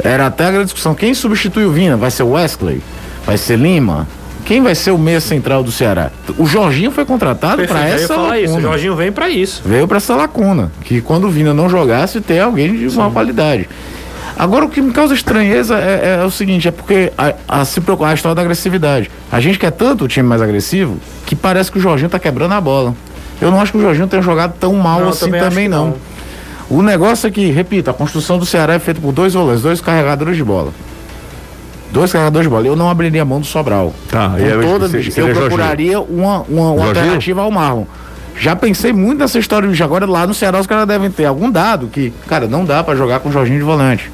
era 0.02 0.26
até 0.26 0.46
a 0.46 0.50
grande 0.50 0.66
discussão. 0.66 0.94
Quem 0.94 1.14
substitui 1.14 1.64
o 1.64 1.70
Vina? 1.70 1.96
Vai 1.96 2.10
ser 2.10 2.22
o 2.24 2.30
Wesley? 2.32 2.80
Vai 3.24 3.36
ser 3.38 3.56
Lima? 3.58 4.06
Quem 4.46 4.62
vai 4.62 4.74
ser 4.74 4.92
o 4.92 4.98
meia 4.98 5.20
central 5.20 5.62
do 5.62 5.70
Ceará? 5.72 6.10
O 6.38 6.46
Jorginho 6.46 6.90
foi 6.92 7.04
contratado 7.04 7.66
para 7.66 7.88
essa 7.88 8.14
falar 8.14 8.38
isso. 8.38 8.52
O 8.52 8.56
lacuna. 8.56 8.68
Jorginho 8.70 8.96
vem 8.96 9.10
pra 9.12 9.28
isso. 9.28 9.60
Veio 9.66 9.86
para 9.88 9.96
essa 9.98 10.14
lacuna, 10.14 10.70
que 10.84 11.00
quando 11.02 11.26
o 11.26 11.30
Vina 11.30 11.52
não 11.52 11.68
jogasse, 11.68 12.20
ter 12.20 12.38
alguém 12.38 12.72
de 12.74 12.86
uma 12.96 13.10
qualidade. 13.10 13.68
Agora 14.38 14.64
o 14.64 14.68
que 14.68 14.80
me 14.80 14.92
causa 14.92 15.14
estranheza 15.14 15.76
é, 15.78 16.18
é 16.22 16.24
o 16.24 16.30
seguinte, 16.30 16.68
é 16.68 16.70
porque 16.70 17.12
a, 17.18 17.34
a, 17.48 17.64
se 17.64 17.80
preocupa- 17.80 18.08
a 18.10 18.14
história 18.14 18.34
da 18.36 18.42
agressividade. 18.42 19.10
A 19.32 19.40
gente 19.40 19.58
quer 19.58 19.72
tanto 19.72 20.04
o 20.04 20.08
time 20.08 20.28
mais 20.28 20.40
agressivo 20.40 20.98
que 21.26 21.34
parece 21.34 21.72
que 21.72 21.78
o 21.78 21.80
Jorginho 21.80 22.08
tá 22.10 22.18
quebrando 22.18 22.52
a 22.52 22.60
bola. 22.60 22.94
Eu 23.40 23.50
não 23.50 23.60
acho 23.60 23.72
que 23.72 23.78
o 23.78 23.80
Jorginho 23.82 24.06
tenha 24.06 24.22
jogado 24.22 24.54
tão 24.60 24.74
mal 24.74 25.00
Não, 25.00 25.08
assim 25.08 25.24
também 25.26 25.40
também, 25.40 25.68
não. 25.68 25.86
não. 25.88 25.96
O 26.68 26.82
negócio 26.82 27.26
é 27.26 27.30
que, 27.30 27.50
repito, 27.50 27.90
a 27.90 27.94
construção 27.94 28.38
do 28.38 28.46
Ceará 28.46 28.74
é 28.74 28.78
feita 28.78 29.00
por 29.00 29.10
dois 29.12 29.34
volantes, 29.34 29.62
dois 29.62 29.80
carregadores 29.80 30.36
de 30.36 30.44
bola. 30.44 30.70
Dois 31.92 32.12
carregadores 32.12 32.46
de 32.46 32.50
bola. 32.50 32.66
Eu 32.66 32.76
não 32.76 32.90
abriria 32.90 33.22
a 33.22 33.24
mão 33.24 33.40
do 33.40 33.46
Sobral. 33.46 33.94
Tá, 34.10 34.30
Com 34.30 34.38
e 34.38 34.44
aí, 34.52 34.60
toda, 34.60 34.88
se- 34.88 34.96
eu 34.96 35.02
Jorginho. 35.12 35.34
procuraria 35.34 36.00
uma, 36.00 36.40
uma, 36.48 36.70
uma 36.72 36.86
alternativa 36.86 37.42
ao 37.42 37.50
Marlon. 37.50 37.84
Já 38.38 38.54
pensei 38.54 38.92
muito 38.92 39.18
nessa 39.20 39.38
história 39.38 39.66
de 39.68 39.82
agora 39.82 40.04
lá 40.04 40.26
no 40.26 40.34
Ceará 40.34 40.60
os 40.60 40.66
caras 40.66 40.86
devem 40.86 41.10
ter 41.10 41.24
algum 41.24 41.50
dado 41.50 41.86
que, 41.86 42.12
cara, 42.28 42.46
não 42.46 42.64
dá 42.66 42.84
pra 42.84 42.94
jogar 42.94 43.20
com 43.20 43.30
o 43.30 43.32
Jorginho 43.32 43.58
de 43.58 43.64
volante. 43.64 44.10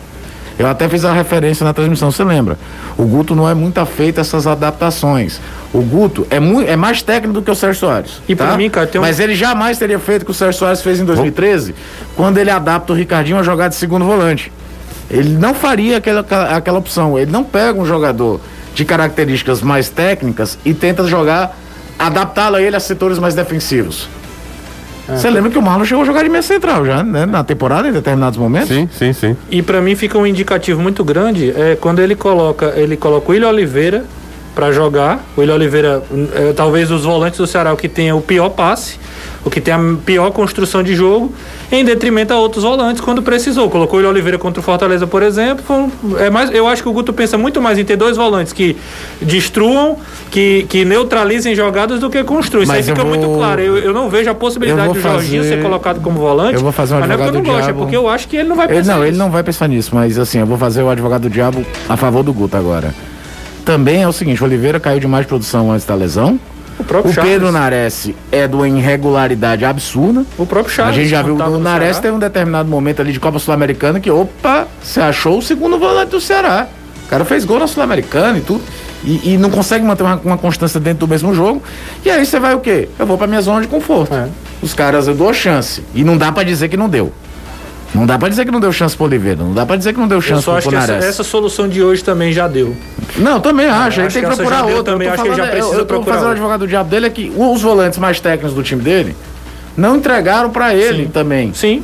Eu 0.58 0.66
até 0.68 0.86
fiz 0.88 1.04
a 1.04 1.12
referência 1.12 1.64
na 1.64 1.72
transmissão, 1.72 2.12
você 2.12 2.22
lembra? 2.22 2.56
O 2.96 3.04
Guto 3.04 3.34
não 3.34 3.48
é 3.48 3.54
muito 3.54 3.78
afeito 3.78 4.18
a 4.18 4.20
essas 4.20 4.46
adaptações. 4.46 5.40
O 5.72 5.80
Guto 5.80 6.24
é, 6.30 6.38
muito, 6.38 6.70
é 6.70 6.76
mais 6.76 7.02
técnico 7.02 7.32
do 7.32 7.42
que 7.42 7.50
o 7.50 7.54
Sérgio 7.54 7.80
Soares. 7.80 8.20
E 8.28 8.36
pra 8.36 8.48
tá? 8.48 8.56
mim, 8.56 8.68
cara, 8.70 8.86
tem 8.86 9.00
um- 9.00 9.02
Mas 9.02 9.18
ele 9.18 9.34
jamais 9.34 9.78
teria 9.78 9.98
feito 9.98 10.22
o 10.22 10.24
que 10.26 10.30
o 10.30 10.34
Sérgio 10.34 10.58
Soares 10.58 10.82
fez 10.82 11.00
em 11.00 11.04
2013, 11.04 11.74
quando 12.14 12.36
ele 12.38 12.50
adapta 12.50 12.92
o 12.92 12.96
Ricardinho 12.96 13.38
a 13.38 13.42
jogar 13.42 13.68
de 13.68 13.74
segundo 13.74 14.04
volante. 14.04 14.52
Ele 15.10 15.30
não 15.30 15.54
faria 15.54 15.98
aquela, 15.98 16.24
aquela 16.54 16.78
opção. 16.78 17.18
Ele 17.18 17.30
não 17.30 17.44
pega 17.44 17.78
um 17.78 17.84
jogador 17.84 18.40
de 18.74 18.84
características 18.84 19.60
mais 19.60 19.90
técnicas 19.90 20.58
e 20.64 20.72
tenta 20.72 21.06
jogar, 21.06 21.56
adaptá-lo 21.98 22.56
a 22.56 22.62
ele 22.62 22.74
a 22.74 22.80
setores 22.80 23.18
mais 23.18 23.34
defensivos. 23.34 24.08
É. 25.08 25.16
Você 25.16 25.28
lembra 25.28 25.50
que 25.50 25.58
o 25.58 25.62
Marlon 25.62 25.84
chegou 25.84 26.02
a 26.02 26.06
jogar 26.06 26.22
de 26.22 26.28
meia 26.28 26.42
central 26.42 26.86
já, 26.86 27.02
né? 27.02 27.26
Na 27.26 27.42
temporada, 27.42 27.88
em 27.88 27.92
determinados 27.92 28.38
momentos? 28.38 28.68
Sim, 28.68 28.88
sim, 28.92 29.12
sim. 29.12 29.36
E 29.50 29.60
pra 29.60 29.80
mim 29.80 29.94
fica 29.94 30.16
um 30.16 30.26
indicativo 30.26 30.80
muito 30.80 31.04
grande 31.04 31.50
é 31.50 31.76
quando 31.80 32.00
ele 32.00 32.14
coloca, 32.14 32.72
ele 32.76 32.96
coloca 32.96 33.28
o 33.28 33.32
William 33.32 33.48
Oliveira 33.48 34.04
pra 34.54 34.70
jogar. 34.70 35.20
O 35.36 35.40
William 35.40 35.54
Oliveira, 35.54 36.02
é, 36.34 36.52
talvez 36.52 36.90
os 36.90 37.04
volantes 37.04 37.38
do 37.38 37.46
Ceará 37.46 37.72
o 37.72 37.76
que 37.76 37.88
tenha 37.88 38.14
o 38.14 38.20
pior 38.20 38.50
passe, 38.50 38.98
o 39.44 39.50
que 39.50 39.60
tem 39.60 39.74
a 39.74 39.80
pior 40.06 40.30
construção 40.30 40.82
de 40.84 40.94
jogo, 40.94 41.32
em 41.70 41.84
detrimento 41.84 42.32
a 42.32 42.38
outros 42.38 42.62
volantes 42.62 43.00
quando 43.00 43.20
precisou. 43.22 43.68
Colocou 43.68 43.94
o 43.94 43.96
William 43.98 44.10
Oliveira 44.12 44.38
contra 44.38 44.60
o 44.60 44.62
Fortaleza, 44.62 45.04
por 45.06 45.22
exemplo. 45.22 45.90
é 46.18 46.30
mais, 46.30 46.50
eu 46.52 46.68
acho 46.68 46.82
que 46.82 46.88
o 46.88 46.92
Guto 46.92 47.12
pensa 47.12 47.36
muito 47.36 47.60
mais 47.60 47.76
em 47.78 47.84
ter 47.84 47.96
dois 47.96 48.16
volantes 48.16 48.52
que 48.52 48.76
destruam, 49.20 49.96
que, 50.30 50.64
que 50.68 50.84
neutralizem 50.84 51.54
jogadas 51.54 51.98
do 52.00 52.08
que 52.08 52.22
construam. 52.22 52.62
Isso 52.62 52.72
aí 52.72 52.78
Mas 52.78 52.86
fica 52.88 53.04
muito 53.04 53.26
vou- 53.26 53.36
claro. 53.38 53.60
Eu, 53.60 53.78
eu 53.78 53.92
não 53.92 54.08
vejo 54.08 54.30
a 54.30 54.34
possibilidade 54.34 54.88
do 54.88 55.00
vou 55.00 55.02
Jorginho 55.12 55.42
ser 55.42 55.60
colocado 55.60 56.00
como 56.00 56.18
volante. 56.20 56.54
eu 56.54 56.60
vou 56.60 56.72
fazer 56.72 56.94
um 56.94 57.00
mas 57.00 57.08
não 57.08 57.14
é 57.14 57.18
porque 57.18 57.28
eu 57.28 57.32
não 57.32 57.40
advogado 57.40 57.58
gosto, 57.66 57.70
é 57.70 57.78
porque 57.82 57.96
eu 57.96 58.08
acho 58.08 58.28
que 58.28 58.36
ele 58.36 58.48
não 58.48 58.56
vai 58.56 58.66
Ele, 58.66 58.74
pensar 58.76 58.92
não, 58.94 59.00
ele 59.02 59.10
nisso. 59.10 59.18
não 59.24 59.30
vai 59.30 59.42
pensar 59.42 59.68
nisso, 59.68 59.90
mas 59.94 60.18
assim, 60.18 60.38
eu 60.38 60.46
vou 60.46 60.56
fazer 60.58 60.82
o 60.82 60.88
advogado 60.88 61.22
do 61.22 61.30
diabo 61.30 61.64
a 61.88 61.96
favor 61.96 62.22
do 62.22 62.32
Guto 62.32 62.56
agora. 62.56 62.94
Também 63.64 64.02
é 64.02 64.08
o 64.08 64.12
seguinte, 64.12 64.42
o 64.42 64.46
Oliveira 64.46 64.78
caiu 64.80 64.98
demais 65.00 65.24
de 65.24 65.28
produção 65.28 65.70
antes 65.72 65.86
da 65.86 65.94
lesão. 65.94 66.38
O 66.78 66.84
próprio 66.84 67.10
O 67.10 67.14
Charles. 67.14 67.32
Pedro 67.32 67.52
Nares 67.52 68.10
é 68.30 68.48
de 68.48 68.54
uma 68.54 68.68
irregularidade 68.68 69.64
absurda. 69.64 70.24
O 70.38 70.46
próprio 70.46 70.74
Charles. 70.74 70.96
a 70.96 71.00
gente 71.00 71.10
já 71.10 71.22
viu 71.22 71.36
o 71.36 71.58
Nares 71.58 71.98
teve 71.98 72.14
um 72.14 72.18
determinado 72.18 72.68
momento 72.68 73.00
ali 73.00 73.12
de 73.12 73.20
Copa 73.20 73.38
Sul-Americana 73.38 74.00
que, 74.00 74.10
opa, 74.10 74.66
você 74.82 75.00
achou 75.00 75.38
o 75.38 75.42
segundo 75.42 75.78
volante 75.78 76.10
do 76.10 76.20
Ceará. 76.20 76.66
O 77.06 77.08
cara 77.08 77.24
fez 77.24 77.44
gol 77.44 77.58
na 77.58 77.66
Sul-Americana 77.66 78.38
e 78.38 78.40
tudo. 78.40 78.62
E, 79.04 79.34
e 79.34 79.36
não 79.36 79.50
consegue 79.50 79.84
manter 79.84 80.02
uma, 80.02 80.20
uma 80.24 80.38
constância 80.38 80.78
dentro 80.80 81.00
do 81.06 81.08
mesmo 81.08 81.34
jogo. 81.34 81.62
E 82.04 82.10
aí 82.10 82.24
você 82.24 82.38
vai 82.38 82.54
o 82.54 82.60
quê? 82.60 82.88
Eu 82.98 83.04
vou 83.06 83.18
pra 83.18 83.26
minha 83.26 83.40
zona 83.42 83.60
de 83.60 83.66
conforto. 83.68 84.14
É. 84.14 84.28
Os 84.62 84.72
caras, 84.72 85.08
eu 85.08 85.14
dou 85.14 85.28
a 85.28 85.32
chance. 85.32 85.82
E 85.94 86.04
não 86.04 86.16
dá 86.16 86.30
pra 86.30 86.42
dizer 86.44 86.68
que 86.68 86.76
não 86.76 86.88
deu. 86.88 87.12
Não 87.94 88.06
dá 88.06 88.18
pra 88.18 88.28
dizer 88.28 88.44
que 88.46 88.50
não 88.50 88.60
deu 88.60 88.72
chance 88.72 88.96
pro 88.96 89.04
Oliveira. 89.06 89.42
Não 89.42 89.52
dá 89.52 89.66
pra 89.66 89.76
dizer 89.76 89.92
que 89.92 90.00
não 90.00 90.08
deu 90.08 90.18
Eu 90.18 90.22
chance 90.22 90.42
só 90.44 90.52
pro 90.52 90.58
acho 90.58 90.68
que 90.70 90.74
essa, 90.76 90.92
essa 90.94 91.22
solução 91.24 91.68
de 91.68 91.82
hoje 91.82 92.02
também 92.02 92.32
já 92.32 92.48
deu. 92.48 92.74
Não, 93.16 93.38
também 93.38 93.66
acho. 93.66 94.00
Ele 94.00 94.06
acho 94.06 94.18
tem 94.20 94.28
que 94.28 94.34
procurar 94.36 94.64
outro. 94.64 94.82
também, 94.84 95.08
eu 95.08 95.14
tô 95.14 95.20
acho 95.20 95.22
que 95.22 95.28
ele 95.28 95.36
já 95.36 95.46
precisa 95.50 95.74
eu, 95.74 95.78
eu 95.80 95.84
tô 95.84 95.94
procurar 95.94 96.14
fazendo 96.14 96.28
o 96.28 96.32
advogado 96.32 96.60
do 96.60 96.66
diabo 96.68 96.88
dele 96.88 97.06
é 97.06 97.10
que 97.10 97.30
os 97.36 97.60
volantes 97.62 97.98
mais 97.98 98.18
técnicos 98.18 98.54
do 98.54 98.62
time 98.62 98.80
dele 98.82 99.14
não 99.76 99.96
entregaram 99.96 100.48
pra 100.50 100.74
ele 100.74 101.04
Sim. 101.04 101.10
também. 101.10 101.52
Sim. 101.54 101.82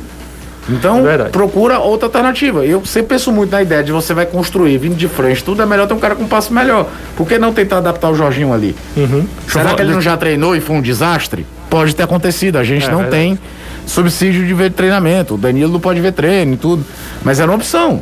Então, 0.71 1.07
É 1.09 1.17
procura 1.29 1.79
outra 1.79 2.05
alternativa. 2.07 2.63
Eu 2.63 2.85
sempre 2.85 3.09
penso 3.09 3.31
muito 3.31 3.51
na 3.51 3.61
ideia 3.61 3.83
de 3.83 3.91
você 3.91 4.13
vai 4.13 4.25
construir 4.25 4.77
vindo 4.77 4.95
de 4.95 5.07
frente, 5.07 5.43
tudo 5.43 5.61
é 5.63 5.65
melhor 5.65 5.87
ter 5.87 5.95
um 5.95 5.99
cara 5.99 6.15
com 6.15 6.23
um 6.23 6.27
passo 6.27 6.53
melhor. 6.53 6.87
Por 7.17 7.27
que 7.27 7.39
não 7.39 7.51
tentar 7.51 7.77
adaptar 7.77 8.09
o 8.11 8.15
Jorginho 8.15 8.53
ali? 8.53 8.75
Uhum. 8.95 9.25
Será 9.47 9.73
que 9.73 9.81
ele 9.81 9.91
não 9.93 10.01
já 10.01 10.15
treinou 10.17 10.55
e 10.55 10.59
foi 10.61 10.75
um 10.75 10.81
desastre? 10.81 11.45
pode 11.69 11.95
ter 11.95 12.01
acontecido. 12.01 12.57
A 12.57 12.63
gente 12.63 12.87
É, 12.87 12.91
não 12.91 12.99
verdade. 13.01 13.15
tem 13.23 13.39
subsídio 13.85 14.45
de 14.45 14.53
ver 14.53 14.71
treinamento. 14.71 15.35
O 15.35 15.37
Danilo 15.37 15.73
não 15.73 15.79
pode 15.79 15.99
ver 15.99 16.11
treino 16.13 16.53
e 16.53 16.57
tudo. 16.57 16.85
Mas 17.23 17.39
era 17.39 17.49
uma 17.49 17.57
opção. 17.57 18.01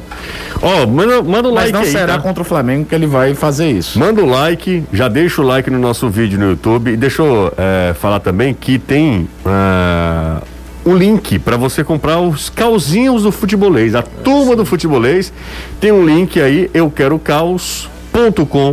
Ó, 0.61 0.85
manda, 0.87 1.21
manda 1.21 1.49
o 1.49 1.53
Mas 1.53 1.65
like 1.65 1.73
não 1.73 1.81
aí, 1.81 1.91
será 1.91 2.15
tá? 2.17 2.19
contra 2.19 2.41
o 2.41 2.45
Flamengo 2.45 2.85
que 2.85 2.93
ele 2.95 3.07
vai 3.07 3.33
fazer 3.35 3.69
isso. 3.69 3.97
Manda 3.99 4.21
o 4.21 4.25
like, 4.25 4.83
já 4.91 5.07
deixa 5.07 5.41
o 5.41 5.45
like 5.45 5.69
no 5.69 5.79
nosso 5.79 6.09
vídeo 6.09 6.37
no 6.39 6.49
YouTube. 6.49 6.91
E 6.91 6.97
deixa 6.97 7.21
eu 7.21 7.53
é, 7.57 7.93
falar 7.93 8.19
também 8.19 8.53
que 8.53 8.77
tem 8.79 9.27
ah, 9.45 10.41
o 10.83 10.93
link 10.93 11.37
para 11.39 11.57
você 11.57 11.83
comprar 11.83 12.19
os 12.19 12.49
calzinhos 12.49 13.23
do 13.23 13.31
futebolês. 13.31 13.93
A 13.95 14.01
turma 14.01 14.55
do 14.55 14.65
futebolês 14.65 15.31
tem 15.79 15.91
um 15.91 16.05
link 16.05 16.39
aí, 16.41 16.69
eu 16.73 16.89
quero 16.89 17.19
caos.com.br 17.19 18.71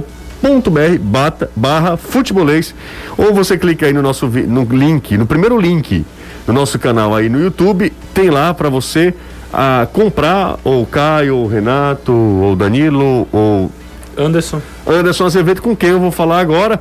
bata- 1.01 1.51
barra 1.57 1.97
futebolês 1.97 2.75
ou 3.17 3.33
você 3.35 3.57
clica 3.59 3.87
aí 3.87 3.93
no 3.93 4.03
nosso 4.03 4.27
no 4.27 4.65
link, 4.65 5.17
no 5.17 5.27
primeiro 5.27 5.59
link 5.59 6.05
do 6.47 6.53
nosso 6.53 6.79
canal 6.79 7.15
aí 7.15 7.29
no 7.29 7.41
YouTube, 7.41 7.93
tem 8.13 8.31
lá 8.31 8.53
para 8.53 8.69
você 8.69 9.15
ah, 9.53 9.87
comprar 9.93 10.57
ou 10.65 10.83
o 10.83 10.87
Caio, 10.87 11.37
ou 11.37 11.45
o 11.45 11.49
Renato, 11.49 12.13
ou 12.13 12.53
o 12.53 12.57
Danilo, 12.57 13.27
ou 13.33 13.71
Anderson. 14.17 14.61
Anderson 14.87 15.27
Azevedo, 15.27 15.63
com 15.63 15.75
quem 15.77 15.91
eu 15.91 16.01
vou 16.01 16.11
falar 16.11 16.41
agora. 16.41 16.81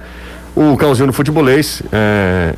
O 0.55 0.77
Caosinho 0.77 1.07
no 1.07 1.13
Futebolês 1.13 1.81
é, 1.91 2.53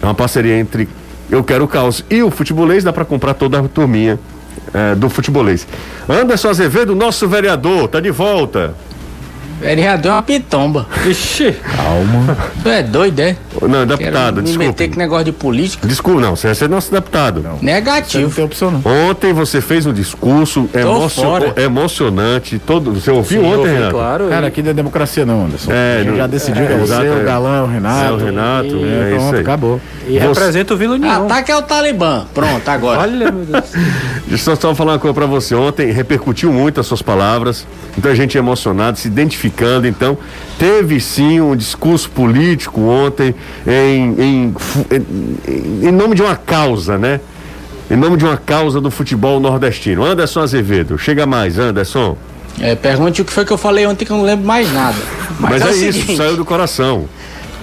é 0.00 0.04
uma 0.04 0.14
parceria 0.14 0.58
entre 0.58 0.88
Eu 1.30 1.42
Quero 1.42 1.64
o 1.64 1.68
Caos 1.68 2.04
e 2.10 2.22
o 2.22 2.30
Futebolês. 2.30 2.84
Dá 2.84 2.92
para 2.92 3.04
comprar 3.04 3.34
toda 3.34 3.58
a 3.58 3.62
turminha 3.62 4.18
é, 4.74 4.94
do 4.94 5.08
Futebolês. 5.08 5.66
Anderson 6.08 6.48
Azevedo, 6.48 6.94
nosso 6.94 7.26
vereador, 7.28 7.88
tá 7.88 8.00
de 8.00 8.10
volta. 8.10 8.74
Vereador 9.62 10.10
é 10.10 10.14
uma 10.16 10.22
pitomba. 10.22 10.86
Ixi, 11.06 11.52
Calma. 11.76 12.36
Tu 12.62 12.68
é 12.68 12.82
doido, 12.82 13.20
é? 13.20 13.36
Não, 13.60 13.68
Quero 13.70 13.86
deputado, 13.86 14.42
me 14.42 14.58
meter 14.58 14.88
com 14.90 14.96
negócio 14.98 15.24
de 15.26 15.32
política. 15.32 15.86
Desculpa, 15.86 16.20
não, 16.20 16.34
você 16.36 16.48
é 16.64 16.68
nosso 16.68 16.90
deputado. 16.90 17.42
Você 17.42 17.48
não 17.48 17.58
Negativo. 17.62 18.34
tem 18.34 18.44
opção, 18.44 18.70
não. 18.70 18.82
Ontem 19.08 19.32
você 19.32 19.60
fez 19.60 19.86
um 19.86 19.92
discurso 19.92 20.68
emocio- 20.74 21.22
fora. 21.22 21.54
emocionante. 21.56 22.58
Todo, 22.58 22.92
você 22.92 23.10
ouviu 23.10 23.40
sim, 23.40 23.46
ontem, 23.46 23.58
ouvi, 23.58 23.72
Renato? 23.72 23.92
claro. 23.94 24.28
Cara, 24.28 24.46
e- 24.46 24.48
aqui 24.48 24.62
não 24.62 24.70
é 24.70 24.74
democracia, 24.74 25.24
não, 25.24 25.44
Anderson. 25.46 25.70
É, 25.72 26.04
não- 26.04 26.16
já 26.16 26.26
decidiu 26.26 26.62
é, 26.64 26.66
que 26.66 26.72
é 26.72 26.76
você, 26.78 27.06
é. 27.06 27.10
o 27.12 27.24
Galã, 27.24 27.62
o 27.62 27.66
Renato. 27.66 28.04
É, 28.06 28.12
o 28.12 28.16
Renato, 28.16 28.66
É, 28.66 28.70
é 28.70 29.08
isso 29.10 29.16
pronto, 29.16 29.34
aí. 29.36 29.40
acabou. 29.40 29.80
E 30.08 30.12
Você- 30.14 30.18
representa 30.26 30.74
o 30.74 30.76
Vila 30.76 30.94
União. 30.94 31.24
Ataque 31.26 31.52
é 31.52 31.56
o 31.56 31.62
Talibã. 31.62 32.24
Pronto, 32.34 32.68
agora. 32.68 33.00
Olha, 33.00 33.30
meu 33.30 33.44
Deus. 33.44 33.64
Deixa 34.26 34.50
eu 34.50 34.56
só 34.56 34.74
falar 34.74 34.92
uma 34.94 34.98
coisa 34.98 35.14
pra 35.14 35.26
você. 35.26 35.54
Ontem 35.54 35.92
repercutiu 35.92 36.52
muito 36.52 36.80
as 36.80 36.86
suas 36.86 37.02
palavras. 37.02 37.66
Então 37.96 38.10
a 38.10 38.14
gente 38.14 38.36
é 38.36 38.40
emocionado, 38.40 38.98
se 38.98 39.08
Então, 39.88 40.18
teve 40.58 41.00
sim 41.00 41.40
um 41.40 41.54
discurso 41.54 42.10
político 42.10 42.80
ontem 42.80 43.34
em, 43.66 44.14
em, 44.20 44.54
em, 45.82 45.92
nome 45.92 46.14
de 46.14 46.22
uma 46.22 46.36
causa, 46.36 46.98
né? 46.98 47.20
Em 47.90 47.96
nome 47.96 48.16
de 48.16 48.24
uma 48.24 48.36
causa 48.36 48.80
do 48.80 48.90
futebol 48.90 49.38
nordestino. 49.38 50.04
Anderson 50.04 50.40
Azevedo, 50.40 50.98
chega 50.98 51.26
mais, 51.26 51.58
Anderson. 51.58 52.16
É, 52.60 52.74
pergunte 52.74 53.22
o 53.22 53.24
que 53.24 53.32
foi 53.32 53.44
que 53.44 53.52
eu 53.52 53.58
falei 53.58 53.86
ontem 53.86 54.04
que 54.04 54.10
eu 54.10 54.16
não 54.16 54.24
lembro 54.24 54.46
mais 54.46 54.72
nada. 54.72 54.96
Mas, 55.38 55.50
Mas, 55.50 55.62
é, 55.62 55.64
é, 55.64 55.68
o 55.68 55.74
isso, 55.74 56.00
seguinte, 56.00 56.16
saiu 56.16 56.36
do 56.36 56.44
coração. 56.44 57.08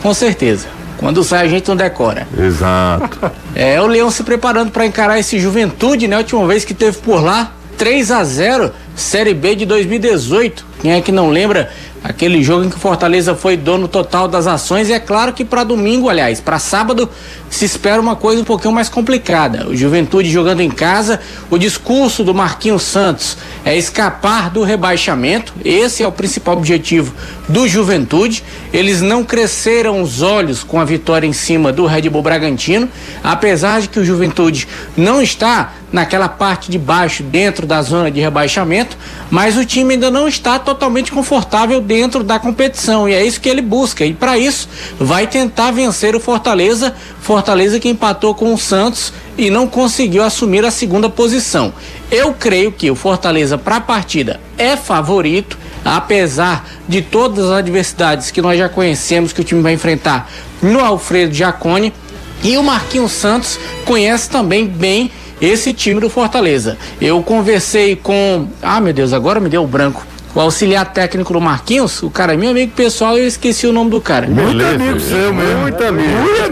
com 0.01 0.13
certeza. 0.13 0.67
Quando 0.97 1.23
sai 1.23 1.45
a 1.45 1.47
gente 1.47 1.65
não 1.67 1.77
decora. 1.77 2.27
Exato. 2.37 3.31
É, 3.55 3.81
o 3.81 3.87
Leão 3.87 4.11
se 4.11 4.21
preparando 4.21 4.69
para 4.69 4.85
encarar 4.85 5.17
esse 5.17 5.39
Juventude, 5.39 6.07
né? 6.07 6.17
A 6.17 6.19
última 6.19 6.45
vez 6.45 6.65
que 6.65 6.73
teve 6.73 6.97
por 6.97 7.23
lá, 7.23 7.53
3 7.79 8.11
a 8.11 8.25
0 8.25 8.73
Série 8.93 9.33
B 9.33 9.55
de 9.55 9.65
2018. 9.65 10.65
Quem 10.81 10.91
é 10.91 10.99
que 10.99 11.13
não 11.13 11.29
lembra 11.29 11.71
aquele 12.03 12.43
jogo 12.43 12.65
em 12.65 12.69
que 12.69 12.75
o 12.75 12.79
Fortaleza 12.79 13.33
foi 13.33 13.55
dono 13.55 13.87
total 13.87 14.27
das 14.27 14.45
ações? 14.45 14.89
E 14.89 14.93
é 14.93 14.99
claro 14.99 15.31
que 15.31 15.45
para 15.45 15.63
domingo, 15.63 16.09
aliás, 16.09 16.41
para 16.41 16.59
sábado, 16.59 17.09
se 17.49 17.63
espera 17.63 18.01
uma 18.01 18.17
coisa 18.17 18.41
um 18.41 18.45
pouquinho 18.45 18.73
mais 18.73 18.89
complicada. 18.89 19.69
O 19.69 19.75
Juventude 19.75 20.29
jogando 20.29 20.59
em 20.59 20.69
casa, 20.69 21.21
o 21.49 21.57
discurso 21.57 22.21
do 22.21 22.35
Marquinhos 22.35 22.83
Santos 22.83 23.37
é 23.63 23.77
escapar 23.77 24.49
do 24.49 24.63
rebaixamento. 24.63 25.53
Esse 25.63 26.03
é 26.03 26.07
o 26.07 26.11
principal 26.11 26.57
objetivo 26.57 27.13
do 27.47 27.65
Juventude. 27.65 28.43
Eles 28.73 29.01
não 29.01 29.23
cresceram 29.23 30.01
os 30.01 30.21
olhos 30.21 30.61
com 30.61 30.81
a 30.81 30.85
vitória 30.85 31.25
em 31.25 31.33
cima 31.33 31.71
do 31.71 31.85
Red 31.85 32.09
Bull 32.09 32.21
Bragantino, 32.21 32.89
apesar 33.23 33.79
de 33.79 33.87
que 33.87 33.99
o 33.99 34.05
Juventude 34.05 34.67
não 34.97 35.21
está 35.21 35.73
naquela 35.91 36.29
parte 36.29 36.69
de 36.69 36.77
baixo, 36.77 37.23
dentro 37.23 37.65
da 37.65 37.81
zona 37.81 38.11
de 38.11 38.19
rebaixamento, 38.19 38.97
mas 39.29 39.57
o 39.57 39.65
time 39.65 39.95
ainda 39.95 40.11
não 40.11 40.27
está 40.27 40.59
totalmente 40.59 41.11
confortável 41.11 41.81
dentro 41.81 42.23
da 42.23 42.39
competição 42.39 43.07
e 43.07 43.13
é 43.13 43.25
isso 43.25 43.41
que 43.41 43.49
ele 43.49 43.61
busca. 43.61 44.05
E 44.05 44.13
para 44.13 44.37
isso, 44.37 44.69
vai 44.99 45.27
tentar 45.27 45.71
vencer 45.71 46.15
o 46.15 46.19
Fortaleza, 46.19 46.95
Fortaleza 47.21 47.79
que 47.79 47.89
empatou 47.89 48.35
com 48.35 48.53
o 48.53 48.57
Santos 48.57 49.11
e 49.37 49.49
não 49.49 49.67
conseguiu 49.67 50.23
assumir 50.23 50.65
a 50.65 50.71
segunda 50.71 51.09
posição. 51.09 51.73
Eu 52.11 52.33
creio 52.33 52.71
que 52.71 52.89
o 52.91 52.95
Fortaleza 52.95 53.57
para 53.57 53.77
a 53.77 53.81
partida 53.81 54.39
é 54.57 54.75
favorito, 54.75 55.57
apesar 55.83 56.67
de 56.87 57.01
todas 57.01 57.45
as 57.45 57.51
adversidades 57.51 58.31
que 58.31 58.41
nós 58.41 58.57
já 58.57 58.67
conhecemos 58.67 59.31
que 59.31 59.41
o 59.41 59.43
time 59.43 59.61
vai 59.61 59.73
enfrentar 59.73 60.29
no 60.61 60.79
Alfredo 60.79 61.33
Giacone. 61.33 61.93
E 62.41 62.57
o 62.57 62.63
Marquinhos 62.63 63.11
Santos 63.11 63.59
conhece 63.85 64.29
também 64.29 64.65
bem 64.65 65.11
esse 65.41 65.73
time 65.73 65.99
do 65.99 66.09
Fortaleza. 66.09 66.77
Eu 66.99 67.21
conversei 67.23 67.95
com. 67.95 68.47
Ah, 68.61 68.79
meu 68.79 68.93
Deus, 68.93 69.13
agora 69.13 69.39
me 69.39 69.49
deu 69.49 69.63
o 69.63 69.67
branco. 69.67 70.05
O 70.35 70.39
auxiliar 70.39 70.85
técnico 70.93 71.33
do 71.33 71.41
Marquinhos, 71.41 72.03
o 72.03 72.09
cara 72.09 72.33
é 72.35 72.37
meu 72.37 72.51
amigo 72.51 72.71
pessoal, 72.75 73.17
eu 73.17 73.25
esqueci 73.27 73.65
o 73.65 73.73
nome 73.73 73.89
do 73.89 73.99
cara. 73.99 74.27
Muito 74.27 74.63
amigo 74.63 74.99
seu 74.99 75.33
mesmo. 75.33 75.61
Muito 75.61 75.83
amigo. 75.83 76.09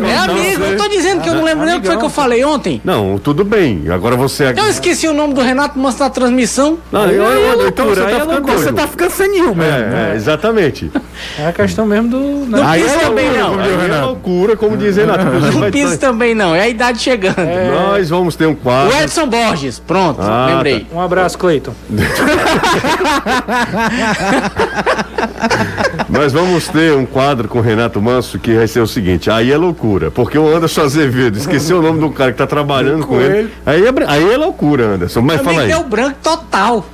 É 0.08 0.18
amigo, 0.18 0.64
eu 0.64 0.78
tô 0.78 0.88
dizendo 0.90 1.22
que 1.22 1.30
eu 1.30 1.36
não 1.36 1.44
lembro 1.44 1.64
nem 1.66 1.76
o 1.78 1.82
que 1.82 1.86
foi 1.88 1.96
que 1.98 2.04
eu 2.04 2.10
falei 2.10 2.44
ontem. 2.44 2.82
Não, 2.84 3.20
tudo 3.20 3.44
bem. 3.46 3.84
Agora 3.92 4.16
você. 4.16 4.52
Eu 4.58 4.68
esqueci 4.68 5.08
o 5.08 5.14
nome 5.14 5.36
do 5.36 5.42
Renato 5.42 5.78
Manso 5.78 6.00
na 6.00 6.10
transmissão. 6.10 6.80
Não, 6.92 7.06
eu- 7.06 7.24
eu- 7.24 7.68
então 7.68 7.86
você 7.86 8.02
tá 8.02 8.10
é 8.10 8.20
ficando. 8.20 8.48
Você 8.52 8.74
tá 8.74 8.88
ficando 8.88 9.12
senil 9.12 9.54
mesmo. 9.54 9.62
É, 9.64 10.12
é, 10.12 10.16
exatamente. 10.16 10.92
É 11.38 11.48
a 11.48 11.54
questão 11.54 11.86
mesmo 11.86 12.10
do. 12.10 12.18
né? 12.20 12.58
Não 12.60 12.68
Aí 12.68 12.82
quis 12.82 12.92
é 12.94 12.98
também 12.98 13.30
loucura, 13.30 13.48
não. 13.48 13.58
o 13.58 13.62
é 13.94 14.02
loucura, 14.02 14.58
como 14.58 14.76
diz 14.78 14.98
Renato. 14.98 15.24
Não 15.24 15.60
vai- 15.60 15.72
quis 15.72 15.98
também 15.98 16.34
não, 16.34 16.56
é 16.56 16.62
a 16.62 16.68
idade 16.68 17.00
chegando. 17.00 17.38
Nós 17.38 18.10
vamos 18.10 18.36
ter 18.36 18.48
um 18.48 18.52
O 18.52 18.56
quadro. 18.56 18.98
Edson 18.98 19.28
Borges, 19.28 19.78
pronto, 19.80 20.20
Ah, 20.22 20.48
lembrei. 20.50 20.88
Um 20.92 21.00
abraço, 21.00 21.38
Cleiton. 21.38 21.74
Nós 26.10 26.34
vamos 26.34 26.68
ter 26.68 26.94
um 26.94 27.06
quadro 27.06 27.48
com 27.48 27.60
o 27.60 27.62
Renato 27.62 28.02
Manso 28.02 28.40
que 28.40 28.56
vai 28.56 28.68
ser 28.68 28.80
o 28.80 28.88
seguinte: 28.88 29.30
aí 29.30 29.52
é 29.52 29.58
loucura. 29.58 30.10
Porque 30.10 30.38
o 30.38 30.56
Anderson 30.56 30.82
Azevedo 30.82 31.38
esqueceu 31.38 31.80
o 31.80 31.82
nome 31.82 32.00
do 32.00 32.10
cara 32.12 32.32
que 32.32 32.38
tá 32.38 32.48
trabalhando 32.48 33.06
com 33.06 33.20
ele. 33.20 33.54
Aí 33.66 33.86
é, 33.86 33.90
aí 34.08 34.34
é 34.34 34.38
loucura, 34.38 34.86
Anderson. 34.86 35.22
Mas 35.22 35.40
Eu 35.40 35.44
fala 35.44 35.62
aí. 35.62 35.68
deu 35.68 35.84
branco 35.84 36.18
total. 36.24 36.86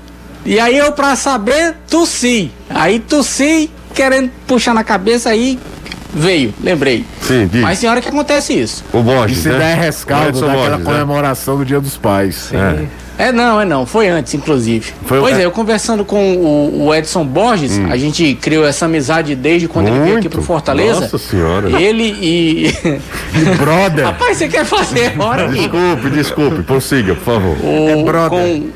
E 0.45 0.59
aí 0.59 0.77
eu, 0.77 0.91
pra 0.91 1.15
saber, 1.15 1.75
tossi. 1.89 2.51
Aí 2.69 2.99
tossi, 2.99 3.71
querendo 3.93 4.29
puxar 4.45 4.73
na 4.73 4.83
cabeça, 4.83 5.29
aí 5.29 5.57
veio, 6.13 6.53
lembrei. 6.61 7.05
Sim, 7.21 7.47
diz. 7.47 7.61
Mas 7.61 7.79
senhora 7.79 8.01
que 8.01 8.09
acontece 8.09 8.53
isso. 8.53 8.83
O 8.91 9.01
Borges. 9.01 9.37
Isso 9.37 9.49
né? 9.49 9.57
dá 9.57 9.69
é 9.69 9.75
O 9.75 9.79
rescaldo 9.79 10.41
daquela 10.41 10.55
Borges, 10.55 10.79
né? 10.79 10.85
comemoração 10.85 11.57
do 11.57 11.65
Dia 11.65 11.79
dos 11.79 11.97
Pais. 11.97 12.51
É. 12.53 12.85
É 13.17 13.31
não, 13.31 13.61
é 13.61 13.65
não, 13.65 13.85
foi 13.85 14.07
antes, 14.09 14.33
inclusive. 14.33 14.91
Foi 15.05 15.19
o- 15.19 15.21
pois 15.21 15.37
é, 15.37 15.45
eu 15.45 15.51
conversando 15.51 16.03
com 16.03 16.33
o, 16.35 16.85
o 16.87 16.95
Edson 16.95 17.23
Borges, 17.23 17.79
a 17.89 17.95
gente 17.95 18.33
criou 18.41 18.65
essa 18.65 18.85
amizade 18.85 19.35
desde 19.35 19.67
quando 19.67 19.87
ele 19.87 19.95
veio 19.99 20.05
aqui 20.05 20.13
Muito. 20.23 20.29
pro 20.29 20.41
Fortaleza. 20.41 21.01
Nossa 21.01 21.17
senhora. 21.19 21.69
Ele 21.79 22.03
e. 22.21 22.73
Brother. 23.57 24.05
Rapaz, 24.05 24.37
você 24.37 24.47
quer 24.47 24.65
fazer 24.65 25.13
hora 25.19 25.45
aqui? 25.45 25.59
Desculpe, 25.59 26.09
desculpe. 26.09 26.63
Prossiga, 26.63 27.13
por 27.15 27.23
favor. 27.23 27.57
o- 27.63 27.89
É 27.89 28.03
brother. 28.03 28.29
com, 28.29 28.67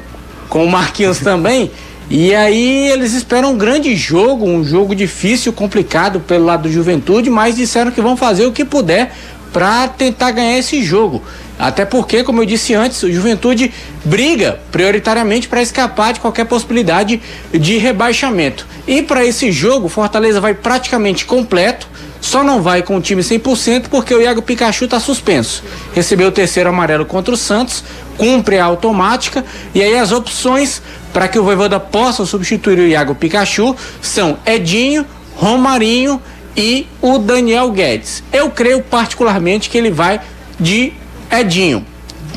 com 0.49 0.65
o 0.65 0.69
Marquinhos 0.71 1.19
também. 1.19 1.71
E 2.09 2.33
aí 2.33 2.87
eles 2.89 3.13
esperam 3.13 3.51
um 3.51 3.57
grande 3.57 3.93
jogo, 3.95 4.45
um 4.45 4.63
jogo 4.63 4.95
difícil, 4.95 5.51
complicado 5.51 6.21
pelo 6.21 6.45
lado 6.45 6.63
do 6.63 6.71
Juventude, 6.71 7.29
mas 7.29 7.55
disseram 7.55 7.91
que 7.91 7.99
vão 7.99 8.15
fazer 8.15 8.45
o 8.45 8.51
que 8.53 8.63
puder 8.63 9.11
para 9.51 9.87
tentar 9.87 10.31
ganhar 10.31 10.57
esse 10.57 10.83
jogo. 10.83 11.23
Até 11.59 11.85
porque, 11.85 12.23
como 12.23 12.41
eu 12.41 12.45
disse 12.45 12.75
antes, 12.75 13.01
o 13.01 13.11
Juventude 13.11 13.73
briga 14.05 14.59
prioritariamente 14.71 15.47
para 15.47 15.61
escapar 15.61 16.13
de 16.13 16.19
qualquer 16.19 16.45
possibilidade 16.45 17.19
de 17.51 17.77
rebaixamento. 17.77 18.67
E 18.87 19.01
para 19.01 19.25
esse 19.25 19.51
jogo, 19.51 19.89
Fortaleza 19.89 20.39
vai 20.39 20.53
praticamente 20.53 21.25
completo. 21.25 21.87
Só 22.21 22.43
não 22.43 22.61
vai 22.61 22.83
com 22.83 22.97
o 22.97 23.01
time 23.01 23.21
100% 23.21 23.85
porque 23.89 24.13
o 24.13 24.21
Iago 24.21 24.41
Pikachu 24.41 24.85
está 24.85 24.99
suspenso. 24.99 25.63
Recebeu 25.93 26.27
o 26.27 26.31
terceiro 26.31 26.69
amarelo 26.69 27.05
contra 27.05 27.33
o 27.33 27.37
Santos, 27.37 27.83
cumpre 28.17 28.59
a 28.59 28.65
automática. 28.65 29.43
E 29.73 29.81
aí 29.81 29.97
as 29.97 30.11
opções 30.11 30.81
para 31.13 31.27
que 31.27 31.39
o 31.39 31.43
Voivoda 31.43 31.79
possa 31.79 32.25
substituir 32.25 32.79
o 32.79 32.87
Iago 32.87 33.15
Pikachu 33.15 33.75
são 34.01 34.37
Edinho, 34.45 35.05
Romarinho 35.35 36.21
e 36.57 36.87
o 37.01 37.19
Daniel 37.19 37.71
Guedes. 37.71 38.23
Eu 38.33 38.49
creio 38.49 38.81
particularmente 38.81 39.69
que 39.69 39.77
ele 39.77 39.91
vai 39.91 40.19
de 40.59 40.91
Edinho. 41.31 41.85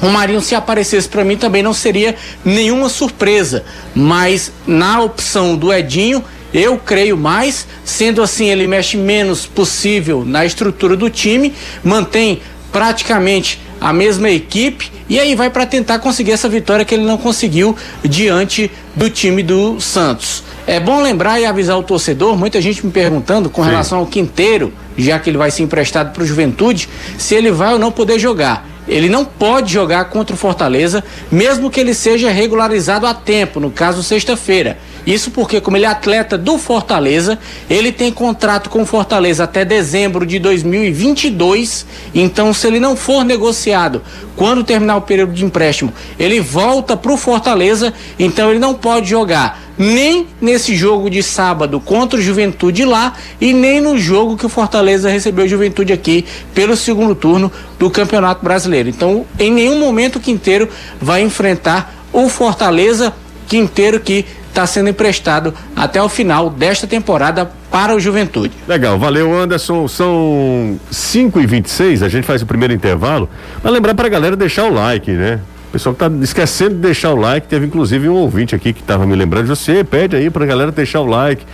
Romarinho, 0.00 0.40
se 0.40 0.54
aparecesse 0.54 1.08
para 1.08 1.24
mim, 1.24 1.36
também 1.36 1.62
não 1.62 1.72
seria 1.72 2.14
nenhuma 2.44 2.88
surpresa. 2.88 3.64
Mas 3.94 4.52
na 4.66 5.00
opção 5.00 5.56
do 5.56 5.72
Edinho, 5.72 6.22
eu 6.52 6.78
creio 6.78 7.16
mais. 7.16 7.66
Sendo 7.84 8.22
assim, 8.22 8.48
ele 8.48 8.66
mexe 8.66 8.96
menos 8.96 9.46
possível 9.46 10.24
na 10.24 10.44
estrutura 10.44 10.96
do 10.96 11.08
time, 11.08 11.54
mantém 11.82 12.40
praticamente 12.72 13.58
a 13.80 13.92
mesma 13.92 14.30
equipe 14.30 14.90
e 15.08 15.18
aí 15.18 15.34
vai 15.34 15.50
para 15.50 15.64
tentar 15.66 15.98
conseguir 15.98 16.32
essa 16.32 16.48
vitória 16.48 16.84
que 16.84 16.94
ele 16.94 17.04
não 17.04 17.16
conseguiu 17.16 17.76
diante 18.04 18.70
do 18.94 19.08
time 19.08 19.42
do 19.42 19.80
Santos. 19.80 20.44
É 20.66 20.78
bom 20.78 21.02
lembrar 21.02 21.40
e 21.40 21.46
avisar 21.46 21.78
o 21.78 21.82
torcedor, 21.82 22.36
muita 22.36 22.60
gente 22.60 22.84
me 22.84 22.92
perguntando 22.92 23.48
com 23.48 23.62
Sim. 23.62 23.70
relação 23.70 23.98
ao 23.98 24.06
Quinteiro, 24.06 24.72
já 24.96 25.18
que 25.18 25.30
ele 25.30 25.38
vai 25.38 25.50
ser 25.50 25.62
emprestado 25.62 26.12
para 26.12 26.22
o 26.22 26.26
Juventude, 26.26 26.88
se 27.18 27.34
ele 27.34 27.50
vai 27.50 27.72
ou 27.72 27.78
não 27.78 27.90
poder 27.90 28.18
jogar. 28.18 28.68
Ele 28.86 29.08
não 29.08 29.24
pode 29.24 29.72
jogar 29.72 30.06
contra 30.06 30.34
o 30.34 30.38
Fortaleza, 30.38 31.02
mesmo 31.30 31.70
que 31.70 31.80
ele 31.80 31.94
seja 31.94 32.30
regularizado 32.30 33.06
a 33.06 33.14
tempo, 33.14 33.60
no 33.60 33.70
caso 33.70 34.02
sexta-feira. 34.02 34.78
Isso 35.06 35.30
porque, 35.30 35.60
como 35.60 35.76
ele 35.76 35.86
é 35.86 35.88
atleta 35.88 36.36
do 36.36 36.58
Fortaleza, 36.58 37.38
ele 37.68 37.92
tem 37.92 38.12
contrato 38.12 38.68
com 38.70 38.82
o 38.82 38.86
Fortaleza 38.86 39.44
até 39.44 39.64
dezembro 39.64 40.26
de 40.26 40.38
2022. 40.38 41.86
Então, 42.14 42.52
se 42.52 42.66
ele 42.66 42.80
não 42.80 42.96
for 42.96 43.24
negociado 43.24 44.02
quando 44.36 44.64
terminar 44.64 44.96
o 44.96 45.02
período 45.02 45.32
de 45.32 45.44
empréstimo, 45.44 45.92
ele 46.18 46.40
volta 46.40 46.96
para 46.96 47.12
o 47.12 47.16
Fortaleza. 47.16 47.92
Então, 48.18 48.50
ele 48.50 48.58
não 48.58 48.74
pode 48.74 49.08
jogar 49.08 49.60
nem 49.80 50.26
nesse 50.38 50.76
jogo 50.76 51.08
de 51.08 51.22
sábado 51.22 51.80
contra 51.80 52.18
o 52.18 52.22
Juventude 52.22 52.84
lá 52.84 53.14
e 53.40 53.54
nem 53.54 53.80
no 53.80 53.98
jogo 53.98 54.36
que 54.36 54.44
o 54.44 54.48
Fortaleza 54.50 55.08
recebeu 55.08 55.46
o 55.46 55.48
Juventude 55.48 55.90
aqui 55.90 56.26
pelo 56.54 56.76
segundo 56.76 57.14
turno 57.14 57.50
do 57.78 57.90
Campeonato 57.90 58.44
Brasileiro. 58.44 58.90
Então, 58.90 59.24
em 59.38 59.50
nenhum 59.50 59.78
momento 59.78 60.16
o 60.16 60.20
Quinteiro 60.20 60.68
vai 61.00 61.22
enfrentar 61.22 61.94
o 62.12 62.28
Fortaleza, 62.28 63.14
Quinteiro 63.48 64.00
que 64.00 64.26
está 64.50 64.66
sendo 64.66 64.90
emprestado 64.90 65.54
até 65.74 66.02
o 66.02 66.08
final 66.08 66.50
desta 66.50 66.86
temporada 66.86 67.50
para 67.70 67.94
o 67.94 68.00
Juventude. 68.00 68.52
Legal, 68.68 68.98
valeu 68.98 69.34
Anderson. 69.34 69.88
São 69.88 70.78
5 70.90 71.40
e 71.40 71.46
26 71.46 72.02
a 72.02 72.08
gente 72.08 72.24
faz 72.24 72.42
o 72.42 72.46
primeiro 72.46 72.74
intervalo. 72.74 73.28
Mas 73.62 73.72
lembrar 73.72 73.94
pra 73.94 74.08
galera 74.08 74.36
deixar 74.36 74.64
o 74.64 74.74
like, 74.74 75.10
né? 75.10 75.40
O 75.68 75.72
pessoal 75.72 75.94
que 75.94 76.00
tá 76.00 76.10
esquecendo 76.20 76.74
de 76.74 76.80
deixar 76.80 77.12
o 77.12 77.16
like, 77.16 77.46
teve 77.46 77.64
inclusive 77.64 78.08
um 78.08 78.14
ouvinte 78.14 78.56
aqui 78.56 78.72
que 78.72 78.82
tava 78.82 79.06
me 79.06 79.14
lembrando, 79.14 79.46
você 79.46 79.84
pede 79.84 80.16
aí 80.16 80.28
pra 80.28 80.44
galera 80.44 80.72
deixar 80.72 81.00
o 81.00 81.06
like. 81.06 81.44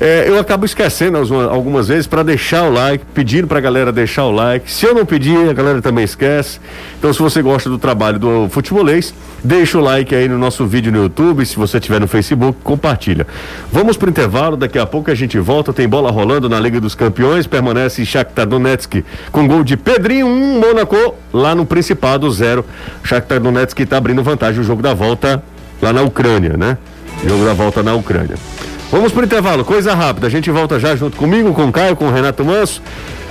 É, 0.00 0.28
eu 0.28 0.38
acabo 0.38 0.64
esquecendo 0.66 1.16
as- 1.18 1.30
algumas 1.30 1.88
vezes 1.88 2.06
para 2.06 2.22
deixar 2.22 2.64
o 2.64 2.70
like, 2.72 3.04
pedindo 3.14 3.46
pra 3.46 3.60
galera 3.60 3.90
deixar 3.90 4.24
o 4.24 4.30
like. 4.30 4.70
Se 4.70 4.84
eu 4.86 4.94
não 4.94 5.06
pedir, 5.06 5.48
a 5.48 5.52
galera 5.52 5.80
também 5.80 6.04
esquece. 6.04 6.60
Então, 6.98 7.12
se 7.12 7.18
você 7.20 7.40
gosta 7.40 7.70
do 7.70 7.78
trabalho 7.78 8.18
do 8.18 8.48
futebolês, 8.50 9.14
deixa 9.42 9.78
o 9.78 9.80
like 9.80 10.14
aí 10.14 10.28
no 10.28 10.36
nosso 10.38 10.66
vídeo 10.66 10.92
no 10.92 10.98
YouTube. 11.04 11.46
Se 11.46 11.56
você 11.56 11.80
tiver 11.80 12.00
no 12.00 12.06
Facebook, 12.08 12.58
compartilha. 12.62 13.26
Vamos 13.72 13.96
pro 13.96 14.10
intervalo, 14.10 14.56
daqui 14.56 14.78
a 14.78 14.84
pouco 14.86 15.10
a 15.10 15.14
gente 15.14 15.38
volta. 15.38 15.72
Tem 15.72 15.88
bola 15.88 16.10
rolando 16.10 16.48
na 16.48 16.60
Liga 16.60 16.80
dos 16.80 16.94
Campeões. 16.94 17.46
Permanece 17.46 18.04
Shakhtar 18.04 18.46
Donetsk 18.46 19.02
com 19.32 19.46
gol 19.48 19.64
de 19.64 19.76
Pedrinho 19.76 20.26
1, 20.26 20.60
Mônaco 20.60 21.14
lá 21.32 21.54
no 21.54 21.64
Principado 21.64 22.30
0. 22.30 22.64
Shakhtar 23.02 23.40
Donetsk 23.40 23.78
tá 23.86 23.96
abrindo 23.96 24.22
vantagem 24.22 24.60
o 24.60 24.64
jogo 24.64 24.82
da 24.82 24.92
volta 24.92 25.42
lá 25.80 25.92
na 25.92 26.02
Ucrânia, 26.02 26.54
né? 26.56 26.76
Jogo 27.26 27.44
da 27.44 27.54
volta 27.54 27.82
na 27.82 27.94
Ucrânia. 27.94 28.36
Vamos 28.90 29.12
pro 29.12 29.24
intervalo, 29.24 29.64
coisa 29.64 29.94
rápida. 29.94 30.26
A 30.26 30.30
gente 30.30 30.50
volta 30.50 30.78
já 30.78 30.94
junto 30.94 31.16
comigo, 31.16 31.52
com 31.52 31.64
o 31.66 31.72
Caio, 31.72 31.96
com 31.96 32.06
o 32.06 32.12
Renato 32.12 32.44
Manso, 32.44 32.80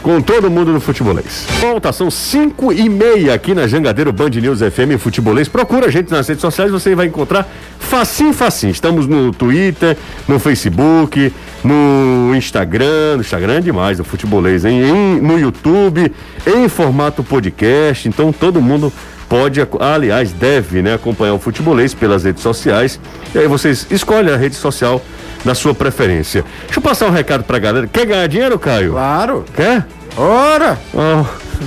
com 0.03 0.21
todo 0.21 0.51
mundo 0.51 0.73
do 0.73 0.81
futebolês. 0.81 1.47
Volta, 1.61 1.91
são 1.93 2.11
5 2.11 2.73
e 2.73 2.89
meia 2.89 3.33
aqui 3.33 3.53
na 3.55 3.65
Jangadeiro 3.65 4.11
Band 4.11 4.29
News 4.31 4.59
FM 4.59 4.99
Futebolês. 4.99 5.47
Procura 5.47 5.87
a 5.87 5.89
gente 5.89 6.11
nas 6.11 6.27
redes 6.27 6.41
sociais, 6.41 6.71
você 6.71 6.93
vai 6.93 7.07
encontrar 7.07 7.47
facinho, 7.79 8.33
facinho. 8.33 8.71
Estamos 8.71 9.07
no 9.07 9.31
Twitter, 9.31 9.97
no 10.27 10.39
Facebook, 10.39 11.33
no 11.63 12.35
Instagram. 12.35 13.15
No 13.15 13.21
Instagram 13.21 13.53
é 13.55 13.61
demais, 13.61 13.99
o 13.99 14.03
futebolês, 14.03 14.65
hein? 14.65 14.81
Em- 14.83 15.21
no 15.21 15.39
YouTube, 15.39 16.11
em 16.45 16.67
formato 16.67 17.23
podcast. 17.23 18.07
Então 18.09 18.31
todo 18.33 18.61
mundo 18.61 18.91
pode, 19.29 19.65
aliás, 19.79 20.31
deve, 20.31 20.81
né, 20.81 20.93
acompanhar 20.93 21.33
o 21.33 21.39
futebolês 21.39 21.93
pelas 21.93 22.23
redes 22.23 22.41
sociais. 22.41 22.99
E 23.33 23.39
aí 23.39 23.47
vocês 23.47 23.87
escolhem 23.89 24.33
a 24.33 24.37
rede 24.37 24.55
social 24.55 25.01
da 25.43 25.53
sua 25.53 25.73
preferência. 25.73 26.43
Deixa 26.65 26.79
eu 26.79 26.83
passar 26.83 27.07
um 27.07 27.11
recado 27.11 27.43
pra 27.43 27.59
galera. 27.59 27.87
Quer 27.87 28.05
ganhar 28.05 28.27
dinheiro, 28.27 28.57
Caio? 28.57 28.91
Claro. 28.93 29.45
Quer? 29.55 29.85
Ora! 30.17 30.77
Oh, 30.93 31.25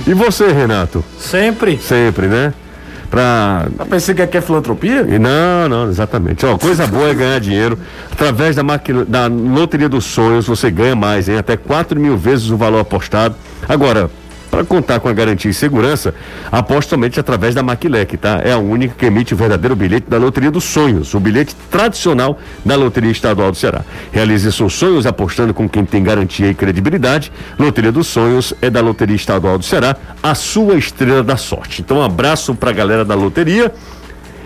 E 0.09 0.13
você, 0.13 0.47
Renato? 0.51 1.03
Sempre. 1.17 1.77
Sempre, 1.77 2.27
né? 2.27 2.53
Pra. 3.09 3.65
Eu 3.77 3.85
pensei 3.87 4.13
que 4.13 4.21
aqui 4.21 4.37
é 4.37 4.41
filantropia? 4.41 5.05
E 5.09 5.17
Não, 5.17 5.67
não, 5.67 5.89
exatamente. 5.89 6.45
Ó, 6.45 6.57
coisa 6.57 6.85
boa 6.85 7.09
é 7.09 7.13
ganhar 7.13 7.39
dinheiro. 7.39 7.77
Através 8.11 8.55
da, 8.55 8.63
máquina, 8.63 9.03
da 9.03 9.25
Loteria 9.27 9.89
dos 9.89 10.05
Sonhos, 10.05 10.45
você 10.45 10.69
ganha 10.69 10.95
mais, 10.95 11.27
hein? 11.27 11.37
Até 11.37 11.57
4 11.57 11.99
mil 11.99 12.15
vezes 12.15 12.51
o 12.51 12.57
valor 12.57 12.79
apostado. 12.79 13.35
Agora, 13.67 14.11
para 14.49 14.63
contar 14.63 14.99
com 14.99 15.07
a 15.07 15.13
garantia 15.13 15.51
e 15.51 15.53
segurança, 15.53 16.13
aposte 16.51 16.89
somente 16.89 17.19
através 17.19 17.53
da 17.53 17.63
Maquilec, 17.63 18.17
tá? 18.17 18.41
É 18.43 18.51
a 18.51 18.57
única 18.57 18.95
que 18.97 19.05
emite 19.05 19.33
o 19.33 19.37
verdadeiro 19.37 19.75
bilhete 19.75 20.09
da 20.09 20.17
Loteria 20.17 20.51
dos 20.51 20.63
Sonhos, 20.63 21.13
o 21.13 21.19
bilhete 21.19 21.55
tradicional 21.69 22.39
da 22.65 22.75
Loteria 22.75 23.11
Estadual 23.11 23.51
do 23.51 23.57
Ceará. 23.57 23.83
Realize 24.11 24.51
seus 24.51 24.73
sonhos 24.73 25.05
apostando 25.05 25.53
com 25.53 25.69
quem 25.69 25.85
tem 25.85 26.03
garantia 26.03 26.49
e 26.49 26.53
credibilidade. 26.53 27.31
Loteria 27.57 27.91
dos 27.91 28.07
Sonhos 28.07 28.53
é 28.61 28.69
da 28.69 28.81
Loteria 28.81 29.15
Estadual 29.15 29.57
do 29.57 29.65
Ceará, 29.65 29.95
a 30.21 30.33
sua 30.33 30.75
estrela 30.75 31.23
da 31.23 31.37
sorte. 31.37 31.81
Então, 31.81 31.97
um 31.97 32.03
abraço 32.03 32.55
pra 32.55 32.71
galera 32.71 33.05
da 33.05 33.15
loteria. 33.15 33.73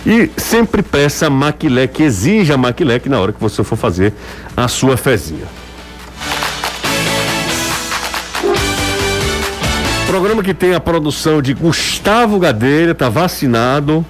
E 0.06 0.30
sempre 0.36 0.84
peça 0.84 1.28
a 1.28 1.30
Maquilec, 1.30 2.04
exija 2.04 2.56
a 2.56 2.58
Maquilec 2.58 3.08
na 3.08 3.20
hora 3.20 3.32
que 3.32 3.40
você 3.40 3.64
for 3.64 3.78
fazer 3.78 4.14
a 4.56 4.68
sua 4.68 4.98
fezinha. 4.98 5.63
Programa 10.08 10.44
que 10.44 10.54
tem 10.54 10.74
a 10.76 10.80
produção 10.80 11.42
de 11.42 11.54
Gustavo 11.54 12.38
Gadelha, 12.38 12.94
tá 12.94 13.10
vacinado, 13.10 14.06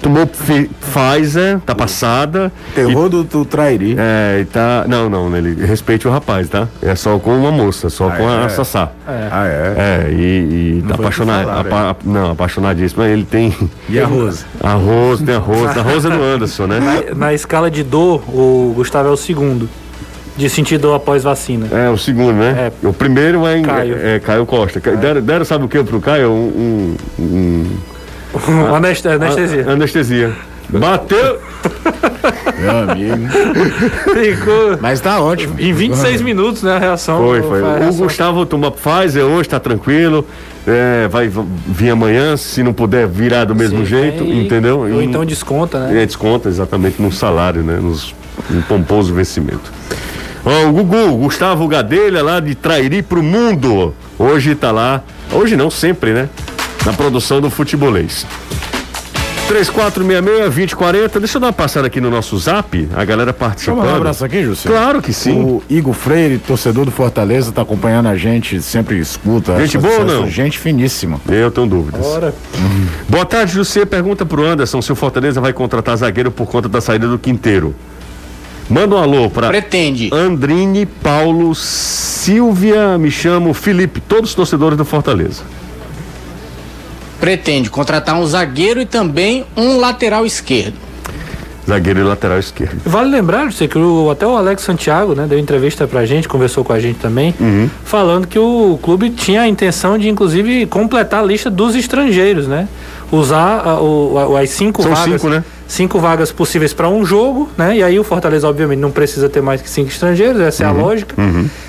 tomou 0.00 0.26
Fi- 0.26 0.70
Pfizer, 0.80 1.60
tá 1.60 1.74
passada. 1.74 2.50
Terror 2.74 3.08
do, 3.10 3.22
do 3.22 3.44
Trairi. 3.44 3.96
É, 3.98 4.40
e 4.40 4.44
tá. 4.46 4.84
Não, 4.88 5.10
não, 5.10 5.36
ele 5.36 5.66
respeite 5.66 6.08
o 6.08 6.10
rapaz, 6.10 6.48
tá? 6.48 6.66
É 6.80 6.94
só 6.94 7.18
com 7.18 7.36
uma 7.36 7.52
moça, 7.52 7.90
só 7.90 8.08
com 8.10 8.26
a 8.26 8.44
é? 8.44 8.48
Sassá. 8.48 8.90
Ah, 9.06 9.46
é? 9.46 9.74
É, 10.08 10.10
e, 10.10 10.14
e 10.78 10.80
Não 10.82 10.94
que 10.94 11.02
apaixonado. 11.02 11.44
falaram, 11.46 11.88
apa- 11.90 11.96
não, 12.04 12.30
apaixonadíssimo. 12.30 13.02
Ele 13.02 13.24
tem. 13.24 13.54
E 13.90 14.00
a 14.00 14.06
Rosa? 14.06 14.46
Arroz, 14.62 15.20
tem 15.20 15.34
arroz. 15.34 15.76
Arroz 15.76 16.04
é 16.06 16.08
do 16.10 16.22
Anderson, 16.22 16.66
né? 16.66 16.80
Na 17.14 17.34
escala 17.34 17.70
de 17.70 17.82
dor, 17.82 18.22
o 18.28 18.72
Gustavo 18.74 19.08
é 19.08 19.12
o 19.12 19.16
segundo. 19.18 19.68
De 20.36 20.50
sentir 20.50 20.76
dor 20.78 20.94
após 20.94 21.22
vacina. 21.22 21.66
É, 21.72 21.88
o 21.88 21.96
segundo, 21.96 22.34
né? 22.34 22.70
O 22.82 22.92
primeiro 22.92 23.46
é, 23.46 23.56
em, 23.58 23.62
Caio. 23.62 23.96
é, 23.96 24.16
é 24.16 24.18
Caio 24.20 24.44
Costa. 24.44 24.78
Deram, 24.80 25.22
deram, 25.22 25.44
sabe 25.44 25.64
o 25.64 25.68
que 25.68 25.82
pro 25.82 25.98
Caio? 26.00 26.30
Um. 26.30 26.94
um, 27.18 27.66
um 28.48 28.74
Aneste- 28.76 29.08
anestesia. 29.08 29.64
a- 29.66 29.72
anestesia. 29.72 30.32
Bateu. 30.68 31.38
Meu 32.58 32.78
amigo. 32.90 33.28
Ficou. 34.12 34.78
Mas 34.80 35.00
tá 35.00 35.20
ótimo. 35.20 35.54
Em 35.58 35.72
26 35.72 36.20
minutos, 36.22 36.62
né? 36.62 36.74
A 36.74 36.78
reação. 36.78 37.18
Foi, 37.18 37.40
foi. 37.40 37.62
a 37.62 37.66
O 37.66 37.78
reação- 37.78 38.04
Gustavo 38.04 38.44
tomou 38.44 38.70
Pfizer 38.72 39.24
hoje, 39.24 39.48
tá 39.48 39.60
tranquilo. 39.60 40.26
É, 40.66 41.06
vai 41.08 41.30
vir 41.68 41.90
amanhã, 41.90 42.36
se 42.36 42.62
não 42.64 42.72
puder 42.72 43.06
virar 43.06 43.44
do 43.44 43.54
mesmo 43.54 43.78
Sim, 43.80 43.84
jeito, 43.86 44.24
tem- 44.24 44.44
entendeu? 44.44 44.80
Ou 44.80 45.00
E- 45.00 45.04
então 45.04 45.24
desconta, 45.24 45.78
né? 45.86 46.02
É, 46.02 46.06
desconta 46.06 46.48
exatamente 46.48 47.00
no 47.00 47.12
salário, 47.12 47.62
né? 47.62 47.78
Nos, 47.80 48.12
no 48.50 48.60
pomposo 48.62 49.14
vencimento. 49.14 49.72
Ó, 50.46 50.68
o 50.68 50.72
Gugu, 50.72 51.16
Gustavo 51.16 51.66
Gadelha 51.66 52.22
lá 52.22 52.38
de 52.38 52.54
Trairi 52.54 53.02
pro 53.02 53.20
Mundo. 53.20 53.92
Hoje 54.16 54.54
tá 54.54 54.70
lá. 54.70 55.02
Hoje 55.32 55.56
não, 55.56 55.68
sempre, 55.68 56.12
né? 56.12 56.28
Na 56.84 56.92
produção 56.92 57.40
do 57.40 57.50
futebolês. 57.50 58.24
3466-2040. 59.48 61.18
Deixa 61.18 61.36
eu 61.36 61.40
dar 61.40 61.48
uma 61.48 61.52
passada 61.52 61.88
aqui 61.88 62.00
no 62.00 62.10
nosso 62.10 62.38
zap. 62.38 62.88
A 62.94 63.04
galera 63.04 63.32
Deixa 63.32 63.44
eu 63.44 63.48
participando. 63.48 63.86
um 63.86 63.96
abraço 63.96 64.24
aqui, 64.24 64.44
José. 64.44 64.68
Claro 64.68 65.02
que 65.02 65.12
sim. 65.12 65.36
O 65.40 65.62
Igor 65.68 65.94
Freire, 65.94 66.38
torcedor 66.38 66.84
do 66.84 66.92
Fortaleza, 66.92 67.50
tá 67.50 67.62
acompanhando 67.62 68.06
a 68.06 68.16
gente, 68.16 68.62
sempre 68.62 69.00
escuta. 69.00 69.58
Gente 69.58 69.78
boa 69.78 69.98
ou 69.98 70.04
não? 70.04 70.30
Gente 70.30 70.60
finíssima. 70.60 71.20
Eu 71.28 71.50
tenho 71.50 71.66
dúvidas. 71.66 72.06
Bora. 72.06 72.32
Boa 73.08 73.24
tarde, 73.24 73.52
José. 73.52 73.84
Pergunta 73.84 74.24
pro 74.24 74.44
Anderson 74.46 74.80
se 74.80 74.92
o 74.92 74.94
Fortaleza 74.94 75.40
vai 75.40 75.52
contratar 75.52 75.96
zagueiro 75.96 76.30
por 76.30 76.46
conta 76.46 76.68
da 76.68 76.80
saída 76.80 77.08
do 77.08 77.18
Quinteiro. 77.18 77.74
Manda 78.68 78.96
um 78.96 78.98
alô 78.98 79.30
pra 79.30 79.48
Pretende. 79.48 80.10
Andrine, 80.12 80.86
Paulo, 80.86 81.54
Silvia, 81.54 82.98
me 82.98 83.10
chamo 83.10 83.54
Felipe, 83.54 84.00
todos 84.00 84.30
os 84.30 84.34
torcedores 84.36 84.76
do 84.76 84.84
Fortaleza. 84.84 85.42
Pretende 87.20 87.70
contratar 87.70 88.16
um 88.16 88.26
zagueiro 88.26 88.80
e 88.80 88.86
também 88.86 89.44
um 89.56 89.78
lateral 89.78 90.26
esquerdo. 90.26 90.74
Zagueiro 91.66 92.00
e 92.00 92.02
lateral 92.04 92.38
esquerdo. 92.38 92.80
Vale 92.84 93.10
lembrar, 93.10 93.46
José, 93.50 93.66
que 93.66 93.76
o, 93.78 94.10
até 94.10 94.24
o 94.26 94.36
Alex 94.36 94.62
Santiago, 94.62 95.14
né, 95.14 95.26
deu 95.28 95.38
entrevista 95.38 95.86
pra 95.86 96.04
gente, 96.06 96.28
conversou 96.28 96.62
com 96.64 96.72
a 96.72 96.78
gente 96.78 96.98
também, 96.98 97.34
Uhum. 97.40 97.68
falando 97.84 98.26
que 98.28 98.38
o 98.38 98.78
clube 98.82 99.10
tinha 99.10 99.42
a 99.42 99.48
intenção 99.48 99.96
de, 99.98 100.08
inclusive, 100.08 100.66
completar 100.66 101.22
a 101.22 101.26
lista 101.26 101.50
dos 101.50 101.74
estrangeiros, 101.74 102.46
né? 102.46 102.68
Usar 103.10 103.62
a- 103.66 103.80
o- 103.80 104.36
a- 104.36 104.40
as 104.42 104.50
cinco 104.50 104.82
São 104.82 104.92
vagas. 104.94 105.20
cinco, 105.20 105.28
né? 105.28 105.42
Cinco 105.66 105.98
vagas 105.98 106.30
possíveis 106.30 106.72
para 106.72 106.88
um 106.88 107.04
jogo, 107.04 107.50
né? 107.56 107.76
E 107.76 107.82
aí 107.82 107.98
o 107.98 108.04
Fortaleza, 108.04 108.48
obviamente, 108.48 108.78
não 108.78 108.90
precisa 108.90 109.28
ter 109.28 109.40
mais 109.40 109.60
que 109.60 109.68
cinco 109.68 109.88
estrangeiros, 109.88 110.40
essa 110.40 110.64
é 110.64 110.66
a 110.66 110.70
lógica. 110.70 111.14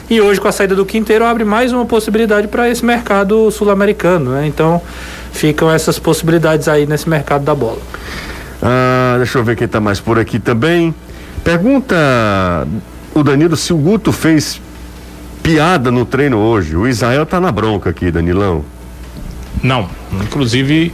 E 0.10 0.22
hoje, 0.22 0.40
com 0.40 0.48
a 0.48 0.52
saída 0.52 0.76
do 0.76 0.86
Quinteiro, 0.86 1.26
abre 1.26 1.44
mais 1.44 1.74
uma 1.74 1.86
possibilidade 1.86 2.48
para 2.48 2.70
esse 2.70 2.86
mercado 2.86 3.50
sul-americano, 3.52 4.32
né? 4.32 4.48
Então, 4.48 4.82
ficam 5.32 5.72
essas 5.72 6.00
possibilidades 6.00 6.68
aí 6.68 6.86
nesse 6.86 7.10
mercado 7.10 7.44
da 7.44 7.54
bola. 7.54 7.80
Ah, 8.62 9.16
deixa 9.18 9.38
eu 9.38 9.44
ver 9.44 9.56
quem 9.56 9.68
tá 9.68 9.80
mais 9.80 10.00
por 10.00 10.18
aqui 10.18 10.40
também. 10.40 10.94
Pergunta 11.44 11.96
o 13.14 13.24
Danilo 13.24 13.56
se 13.56 13.74
o 13.74 13.78
Guto 13.78 14.12
fez 14.12 14.62
piada 15.42 15.92
no 15.92 16.06
treino 16.06 16.38
hoje. 16.38 16.76
O 16.76 16.88
Israel 16.88 17.26
tá 17.26 17.40
na 17.40 17.52
bronca 17.52 17.90
aqui, 17.90 18.12
Danilão. 18.12 18.64
Não, 19.64 19.90
inclusive 20.22 20.94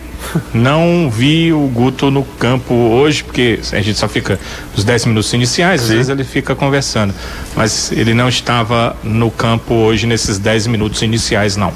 não 0.54 1.10
vi 1.10 1.52
o 1.54 1.68
Guto 1.68 2.10
no 2.12 2.24
campo 2.24 2.74
hoje, 2.74 3.24
porque 3.24 3.60
a 3.72 3.82
gente 3.82 3.98
só 3.98 4.08
fica 4.08 4.40
os 4.76 4.84
10 4.84 5.06
minutos 5.08 5.32
iniciais, 5.34 5.82
às 5.82 5.88
Sim. 5.88 5.96
vezes 5.96 6.10
ele 6.10 6.24
fica 6.24 6.56
conversando. 6.56 7.14
Mas 7.56 7.92
ele 7.92 8.14
não 8.14 8.28
estava 8.30 8.96
no 9.04 9.30
campo 9.32 9.74
hoje 9.74 10.06
nesses 10.08 10.38
10 10.38 10.68
minutos 10.68 11.02
iniciais, 11.02 11.56
não. 11.56 11.72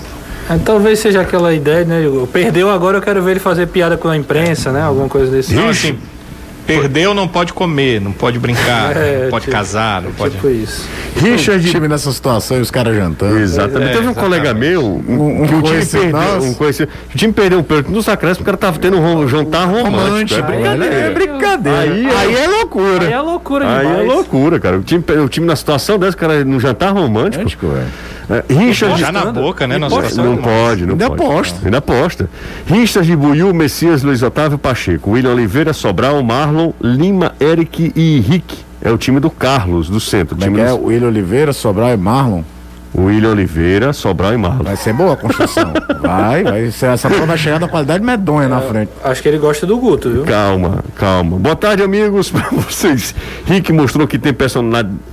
É, 0.49 0.57
talvez 0.57 0.99
seja 0.99 1.21
aquela 1.21 1.53
ideia, 1.53 1.83
né? 1.83 2.03
Igor? 2.03 2.25
Perdeu 2.27 2.69
agora, 2.69 2.97
eu 2.97 3.01
quero 3.01 3.21
ver 3.21 3.31
ele 3.31 3.39
fazer 3.39 3.67
piada 3.67 3.97
com 3.97 4.07
a 4.07 4.15
imprensa, 4.15 4.71
né? 4.71 4.81
Alguma 4.81 5.10
coisa 5.10 5.29
desse 5.29 5.53
Não, 5.53 5.63
tipo. 5.63 5.71
assim, 5.71 5.97
perdeu, 6.67 7.13
não 7.13 7.27
pode 7.27 7.53
comer, 7.53 7.99
não 8.01 8.12
pode 8.12 8.38
brincar, 8.38 8.95
É, 8.97 9.23
não 9.23 9.30
pode 9.30 9.45
tipo- 9.45 9.56
casar, 9.58 10.01
não 10.01 10.12
pode. 10.12 10.36
Tipo 10.36 10.49
isso. 10.49 10.88
O 11.15 11.19
Richard. 11.19 11.65
time 11.71 11.88
nessa 11.88 12.12
situação 12.12 12.58
e 12.58 12.62
os 12.62 12.69
caras 12.69 12.95
jantando. 12.95 13.39
Exatamente. 13.39 13.89
É, 13.89 13.93
Teve 13.93 14.08
um 14.08 14.12
exatamente. 14.12 14.19
colega 14.19 14.53
meu 14.53 14.84
um, 14.86 15.43
Um 15.43 15.47
que 15.47 15.56
o 15.56 15.62
time 15.63 15.86
perdeu. 15.86 16.43
Um 16.43 16.53
conhecido, 16.53 16.91
o 17.13 17.17
time 17.17 17.34
perdeu 17.34 17.60
um 17.60 17.63
pênalti 17.63 17.88
nos 17.91 18.08
acréscimos, 18.10 18.41
o 18.41 18.45
cara 18.45 18.58
tava 18.58 18.77
tendo 18.80 18.97
um 18.99 19.27
jantar 19.27 19.65
romântico. 19.67 19.95
Romântico, 19.97 20.39
É 20.39 20.43
brincadeira. 20.43 20.95
é 20.95 21.10
brincadeira. 21.12 21.80
Aí, 21.80 22.08
Aí 22.08 22.36
é 22.36 22.47
loucura. 22.47 23.08
Aí 23.08 23.13
é 23.13 23.21
loucura 23.21 23.67
Aí 23.67 23.88
demais. 23.88 23.99
é 23.99 24.03
loucura, 24.13 24.60
cara. 24.60 24.77
O 24.77 24.84
time, 24.84 25.03
o 25.23 25.30
time 25.30 25.47
na 25.47 25.56
situação 25.56 25.97
dessa, 25.97 26.15
cara, 26.17 26.43
no 26.45 26.60
jantar 26.60 26.91
romântico. 26.93 27.38
Romântico. 27.38 27.65
É, 27.67 27.86
Richard. 28.49 28.99
Já 28.99 29.11
na 29.11 29.31
boca, 29.31 29.65
né? 29.67 29.79
Posta, 29.79 30.05
estamos- 30.07 30.31
Não 30.31 30.37
pode, 30.37 30.85
não 30.85 30.91
Ainda 30.93 31.09
pode. 31.09 31.23
aposta. 31.23 31.59
Ainda 31.65 31.77
aposta. 31.77 32.29
Ristas 32.65 33.05
de 33.05 33.15
Buiu, 33.15 33.53
Messias, 33.53 34.03
Luiz 34.03 34.21
Otávio 34.21 34.57
Pacheco, 34.57 35.11
William 35.11 35.31
Oliveira, 35.31 35.71
Sobral, 35.73 36.21
Marlon, 36.23 36.71
Lima, 36.81 37.33
Eric 37.39 37.91
e 37.95 38.17
Henrique. 38.17 38.57
É 38.81 38.91
o 38.91 38.97
time 38.97 39.19
do 39.19 39.29
Carlos, 39.29 39.89
do 39.89 39.99
centro. 39.99 40.35
Como 40.35 40.43
é 40.43 40.47
time 40.47 40.57
que 40.57 40.67
é? 40.67 40.77
do... 40.77 40.85
William 40.85 41.07
Oliveira, 41.07 41.53
Sobral 41.53 41.93
e 41.93 41.97
Marlon. 41.97 42.43
William 42.95 43.32
Oliveira, 43.32 43.93
Sobral 43.93 44.34
e 44.34 44.38
Marlon. 44.38 44.63
Vai 44.63 44.76
ser 44.76 44.93
boa 44.93 45.13
a 45.13 45.17
construção. 45.17 45.71
vai, 46.02 46.43
vai. 46.43 46.71
ser- 46.71 46.88
Essa 46.88 47.10
prova 47.10 47.26
vai 47.26 47.38
chegar 47.38 47.60
na 47.60 47.67
qualidade 47.67 48.04
medonha 48.04 48.47
na 48.47 48.60
frente. 48.62 48.91
Acho 49.04 49.21
que 49.21 49.28
ele 49.28 49.38
gosta 49.38 49.65
do 49.65 49.78
Guto, 49.78 50.10
viu? 50.10 50.23
Calma, 50.23 50.84
calma. 50.95 51.38
Boa 51.38 51.56
tarde, 51.56 51.84
amigos, 51.84 52.30
para 52.32 52.50
vocês. 52.50 53.13
Rick 53.45 53.71
mostrou 53.71 54.08
que 54.08 54.17
tem 54.17 54.34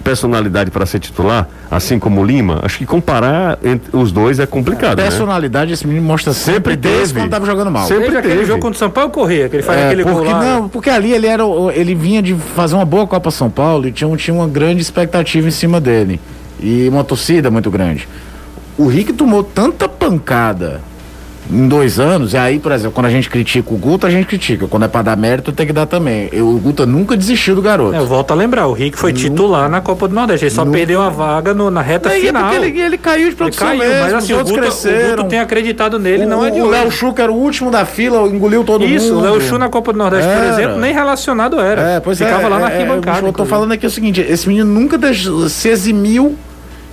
personalidade, 0.02 0.70
para 0.70 0.86
ser 0.86 0.98
titular, 0.98 1.48
assim 1.70 1.98
como 1.98 2.20
o 2.20 2.24
Lima. 2.24 2.60
Acho 2.62 2.78
que 2.78 2.86
comparar 2.86 3.58
entre 3.62 3.96
os 3.96 4.10
dois 4.12 4.38
é 4.40 4.46
complicado, 4.46 4.96
né? 4.98 5.04
Personalidade, 5.04 5.72
esse 5.72 5.86
menino 5.86 6.06
mostra 6.06 6.32
sempre, 6.32 6.54
Sempre 6.54 6.76
desde 6.76 7.00
teve. 7.08 7.20
quando 7.20 7.30
tava 7.30 7.46
jogando 7.46 7.70
mal. 7.70 7.86
Sempre 7.86 8.02
Desde 8.04 8.18
aquele 8.18 8.34
teve. 8.34 8.46
jogo 8.46 8.60
contra 8.60 8.76
o 8.76 8.78
São 8.78 8.90
Paulo 8.90 9.10
Corrêa, 9.10 9.48
que 9.48 9.56
ele 9.56 9.62
faz 9.62 9.78
É, 9.78 9.86
aquele 9.86 10.04
gol 10.04 10.14
porque, 10.14 10.32
lá. 10.32 10.40
não, 10.44 10.68
porque 10.68 10.90
ali 10.90 11.12
ele 11.12 11.26
era 11.26 11.42
ele 11.74 11.94
vinha 11.94 12.22
de 12.22 12.34
fazer 12.34 12.74
uma 12.74 12.84
boa 12.84 13.06
Copa 13.06 13.30
São 13.30 13.50
Paulo 13.50 13.86
e 13.88 13.92
tinha, 13.92 14.08
um- 14.08 14.16
tinha 14.16 14.34
uma 14.34 14.48
grande 14.48 14.80
expectativa 14.80 15.46
em 15.46 15.50
cima 15.50 15.80
dele 15.80 16.20
e 16.60 16.88
uma 16.88 17.04
torcida 17.04 17.50
muito 17.50 17.70
grande. 17.70 18.08
O 18.76 18.86
Rick 18.86 19.12
tomou 19.12 19.42
tanta 19.42 19.88
pancada 19.88 20.80
em 21.50 21.68
dois 21.68 22.00
anos, 22.00 22.32
e 22.32 22.36
aí, 22.38 22.58
por 22.58 22.72
exemplo, 22.72 22.92
quando 22.92 23.06
a 23.06 23.10
gente 23.10 23.28
critica 23.28 23.72
o 23.72 23.76
Guto, 23.76 24.06
a 24.06 24.10
gente 24.10 24.26
critica. 24.26 24.66
Quando 24.66 24.84
é 24.84 24.88
pra 24.88 25.02
dar 25.02 25.16
mérito, 25.16 25.52
tem 25.52 25.66
que 25.66 25.72
dar 25.74 25.84
também. 25.86 26.28
Eu, 26.32 26.48
o 26.48 26.58
Guto 26.58 26.86
nunca 26.86 27.16
desistiu 27.16 27.54
do 27.54 27.60
garoto. 27.60 27.94
É, 27.94 27.98
eu 27.98 28.06
volto 28.06 28.30
a 28.30 28.34
lembrar, 28.34 28.66
o 28.66 28.72
Rick 28.72 28.98
foi 28.98 29.12
titular 29.12 29.68
na 29.68 29.80
Copa 29.82 30.08
do 30.08 30.14
Nordeste. 30.14 30.46
Ele 30.46 30.50
só 30.54 30.64
perdeu 30.64 31.02
a 31.02 31.10
vaga 31.10 31.52
no- 31.52 31.70
na 31.70 31.82
reta 31.82 32.08
É, 32.08 32.18
e 32.18 32.22
é 32.22 32.26
final. 32.28 32.50
porque 32.50 32.56
ele, 32.66 32.80
ele 32.80 32.96
caiu 32.98 33.18
de 33.24 33.26
Ele 33.28 33.36
produção 33.36 33.68
caiu, 33.68 33.78
mesmo, 33.80 34.00
mas 34.02 34.14
assim, 34.14 34.32
os 34.32 34.40
o 34.40 34.44
Guto, 34.44 34.54
o 34.54 34.58
cresceram. 34.58 35.16
Guto 35.16 35.28
tem 35.28 35.38
acreditado 35.38 35.98
nele, 35.98 36.24
não 36.24 36.44
é 36.44 36.50
de 36.50 36.60
o 36.60 36.66
Léo. 36.68 36.90
Chu, 36.90 37.12
que 37.12 37.20
era 37.20 37.30
o 37.30 37.36
último 37.36 37.70
da 37.70 37.84
fila, 37.84 38.26
engoliu 38.26 38.64
todo 38.64 38.84
Isso, 38.84 39.12
o 39.12 39.16
mundo. 39.16 39.24
Léo 39.24 39.40
Chu 39.42 39.58
na 39.58 39.68
Copa 39.68 39.92
do 39.92 39.98
Nordeste, 39.98 40.26
por 40.26 40.36
Era. 40.36 40.48
exemplo, 40.54 40.78
nem 40.80 40.92
relacionado 40.94 41.60
era. 41.60 41.82
É, 41.82 42.00
pois 42.00 42.20
é, 42.20 42.24
Ficava 42.24 42.48
lá 42.48 42.58
na 42.58 42.70
é, 42.70 42.72
é, 42.72 42.76
arquibancada. 42.78 43.26
Eu 43.28 43.32
tô 43.32 43.44
falando 43.44 43.72
aqui 43.72 43.86
o 43.86 43.90
seguinte: 43.90 44.20
esse 44.20 44.48
menino 44.48 44.66
nunca 44.66 44.96
deixou- 44.96 45.48
se 45.48 45.68
eximiu 45.68 46.36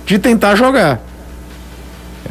de 0.04 0.18
tentar 0.18 0.54
jogar. 0.56 1.00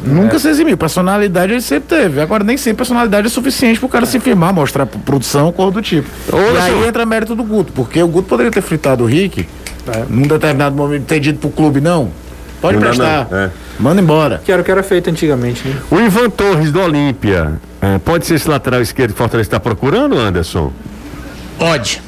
Nunca 0.04 0.38
se 0.38 0.48
eximiu. 0.48 0.76
Personalidade 0.76 1.52
ele 1.52 1.60
sempre 1.60 1.96
teve. 1.96 2.20
Agora, 2.20 2.42
nem 2.44 2.56
sempre 2.56 2.78
personalidade 2.78 3.26
é 3.26 3.30
suficiente 3.30 3.78
pro 3.78 3.88
cara 3.88 4.06
se 4.06 4.18
firmar, 4.20 4.52
mostrar 4.52 4.86
produção, 4.86 5.50
cor 5.52 5.70
do 5.70 5.80
tipo. 5.82 6.08
e 6.28 6.58
aí 6.58 6.88
entra 6.88 7.04
mérito 7.06 7.34
do 7.34 7.44
Guto, 7.44 7.72
porque 7.72 8.02
o 8.02 8.08
Guto 8.08 8.28
poderia 8.28 8.50
ter 8.50 8.62
fritado 8.62 9.04
o 9.04 9.06
Rick 9.06 9.46
num 10.08 10.22
determinado 10.22 10.74
momento, 10.76 11.04
ter 11.06 11.20
dito 11.20 11.38
pro 11.38 11.50
clube: 11.50 11.80
não, 11.80 12.10
pode 12.60 12.74
Não 12.76 12.82
prestar, 12.82 13.28
não, 13.30 13.38
é. 13.38 13.50
manda 13.78 14.00
embora. 14.00 14.40
Que 14.44 14.52
era 14.52 14.62
o 14.62 14.64
que 14.64 14.70
era 14.70 14.82
feito 14.82 15.10
antigamente, 15.10 15.66
né? 15.66 15.76
O 15.90 15.98
Ivan 16.00 16.30
Torres 16.30 16.70
do 16.70 16.80
Olímpia. 16.80 17.54
é, 17.80 17.98
pode 17.98 18.26
ser 18.26 18.34
esse 18.34 18.48
lateral 18.48 18.80
esquerdo 18.80 19.10
que 19.10 19.14
o 19.14 19.18
Fortaleza 19.18 19.46
está 19.48 19.60
procurando, 19.60 20.16
Anderson? 20.18 20.72
Pode. 21.58 22.00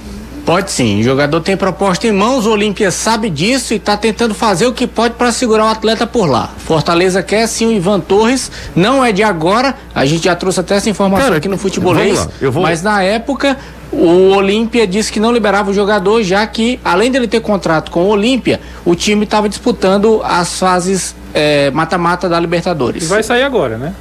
Pode 0.44 0.70
sim. 0.70 1.00
O 1.00 1.02
jogador 1.02 1.40
tem 1.40 1.56
proposta 1.56 2.06
em 2.06 2.12
mãos, 2.12 2.44
o 2.44 2.50
Olímpia 2.50 2.90
sabe 2.90 3.30
disso 3.30 3.72
e 3.72 3.76
está 3.76 3.96
tentando 3.96 4.34
fazer 4.34 4.66
o 4.66 4.72
que 4.74 4.86
pode 4.86 5.14
para 5.14 5.32
segurar 5.32 5.64
o 5.64 5.68
atleta 5.68 6.06
por 6.06 6.26
lá. 6.28 6.50
Fortaleza 6.58 7.22
quer 7.22 7.46
sim 7.46 7.66
o 7.66 7.72
Ivan 7.72 7.98
Torres, 8.00 8.50
não 8.76 9.02
é 9.02 9.10
de 9.10 9.22
agora, 9.22 9.74
a 9.94 10.04
gente 10.04 10.24
já 10.24 10.36
trouxe 10.36 10.60
até 10.60 10.74
essa 10.76 10.90
informação 10.90 11.24
Cara, 11.26 11.36
aqui 11.38 11.48
no 11.48 11.56
futebolês, 11.56 12.28
vou- 12.50 12.62
mas 12.62 12.82
na 12.82 13.02
época 13.02 13.56
o 13.90 14.32
Olímpia 14.34 14.86
disse 14.86 15.10
que 15.10 15.18
não 15.20 15.32
liberava 15.32 15.70
o 15.70 15.74
jogador, 15.74 16.22
já 16.22 16.46
que 16.46 16.78
além 16.84 17.10
dele 17.10 17.26
ter 17.28 17.40
contrato 17.40 17.90
com 17.90 18.02
o 18.04 18.08
Olímpia, 18.08 18.60
o 18.84 18.94
time 18.94 19.24
estava 19.24 19.48
disputando 19.48 20.20
as 20.24 20.58
fases 20.58 21.14
eh, 21.32 21.70
mata-mata 21.72 22.28
da 22.28 22.36
E 22.36 22.40
Libertadores. 22.40 23.08
vai 23.08 23.22
sair 23.22 23.42
agora, 23.44 23.76
né? 23.78 23.92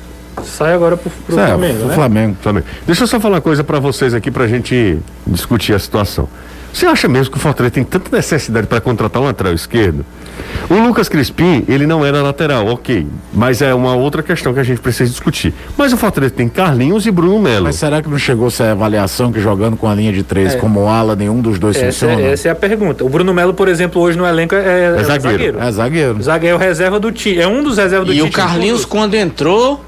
Sai 0.44 0.74
agora 0.74 0.98
pro, 0.98 1.10
pro 1.10 1.40
É, 1.40 1.48
Flamengo, 1.48 1.84
o 1.84 1.88
né? 1.88 1.94
Flamengo. 1.96 2.38
Flamengo. 2.42 2.66
Deixa 2.86 3.04
eu 3.04 3.08
só 3.08 3.20
falar 3.20 3.36
uma 3.36 3.42
coisa 3.42 3.64
para 3.64 3.80
vocês 3.80 4.14
aqui 4.14 4.32
pra 4.32 4.48
gente 4.48 4.98
discutir 5.28 5.74
a 5.74 5.80
situação. 5.80 6.28
Você 6.74 6.88
acha 6.88 7.08
mesmo 7.08 7.32
que 7.32 7.38
o 7.38 7.40
Fortaleza 7.40 7.76
tem 7.76 7.84
tanta 7.84 8.16
necessidade 8.16 8.66
para 8.66 8.82
contratar 8.82 9.22
um 9.22 9.26
lateral 9.26 9.54
esquerdo? 9.54 10.04
O 10.68 10.74
Lucas 10.74 11.08
Crispim, 11.08 11.64
ele 11.68 11.86
não 11.86 12.04
era 12.04 12.24
lateral, 12.24 12.66
ok. 12.66 13.06
Mas 13.32 13.62
é 13.62 13.76
uma 13.76 13.94
outra 13.96 14.24
questão 14.24 14.52
que 14.56 14.60
a 14.60 14.64
gente 14.64 14.82
precisa 14.82 15.08
discutir. 15.08 15.54
Mas 15.78 15.94
o 15.94 15.98
Fortaleza 15.98 16.34
tem 16.34 16.50
Carlinhos 16.50 17.06
e 17.06 17.12
Bruno 17.12 17.38
Melo. 17.40 17.66
Mas 17.66 17.76
será 17.76 18.02
que 18.02 18.10
não 18.10 18.18
chegou 18.18 18.48
essa 18.48 18.72
avaliação 18.72 19.32
que 19.32 19.40
jogando 19.40 19.78
com 19.78 19.88
a 19.88 19.94
linha 19.94 20.12
de 20.12 20.24
três 20.24 20.56
como 20.56 20.88
ala, 20.88 21.16
nenhum 21.16 21.40
dos 21.42 21.60
dois 21.60 21.76
Essa, 21.76 22.08
funciona? 22.08 22.20
é, 22.28 22.32
essa 22.34 22.48
é 22.48 22.52
a 22.52 22.56
pergunta. 22.56 23.04
O 23.06 23.10
Bruno 23.10 23.32
Melo, 23.36 23.54
por 23.54 23.68
exemplo, 23.68 24.02
hoje 24.02 24.18
no 24.18 24.26
elenco 24.26 24.56
é, 24.56 24.96
é 25.00 25.04
zagueiro. 25.04 25.22
zagueiro. 25.22 25.60
É 25.62 25.72
zagueiro. 25.72 26.24
Zagueiro 26.24 26.56
é 26.56 26.58
o 26.58 26.60
reserva 26.60 27.00
do 27.00 27.12
time. 27.12 27.38
É 27.40 27.48
um 27.48 27.62
dos 27.62 27.78
reservas 27.78 28.08
do 28.08 28.14
E 28.14 28.18
time. 28.18 28.30
o 28.30 28.32
Carlinhos, 28.32 28.84
quando 28.84 29.14
entrou, 29.14 29.86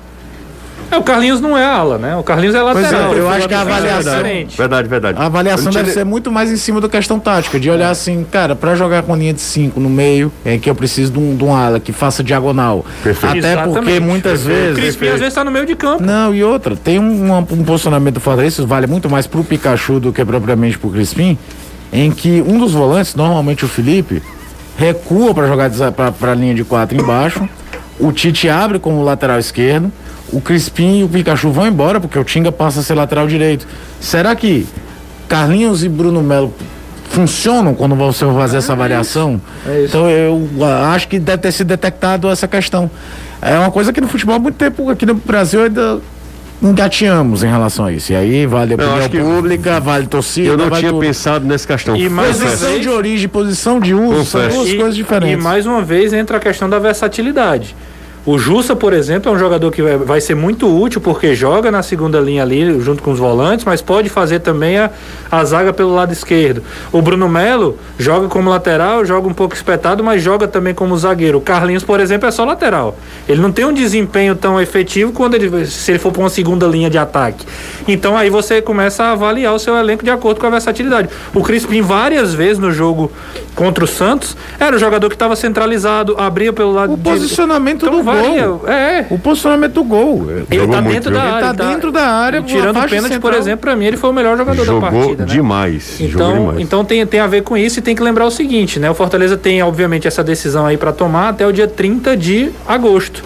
É, 0.92 0.98
o 0.98 1.04
Carlinhos 1.04 1.42
não 1.42 1.58
é 1.58 1.66
ala, 1.66 1.98
né? 1.98 2.16
O 2.16 2.24
Carlinhos 2.24 2.54
é 2.56 2.60
Pois 2.62 2.76
lateral. 2.84 3.02
é, 3.14 3.18
eu 3.20 3.26
Ele 3.26 3.36
acho 3.36 3.48
que 3.48 3.54
a 3.54 3.62
avaliação- 3.62 4.14
diferente. 4.18 4.58
Verdade, 4.58 4.88
verdade. 4.88 5.20
A 5.22 5.26
avaliação 5.26 5.68
Eu 5.68 5.72
deve 5.74 5.92
ser 5.92 6.04
muito 6.06 6.32
mais 6.32 6.52
em 6.52 6.58
cima 6.58 6.80
da 6.80 6.88
questão 6.88 7.20
tática, 7.20 7.60
de 7.60 7.70
olhar 7.70 7.90
assim, 7.90 8.26
cara, 8.32 8.56
pra 8.56 8.76
jogar 8.76 9.04
com 9.04 9.16
linha 9.16 9.34
de 9.34 9.42
5 9.42 9.80
no 9.80 9.90
meio, 9.90 10.32
é 10.46 10.58
que 10.58 10.70
eu 10.70 10.76
preciso 10.76 11.12
de 11.14 11.20
um, 11.20 11.36
de 11.36 11.44
um 11.44 11.56
ala 11.56 11.80
que 11.80 11.92
faça 11.92 12.24
diagonal. 12.24 12.86
Perfeito. 13.04 13.38
Até 13.40 13.56
porque 13.58 13.70
Exatamente. 13.72 14.00
muitas 14.00 14.42
O 14.44 14.48
vezes. 14.48 14.76
Crispim 14.76 15.08
às 15.08 15.20
vezes 15.20 15.34
tá 15.34 15.44
no 15.44 15.52
meio 15.52 15.66
de 15.66 15.76
campo. 15.76 16.04
Não, 16.04 16.34
e 16.36 16.44
outra, 16.44 16.76
tem 16.76 17.00
um, 17.00 17.26
uma- 17.26 17.40
um 17.40 17.64
posicionamento 17.64 18.16
do 18.16 18.20
Fortaleza, 18.20 18.62
isso 18.62 18.68
vale 18.68 18.86
muito 18.88 19.10
mais 19.10 19.26
pro 19.28 19.44
Pikachu 19.44 20.00
do 20.00 20.14
que 20.14 20.24
propriamente 20.24 20.78
pro 20.78 20.90
Crispim, 20.92 21.38
em 21.92 22.12
que 22.12 22.44
um 22.48 22.60
dos 22.60 22.74
volantes, 22.74 23.16
normalmente 23.16 23.66
o 23.66 23.68
Felipe, 23.68 24.22
recua 24.78 25.34
pra 25.34 25.48
jogar 25.48 25.70
pra, 25.92 26.12
pra 26.12 26.34
linha 26.36 26.54
de 26.54 26.64
quatro 26.64 26.96
embaixo, 27.00 27.48
o 28.00 28.12
Tite 28.12 28.50
abre 28.50 28.78
como 28.78 29.04
lateral 29.04 29.40
esquerdo, 29.40 29.92
o 30.36 30.42
Crispim 30.42 31.00
e 31.00 31.04
o 31.04 31.08
Pikachu 31.10 31.50
vão 31.52 31.66
embora, 31.68 32.00
porque 32.00 32.20
o 32.20 32.24
Tinga 32.24 32.52
passa 32.52 32.82
a 32.82 32.84
ser 32.84 32.94
lateral 32.94 33.26
direito. 33.28 33.66
Será 34.00 34.36
que 34.36 34.68
Carlinhos 35.30 35.84
e 35.84 35.90
Bruno 35.90 36.22
Melo 36.22 36.54
funcionam 37.10 37.74
quando 37.74 37.96
você 37.96 38.26
vai 38.26 38.36
fazer 38.36 38.58
essa 38.58 38.74
avaliação? 38.74 39.40
É. 39.66 39.86
Então 39.88 40.10
eu 40.10 40.48
ah, 40.62 40.94
acho 40.94 41.08
que 41.08 41.18
deve 41.20 41.38
ter 41.44 41.52
sido 41.52 41.68
detectado 41.68 42.30
essa 42.30 42.48
questão. 42.48 42.92
É 43.42 43.58
uma 43.58 43.72
coisa 43.72 43.94
que 43.94 44.02
no 44.02 44.08
futebol 44.08 44.36
há 44.36 44.40
muito 44.40 44.56
tempo 44.56 44.90
aqui 44.90 45.06
no 45.06 45.14
Brasil 45.14 45.64
ainda 45.64 46.00
engateamos 46.62 47.44
em 47.44 47.48
relação 47.48 47.86
a 47.86 47.92
isso. 47.92 48.12
E 48.12 48.16
aí 48.16 48.46
vale 48.46 48.74
a 48.74 49.06
opinião 49.06 49.36
pública, 49.36 49.80
vale 49.80 50.08
torcida, 50.08 50.48
Eu 50.50 50.58
não 50.58 50.70
vale 50.70 50.82
tinha 50.82 50.92
tudo. 50.92 51.02
pensado 51.02 51.46
nessa 51.46 51.68
questão. 51.68 51.96
E 51.96 52.10
mais 52.10 52.38
Posição 52.38 52.70
vez- 52.72 52.82
de 52.82 52.90
origem, 52.90 53.28
posição 53.30 53.80
de 53.80 53.94
uso, 53.94 54.26
são 54.26 54.42
Confesso. 54.42 54.58
duas 54.58 54.70
E- 54.70 54.76
coisas 54.78 54.96
diferentes. 54.96 55.40
E 55.40 55.42
mais 55.42 55.66
uma 55.66 55.82
vez 55.82 56.12
entra 56.14 56.38
a 56.38 56.40
questão 56.40 56.70
da 56.70 56.80
versatilidade. 56.80 57.76
O 58.26 58.40
Jussa, 58.40 58.76
por 58.76 58.92
exemplo, 58.92 59.32
é 59.32 59.36
um 59.36 59.38
jogador 59.38 59.72
que 59.72 59.84
vai- 59.84 60.20
ser 60.20 60.34
muito 60.36 60.68
útil 60.68 61.00
porque 61.00 61.36
joga 61.36 61.70
na 61.70 61.84
segunda 61.84 62.20
linha 62.20 62.42
ali 62.42 62.80
junto 62.82 63.04
com 63.04 63.12
os 63.12 63.20
volantes, 63.20 63.64
mas 63.64 63.84
pode 63.84 64.10
fazer 64.10 64.40
também 64.40 64.80
a, 64.80 64.90
a 65.32 65.46
zaga 65.46 65.72
pelo 65.72 65.94
lado 65.94 66.12
esquerdo. 66.12 66.64
O 66.92 67.04
Bruno 67.04 67.30
Melo 67.30 67.78
joga 68.00 68.28
como 68.28 68.50
lateral, 68.50 69.06
joga 69.06 69.28
um 69.28 69.34
pouco 69.34 69.54
espetado, 69.54 70.04
mas 70.04 70.24
joga 70.24 70.48
também 70.48 70.74
como 70.74 70.98
zagueiro. 70.98 71.38
O 71.38 71.42
Carlinhos, 71.42 71.84
por 71.84 72.00
exemplo, 72.00 72.28
é 72.28 72.32
só 72.32 72.44
lateral. 72.44 72.98
Ele 73.30 73.40
não 73.40 73.52
tem 73.52 73.64
um 73.64 73.74
desempenho 73.74 74.36
tão 74.36 74.60
efetivo 74.60 75.12
quando 75.12 75.36
ele, 75.36 75.68
se 75.68 75.92
ele 75.92 76.00
for 76.00 76.12
para 76.12 76.22
uma 76.22 76.30
segunda 76.30 76.66
linha 76.66 76.90
de 76.90 76.98
ataque. 76.98 77.46
Então 77.88 78.18
aí 78.18 78.32
você 78.32 78.60
começa 78.60 79.04
a 79.04 79.12
avaliar 79.12 79.54
o 79.54 79.60
seu 79.60 79.76
elenco 79.78 80.04
de 80.04 80.10
acordo 80.10 80.40
com 80.40 80.48
a 80.48 80.50
versatilidade. 80.50 81.10
O 81.32 81.44
Crispim 81.44 81.82
várias 81.82 82.34
vezes 82.34 82.58
no 82.58 82.72
jogo 82.72 83.12
contra 83.54 83.84
o 83.84 83.88
Santos 83.88 84.36
era 84.60 84.76
o 84.76 84.80
jogador 84.80 85.10
que 85.10 85.16
estava 85.16 85.36
centralizado, 85.36 86.16
abria 86.18 86.52
pelo 86.52 86.74
lado 86.74 86.94
O 86.94 86.98
direito. 86.98 87.20
posicionamento 87.20 87.86
Então 87.86 88.00
do 88.00 88.04
gol. 88.22 88.68
É. 88.70 89.06
O 89.10 89.18
posicionamento 89.20 89.74
do 89.74 89.84
gol. 89.84 90.26
Ele 90.30 90.46
Jogou 90.62 90.76
tá 90.76 90.82
muito, 90.82 90.94
dentro 90.94 91.12
viu? 91.12 91.20
da 91.20 91.26
Ele 91.26 91.36
área. 91.36 91.54
tá 91.54 91.66
dentro 91.70 91.92
da 91.92 92.08
área, 92.08 92.42
tirando 92.42 92.78
o 92.80 92.90
pênalti, 92.90 93.20
por 93.20 93.34
exemplo, 93.34 93.60
pra 93.62 93.76
mim 93.76 93.86
ele 93.86 93.98
foi 93.98 94.10
o 94.10 94.14
melhor 94.14 94.38
jogador 94.38 94.60
da 94.60 94.66
Jogou 94.66 94.82
partida. 94.90 95.26
né? 95.26 95.32
demais. 95.34 95.98
jogou 96.00 96.10
Então, 96.28 96.34
demais. 96.40 96.60
então 96.60 96.86
tem, 96.86 97.06
tem 97.06 97.20
a 97.20 97.28
ver 97.28 97.44
com 97.44 97.56
isso 97.58 97.80
e 97.80 97.82
tem 97.82 97.96
que 97.96 98.02
lembrar 98.04 98.26
o 98.26 98.32
seguinte, 98.32 98.80
né? 98.80 98.90
O 98.90 98.94
Fortaleza 98.94 99.36
tem, 99.38 99.62
obviamente, 99.62 100.08
essa 100.08 100.24
decisão 100.24 100.66
aí 100.66 100.78
para 100.78 100.92
tomar 100.92 101.30
até 101.30 101.46
o 101.48 101.52
dia 101.52 101.68
30 101.68 102.16
de 102.18 102.52
agosto, 102.68 103.24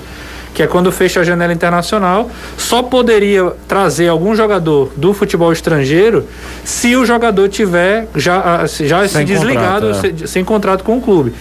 que 0.59 0.63
é 0.63 0.67
quando 0.67 0.91
fecha 0.91 1.21
a 1.21 1.23
janela 1.23 1.53
internacional. 1.53 2.29
Só 2.57 2.83
poderia 2.83 3.53
trazer 3.65 4.09
algum 4.09 4.35
jogador 4.35 4.91
do 4.97 5.13
futebol 5.13 5.53
estrangeiro 5.53 6.25
se 6.65 6.97
o 6.97 7.05
jogador 7.05 7.47
tiver 7.47 8.09
já, 8.13 8.41
ah, 8.41 8.67
se- 8.67 8.85
já 8.85 9.07
se 9.07 9.13
Sem 9.13 9.25
desligado, 9.25 9.87
contrato, 9.87 10.05
é. 10.05 10.17
se- 10.17 10.27
sem 10.27 10.43
contrato 10.43 10.83
com 10.83 10.97
o 10.97 11.01
clube. 11.01 11.31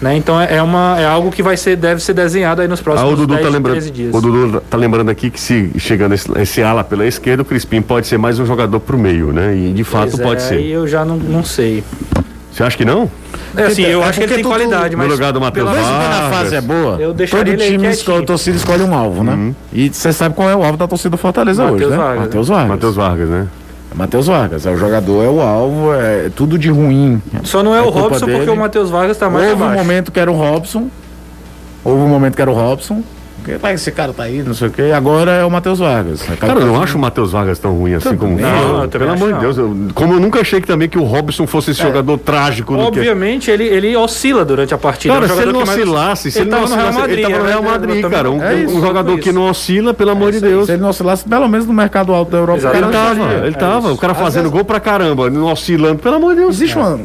Né? 0.00 0.16
Então 0.16 0.40
é, 0.40 0.58
é 0.58 0.62
uma, 0.62 0.94
é 0.96 1.04
algo 1.04 1.32
que 1.32 1.42
vai 1.42 1.56
ser, 1.56 1.74
deve 1.74 2.00
ser 2.00 2.12
desenhado 2.12 2.62
aí 2.62 2.68
nos 2.68 2.78
Ah, 2.78 2.82
próximos 2.84 3.12
o 3.14 3.16
Dudu 3.16 3.34
10, 3.34 3.44
tá 3.46 3.52
lembrando, 3.52 3.74
13 3.78 3.90
dias. 3.90 4.14
o 4.14 4.20
Dudu 4.20 4.60
tá 4.70 4.76
lembrando 4.76 5.08
aqui 5.10 5.28
que 5.28 5.40
se 5.40 5.72
chegando 5.76 6.14
esse, 6.14 6.30
esse 6.40 6.62
ala 6.62 6.84
pela 6.84 7.04
esquerda, 7.04 7.42
o 7.42 7.44
Crispim 7.44 7.82
pode 7.82 8.06
ser 8.06 8.16
mais 8.16 8.38
um 8.38 8.46
jogador 8.46 8.78
pro 8.78 8.96
meio, 8.96 9.32
né? 9.32 9.56
E 9.56 9.72
de 9.72 9.82
fato 9.82 10.10
Pois 10.12 10.20
é, 10.20 10.22
pode 10.22 10.42
Aí 10.42 10.48
ser. 10.48 10.62
eu 10.66 10.86
já 10.86 11.04
não, 11.04 11.16
não 11.16 11.42
sei. 11.42 11.82
Você 12.52 12.62
acha 12.64 12.76
que 12.76 12.84
não? 12.84 13.10
É 13.56 13.64
assim, 13.64 13.82
eu 13.82 14.02
É 14.02 14.06
acho 14.06 14.18
que 14.18 14.24
ele 14.24 14.28
porque 14.34 14.42
tem 14.42 14.44
qualidade, 14.44 14.96
No 14.96 15.02
mas 15.02 15.10
lugar 15.12 15.32
do 15.32 15.40
Matheus 15.40 15.68
a 15.68 15.72
Vargas. 15.74 16.36
fase 16.38 16.56
é 16.56 16.60
boa, 16.60 16.96
Eu 16.98 17.14
todo 17.14 17.56
time, 17.56 17.88
escolhe, 17.88 18.26
torcida 18.26 18.56
escolhe 18.56 18.82
um 18.82 18.94
alvo, 18.94 19.22
né? 19.22 19.54
E 19.72 19.88
você 19.90 20.12
sabe 20.12 20.34
qual 20.34 20.48
é 20.50 20.56
o 20.56 20.62
alvo 20.64 20.76
da 20.76 20.88
torcida 20.88 21.10
do 21.10 21.16
Fortaleza 21.18 21.62
Matheus 21.62 21.82
hoje, 21.82 21.90
né? 21.90 21.96
Vargas. 21.96 22.20
Matheus 22.24 22.48
Vargas. 22.48 22.68
Matheus 22.68 22.96
Vargas, 22.96 23.28
né? 23.28 23.46
Matheus 23.94 24.26
Vargas. 24.26 24.66
É 24.66 24.70
o 24.70 24.76
jogador, 24.76 25.24
é 25.24 25.28
o 25.28 25.40
alvo, 25.40 25.92
é 25.94 26.30
tudo 26.34 26.58
de 26.58 26.68
ruim. 26.70 27.22
Só 27.44 27.62
não 27.62 27.74
é, 27.74 27.78
É 27.78 27.82
o 27.82 27.90
Robson 27.90 28.26
porque 28.26 28.38
dele. 28.40 28.50
o 28.50 28.56
Matheus 28.56 28.90
Vargas 28.90 29.16
tá 29.16 29.30
mais 29.30 29.48
Houve 29.50 29.62
um 29.62 29.66
abaixo. 29.66 29.82
momento 29.84 30.12
que 30.12 30.18
era 30.20 30.30
o 30.30 30.34
Robson. 30.34 30.88
Houve 31.84 32.02
um 32.02 32.08
momento 32.08 32.34
que 32.34 32.42
era 32.42 32.50
o 32.50 32.54
Robson. 32.54 33.02
Que, 33.48 33.58
"Pai, 33.58 33.74
esse 33.74 33.90
cara 33.90 34.12
tá 34.12 34.24
aí, 34.24 34.42
não 34.42 34.52
sei 34.54 34.68
o 34.68 34.70
quê. 34.70 34.92
Agora 34.94 35.30
é 35.32 35.44
o 35.44 35.50
Matheus 35.50 35.78
Vargas. 35.78 36.22
Cara, 36.38 36.60
eu 36.60 36.66
não 36.66 36.82
acho 36.82 36.98
o 36.98 37.00
Matheus 37.00 37.32
Vargas 37.32 37.58
tão 37.58 37.72
ruim 37.74 37.94
assim 37.94 38.16
como. 38.16 38.38
Não, 38.38 38.86
também 38.88 39.08
Pelo 39.08 39.10
amor 39.12 39.26
de 39.28 39.32
não. 39.34 39.40
Deus. 39.40 39.56
eu- 39.56 39.76
como 39.94 40.12
eu 40.14 40.20
nunca 40.20 40.40
achei 40.40 40.60
que 40.60 40.66
também 40.66 40.88
que 40.88 40.98
o 40.98 41.02
Robson 41.04 41.46
fosse 41.46 41.70
esse 41.70 41.82
jogador 41.82 42.18
trágico 42.18 42.74
do 42.76 42.80
que. 42.92 42.98
Obviamente, 42.98 43.50
ele, 43.50 43.64
ele 43.64 43.96
oscila 43.96 44.44
durante 44.44 44.74
a 44.74 44.78
partida. 44.78 45.14
Cara, 45.14 45.26
é 45.26 45.32
um 45.32 45.36
se 45.36 45.42
ele 45.42 45.52
não 45.52 45.62
oscilasse, 45.62 46.30
se 46.30 46.38
ele, 46.40 46.50
não 46.50 46.58
tava 46.58 46.68
no 46.70 46.76
Real 46.76 46.88
oscilasse, 46.88 47.10
ele 47.12 47.22
Madrid, 47.22 47.22
tava 47.24 47.38
no 47.38 47.44
né? 47.44 47.50
Real 47.50 47.62
Madrid, 47.62 48.10
cara. 48.10 48.30
Um, 48.30 48.42
é 48.42 48.68
jogador 48.68 49.18
que 49.18 49.32
não 49.32 49.48
oscila, 49.48 49.94
pelo 49.94 50.10
amor 50.10 50.30
de 50.32 50.40
Deus. 50.40 50.66
Se 50.66 50.72
ele 50.72 50.82
não 50.82 50.90
oscilasse, 50.90 51.24
pelo 51.24 51.48
menos 51.48 51.66
no 51.66 51.72
mercado 51.72 52.12
alto 52.12 52.30
da 52.30 52.38
Europa. 52.38 52.70
Ele 52.74 52.86
tava, 52.88 53.34
ele 53.34 53.48
É 53.48 53.58
tava. 53.58 53.92
O 53.92 53.96
cara 53.96 54.14
fazendo 54.14 54.50
gol 54.50 54.64
pra 54.64 54.78
caramba, 54.80 55.30
não 55.30 55.50
oscilando, 55.50 55.98
pelo 56.00 56.16
amor 56.16 56.34
de 56.34 56.40
Deus. 56.40 56.54
Existe 56.56 56.76
uma 56.76 56.98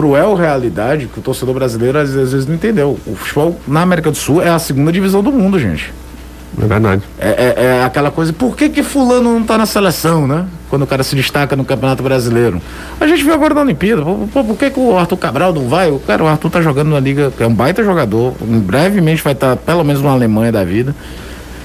cruel 0.00 0.34
realidade 0.34 1.06
que 1.12 1.18
o 1.18 1.22
torcedor 1.22 1.54
brasileiro 1.54 1.98
às 1.98 2.12
vezes, 2.14 2.46
não 2.46 2.54
entendeu. 2.54 2.98
O 3.06 3.14
futebol 3.14 3.60
na 3.68 3.82
América 3.82 4.10
do 4.10 4.16
Sul 4.16 4.40
é 4.42 4.48
a 4.48 4.58
segunda 4.58 4.90
divisão 4.90 5.22
do 5.22 5.30
mundo, 5.30 5.58
gente. 5.58 5.92
É 6.60 6.66
verdade. 6.66 7.02
É, 7.18 7.28
é- 7.28 7.64
é 7.66 7.84
aquela 7.84 8.10
coisa, 8.10 8.32
por 8.32 8.56
que 8.56 8.68
que 8.70 8.82
fulano 8.82 9.32
não 9.34 9.42
tá 9.44 9.56
na 9.58 9.66
seleção, 9.66 10.26
né? 10.26 10.46
Quando 10.70 10.82
o 10.82 10.86
cara 10.86 11.02
se 11.02 11.14
destaca 11.14 11.54
no 11.54 11.64
Campeonato 11.64 12.02
Brasileiro. 12.02 12.60
A 13.00 13.06
gente 13.06 13.22
viu 13.22 13.34
agora 13.34 13.54
na 13.54 13.60
Olimpíada, 13.60 14.02
pô, 14.02 14.26
pô, 14.32 14.42
por 14.44 14.56
que 14.56 14.70
que 14.70 14.80
o 14.80 14.96
Arthur 14.96 15.16
Cabral 15.18 15.52
não 15.52 15.68
vai? 15.68 15.90
O 15.90 15.98
cara, 15.98 16.24
o 16.24 16.26
Arthur 16.26 16.50
tá 16.50 16.62
jogando 16.62 16.90
na 16.90 16.98
liga, 17.00 17.32
é 17.38 17.46
um 17.46 17.54
baita 17.54 17.84
jogador, 17.84 18.34
brevemente 18.40 19.22
vai 19.22 19.32
estar 19.34 19.56
pelo 19.56 19.84
menos 19.84 20.02
na 20.02 20.10
Alemanha 20.10 20.50
da 20.50 20.64
vida. 20.64 20.94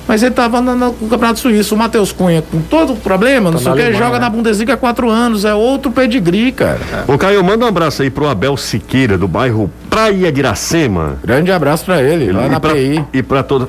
Mas 0.07 0.21
ele 0.21 0.33
tava 0.35 0.61
na- 0.61 0.75
na- 0.75 0.87
no 0.87 0.93
Campeonato 1.09 1.39
Suíço, 1.39 1.73
o 1.73 1.77
Matheus 1.77 2.11
Cunha, 2.11 2.41
com 2.41 2.61
todo 2.61 2.93
o 2.93 2.95
problema, 2.95 3.49
não 3.49 3.57
Tá 3.57 3.63
sei 3.63 3.71
o 3.71 3.75
que, 3.91 3.93
joga 3.97 4.13
né? 4.13 4.19
na 4.19 4.29
Bundesliga 4.29 4.73
há 4.75 4.77
quatro 4.77 5.09
anos, 5.09 5.45
é 5.45 5.53
outro 5.53 5.91
pedigree, 5.91 6.51
cara. 6.51 6.79
Ô, 7.07 7.17
Caio, 7.17 7.43
manda 7.43 7.65
um 7.65 7.67
abraço 7.67 8.01
aí 8.03 8.09
pro 8.11 8.27
Abel 8.27 8.55
Siqueira, 8.55 9.17
do 9.17 9.27
bairro 9.27 9.69
Praia 9.89 10.31
de 10.31 10.39
Iracema. 10.39 11.17
Grande 11.23 11.51
abraço 11.51 11.85
pra 11.85 12.01
ele, 12.03 12.31
lá 12.31 12.45
e 12.45 12.49
na 12.49 12.59
pra, 12.59 12.73
PI. 12.73 13.03
E 13.13 13.23
pra 13.23 13.41
toda. 13.43 13.67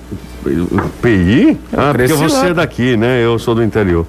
PI? 1.02 1.58
Ah, 1.72 1.92
porque 1.92 2.12
você 2.12 2.46
é 2.48 2.54
daqui, 2.54 2.96
né? 2.96 3.24
Eu 3.24 3.38
sou 3.38 3.54
do 3.54 3.62
interior. 3.64 4.06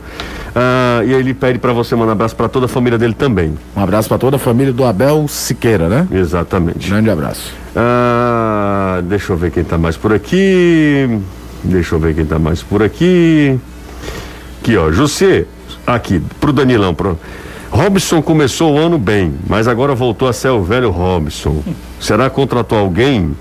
Ah, 0.56 1.02
e 1.06 1.14
ele 1.14 1.34
pede 1.34 1.58
pra 1.60 1.72
você 1.74 1.96
mandar 1.96 2.10
um 2.10 2.14
abraço 2.14 2.36
pra 2.36 2.48
toda 2.48 2.66
a 2.66 2.70
família 2.70 2.98
dele 2.98 3.14
também. 3.14 3.58
Um 3.76 3.82
abraço 3.82 4.08
pra 4.10 4.18
toda 4.18 4.36
a 4.36 4.40
família 4.40 4.72
do 4.74 4.84
Abel 4.86 5.26
Siqueira, 5.28 5.88
né? 5.88 6.08
Exatamente. 6.12 6.90
Grande 6.90 7.10
abraço. 7.10 7.54
Ah, 7.76 9.00
deixa 9.04 9.34
eu 9.34 9.38
ver 9.38 9.52
quem 9.52 9.64
tá 9.64 9.78
mais 9.78 9.96
por 9.98 10.14
aqui. 10.14 11.20
Deixa 11.64 11.96
eu 11.96 12.00
ver 12.00 12.16
quem 12.16 12.26
tá 12.26 12.40
mais 12.40 12.62
por 12.64 12.84
aqui. 12.84 13.60
Aqui, 14.62 14.78
ó. 14.78 14.92
José, 14.92 15.46
aqui, 15.86 16.22
pro 16.40 16.54
Danilão. 16.54 16.94
Pro... 16.94 17.18
Robson 17.70 18.22
começou 18.22 18.76
o 18.76 18.78
ano 18.78 18.98
bem, 18.98 19.34
mas 19.48 19.68
agora 19.68 19.94
voltou 19.94 20.28
a 20.28 20.34
ser 20.34 20.50
o 20.50 20.64
velho 20.64 20.90
Robson. 20.90 21.64
Será 22.00 22.30
que 22.30 22.36
contratou 22.36 22.78
alguém? 22.78 23.36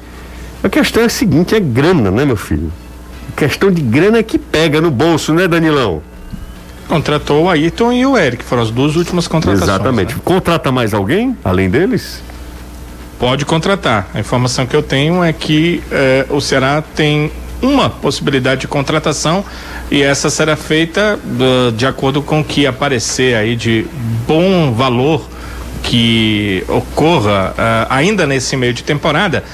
A 0.62 0.68
questão 0.68 1.02
é 1.02 1.06
a 1.06 1.08
seguinte: 1.08 1.54
é 1.54 1.60
grana, 1.60 2.10
né, 2.10 2.24
meu 2.24 2.36
filho? 2.36 2.72
Questão 3.36 3.70
de 3.70 3.82
grana 3.82 4.18
é 4.18 4.22
que 4.22 4.38
pega 4.38 4.80
no 4.80 4.90
bolso, 4.90 5.32
né, 5.34 5.46
Danilão? 5.46 6.02
Contratou 6.88 7.44
o 7.44 7.50
Ayrton 7.50 7.92
e 7.92 8.06
o 8.06 8.16
Eric, 8.16 8.44
foram 8.44 8.62
as 8.62 8.70
duas 8.70 8.96
últimas 8.96 9.26
contratações. 9.26 9.68
Exatamente. 9.68 10.14
né? 10.14 10.20
Contrata 10.24 10.70
mais 10.70 10.94
alguém, 10.94 11.36
além 11.44 11.68
deles? 11.68 12.22
Pode 13.18 13.44
contratar. 13.44 14.08
A 14.14 14.20
informação 14.20 14.66
que 14.66 14.76
eu 14.76 14.82
tenho 14.82 15.22
é 15.24 15.32
que 15.32 15.82
eh, 15.90 16.26
o 16.30 16.40
Ceará 16.40 16.82
tem 16.82 17.32
uma 17.62 17.88
possibilidade 17.88 18.62
de 18.62 18.68
contratação 18.68 19.44
e 19.90 20.02
essa 20.02 20.30
será 20.30 20.56
feita 20.56 21.18
eh, 21.40 21.70
de 21.72 21.86
acordo 21.86 22.22
com 22.22 22.40
o 22.40 22.44
que 22.44 22.66
aparecer 22.66 23.36
aí 23.36 23.56
de 23.56 23.86
bom 24.26 24.72
valor 24.72 25.28
que 25.82 26.64
ocorra 26.68 27.54
eh, 27.56 27.86
ainda 27.88 28.26
nesse 28.26 28.56
meio 28.56 28.74
de 28.74 28.82
temporada. 28.82 29.44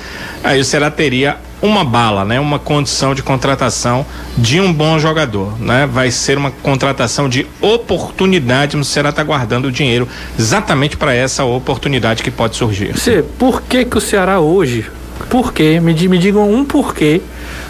Aí 0.42 0.61
o 0.61 0.64
Ceará 0.64 0.90
teria 0.90 1.36
uma 1.62 1.84
bala, 1.84 2.24
né? 2.24 2.40
Uma 2.40 2.59
condição 2.59 3.14
de 3.14 3.22
contratação 3.22 4.05
de 4.36 4.61
um 4.61 4.72
bom 4.72 4.98
jogador, 4.98 5.57
né? 5.61 5.86
Vai 5.86 6.11
ser 6.11 6.36
uma 6.36 6.50
contratação 6.50 7.28
de 7.28 7.46
oportunidade, 7.61 8.76
o 8.76 8.84
Ceará 8.84 9.11
está 9.11 9.22
guardando 9.22 9.66
o 9.66 9.72
dinheiro 9.72 10.09
exatamente 10.36 10.96
para 10.96 11.14
essa 11.14 11.44
oportunidade 11.44 12.22
que 12.22 12.30
pode 12.30 12.57
surgir. 12.57 12.92
Você, 12.92 13.24
por 13.38 13.62
que 13.62 13.84
que 13.84 13.96
o 13.96 14.00
Ceará 14.00 14.40
hoje, 14.40 14.86
por 15.30 15.53
quê? 15.53 15.78
Me, 15.80 15.94
me 16.09 16.18
digam 16.18 16.53
um 16.53 16.64
porquê 16.64 17.22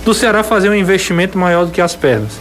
do 0.05 0.13
Ceará 0.15 0.43
fazer 0.43 0.69
um 0.69 0.75
investimento 0.75 1.39
maior 1.39 1.67
do 1.67 1.73
que 1.73 1.81
as 1.81 1.95
pernas. 1.95 2.39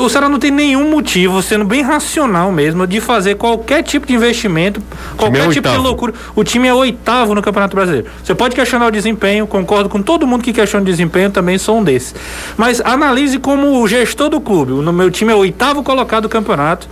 O 0.00 0.08
Ceará 0.08 0.28
não 0.28 0.38
tem 0.38 0.50
nenhum 0.50 0.88
motivo, 0.90 1.42
sendo 1.42 1.64
bem 1.64 1.82
racional 1.82 2.52
mesmo, 2.52 2.86
de 2.86 3.00
fazer 3.00 3.34
qualquer 3.34 3.82
tipo 3.82 4.06
de 4.06 4.14
investimento, 4.14 4.80
qualquer 5.16 5.48
tipo 5.48 5.62
de 5.62 5.68
oitavo. 5.68 5.82
loucura. 5.82 6.14
O 6.36 6.44
time 6.44 6.68
é 6.68 6.74
oitavo 6.74 7.34
no 7.34 7.42
Campeonato 7.42 7.74
Brasileiro. 7.74 8.06
Você 8.22 8.32
pode 8.32 8.54
questionar 8.54 8.86
o 8.86 8.90
desempenho, 8.92 9.44
concordo 9.44 9.88
com 9.88 10.00
todo 10.00 10.24
mundo 10.24 10.44
que 10.44 10.52
questiona 10.52 10.82
o 10.82 10.86
desempenho, 10.86 11.30
também 11.30 11.58
sou 11.58 11.78
um 11.78 11.82
desses. 11.82 12.14
Mas 12.56 12.80
analise 12.80 13.38
como 13.40 13.82
o 13.82 13.88
gestor 13.88 14.28
do 14.28 14.40
clube. 14.40 14.72
O 14.72 14.92
meu 14.92 15.10
time 15.10 15.32
é 15.32 15.34
oitavo 15.34 15.82
colocado 15.82 16.24
do 16.24 16.28
campeonato. 16.28 16.86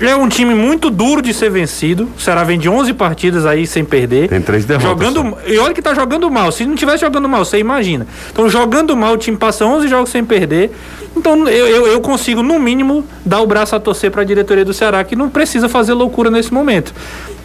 É 0.00 0.16
um 0.16 0.28
time 0.28 0.54
muito 0.54 0.88
duro 0.90 1.20
de 1.20 1.34
ser 1.34 1.50
vencido. 1.50 2.08
O 2.16 2.20
Ceará 2.20 2.42
vem 2.42 2.58
de 2.58 2.68
11 2.68 2.94
partidas 2.94 3.44
aí 3.44 3.66
sem 3.66 3.84
perder. 3.84 4.28
Tem 4.28 4.40
três 4.40 4.64
derrotas 4.64 4.88
Jogando, 4.90 5.36
e 5.46 5.58
olha 5.58 5.74
que 5.74 5.82
tá 5.82 5.92
jogando 5.92 6.30
mal. 6.30 6.50
Se 6.50 6.64
não 6.64 6.74
tivesse 6.74 7.00
jogando 7.02 7.28
mal, 7.28 7.44
você 7.44 7.58
imagina. 7.58 8.06
Então, 8.32 8.48
jogando 8.48 8.96
mal, 8.96 9.12
o 9.12 9.18
time 9.18 9.36
passa 9.36 9.66
11 9.66 9.88
jogos 9.88 10.10
sem 10.10 10.24
perder. 10.24 10.70
Então, 11.14 11.46
eu, 11.48 11.66
eu, 11.66 11.86
eu 11.86 12.00
consigo, 12.00 12.42
no 12.42 12.58
mínimo, 12.58 13.04
dar 13.26 13.40
o 13.40 13.46
braço 13.46 13.76
a 13.76 13.80
torcer 13.80 14.10
para 14.10 14.22
a 14.22 14.24
diretoria 14.24 14.64
do 14.64 14.72
Ceará, 14.72 15.04
que 15.04 15.14
não 15.14 15.28
precisa 15.28 15.68
fazer 15.68 15.92
loucura 15.92 16.30
nesse 16.30 16.52
momento. 16.52 16.94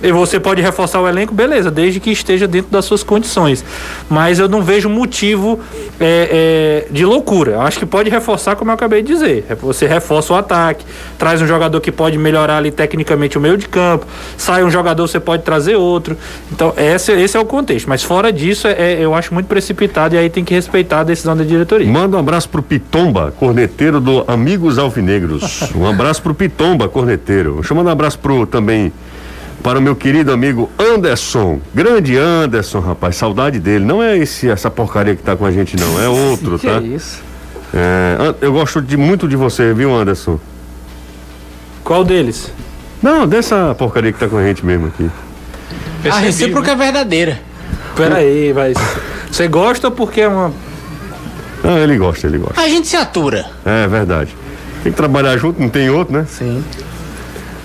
E 0.06 0.12
você 0.12 0.40
pode 0.40 0.62
reforçar 0.62 1.02
o 1.02 1.08
elenco, 1.08 1.34
beleza, 1.34 1.72
desde 1.72 2.00
que 2.00 2.12
esteja 2.12 2.48
dentro 2.48 2.72
das 2.72 2.86
suas 2.86 3.02
condições. 3.02 3.66
Mas 4.08 4.38
eu 4.38 4.48
não 4.48 4.62
vejo 4.62 4.88
motivo 4.88 5.60
é, 6.00 6.86
é, 6.90 6.94
de 6.94 7.04
loucura. 7.04 7.60
Acho 7.62 7.80
que 7.80 7.88
pode 7.88 8.08
reforçar, 8.08 8.56
como 8.56 8.70
eu 8.70 8.76
acabei 8.76 9.02
de 9.02 9.12
dizer. 9.12 9.46
É, 9.50 9.56
Você 9.56 9.88
reforça 9.88 10.34
o 10.34 10.36
ataque, 10.36 10.86
traz 11.18 11.42
um 11.42 11.48
jogador 11.48 11.82
que 11.82 11.92
pode 11.92 12.20
melhorar 12.20 12.58
ali 12.58 12.70
tecnicamente 12.70 13.36
o 13.36 13.42
meio 13.42 13.58
de 13.58 13.68
campo, 13.68 14.06
sai 14.38 14.64
um 14.64 14.70
jogador, 14.70 15.08
você 15.08 15.20
pode 15.20 15.42
trazer 15.42 15.76
outro. 15.76 16.16
Então, 16.52 16.72
esse, 16.78 17.12
esse 17.12 17.36
é 17.36 17.40
o 17.40 17.46
contexto. 17.46 17.88
Mas 17.90 18.04
fora 18.04 18.32
disso, 18.32 18.68
é, 18.68 18.98
eu 19.00 19.16
acho 19.16 19.34
muito 19.34 19.48
precipitado 19.48 20.14
e 20.14 20.20
aí 20.20 20.30
tem 20.30 20.44
que 20.44 20.54
respeitar 20.54 21.00
a 21.00 21.04
decisão 21.04 21.36
da 21.36 21.44
diretoria. 21.44 21.92
Manda 21.92 22.16
um 22.16 22.20
abraço 22.20 22.48
pro 22.48 22.62
Pitomba, 22.62 23.34
corneteiro 23.40 24.00
do 24.00 24.24
Amigos 24.28 24.78
Alvinegros. 24.78 25.64
Um 25.76 25.86
abraço 25.86 26.22
pro 26.22 26.34
Pitomba, 26.34 26.88
corneteiro. 26.88 27.56
Deixa 27.56 27.74
eu 27.74 27.78
mandar 27.78 27.90
um 27.90 27.94
abraço 27.94 28.18
pro 28.20 28.46
também 28.46 28.94
para 29.66 29.80
o 29.80 29.82
meu 29.82 29.96
querido 29.96 30.32
amigo 30.32 30.70
Anderson. 30.78 31.60
Grande 31.74 32.16
Anderson, 32.16 32.80
rapaz, 32.82 33.16
saudade 33.16 33.60
dele. 33.60 33.84
Não 33.84 34.02
é 34.02 34.16
esse 34.16 34.48
essa 34.48 34.70
porcaria 34.70 35.16
que 35.16 35.24
tá 35.24 35.36
com 35.36 35.44
a 35.44 35.52
gente, 35.52 35.76
não. 35.76 36.00
É 36.00 36.08
outro, 36.08 36.60
Que 36.62 36.68
tá? 36.68 36.74
é 36.74 36.82
isso? 36.82 37.24
É, 37.74 38.36
eu 38.42 38.54
gosto 38.54 38.80
de, 38.80 38.96
muito 38.96 39.28
de 39.28 39.36
você, 39.36 39.74
viu, 39.74 39.92
Anderson? 39.92 40.40
Qual 41.84 42.04
deles? 42.04 42.52
Não, 43.02 43.28
dessa 43.28 43.74
porcaria 43.74 44.14
que 44.14 44.20
tá 44.20 44.28
com 44.28 44.38
a 44.38 44.44
gente 44.44 44.64
mesmo 44.64 44.86
aqui. 44.86 45.10
A 45.10 46.04
Percebi, 46.04 46.26
recíproca 46.28 46.72
é 46.72 46.76
verdadeira. 46.76 47.40
Pera 47.96 48.18
aí, 48.18 48.54
vai. 48.54 48.72
Você 49.32 49.48
gosta 49.48 49.90
porque 49.90 50.22
é 50.22 50.28
uma. 50.28 50.54
Não, 51.64 51.80
ele 51.80 51.98
gosta, 51.98 52.28
ele 52.28 52.38
gosta. 52.38 52.62
A 52.62 52.70
gente 52.70 52.88
se 52.88 52.96
atura. 52.96 53.44
É 53.66 53.88
verdade. 53.88 54.38
Tem 54.84 54.92
que 54.92 54.98
trabalhar 54.98 55.36
junto, 55.38 55.60
não 55.60 55.70
tem 55.70 55.90
outro, 55.90 56.14
né? 56.14 56.28
Sim. 56.30 56.64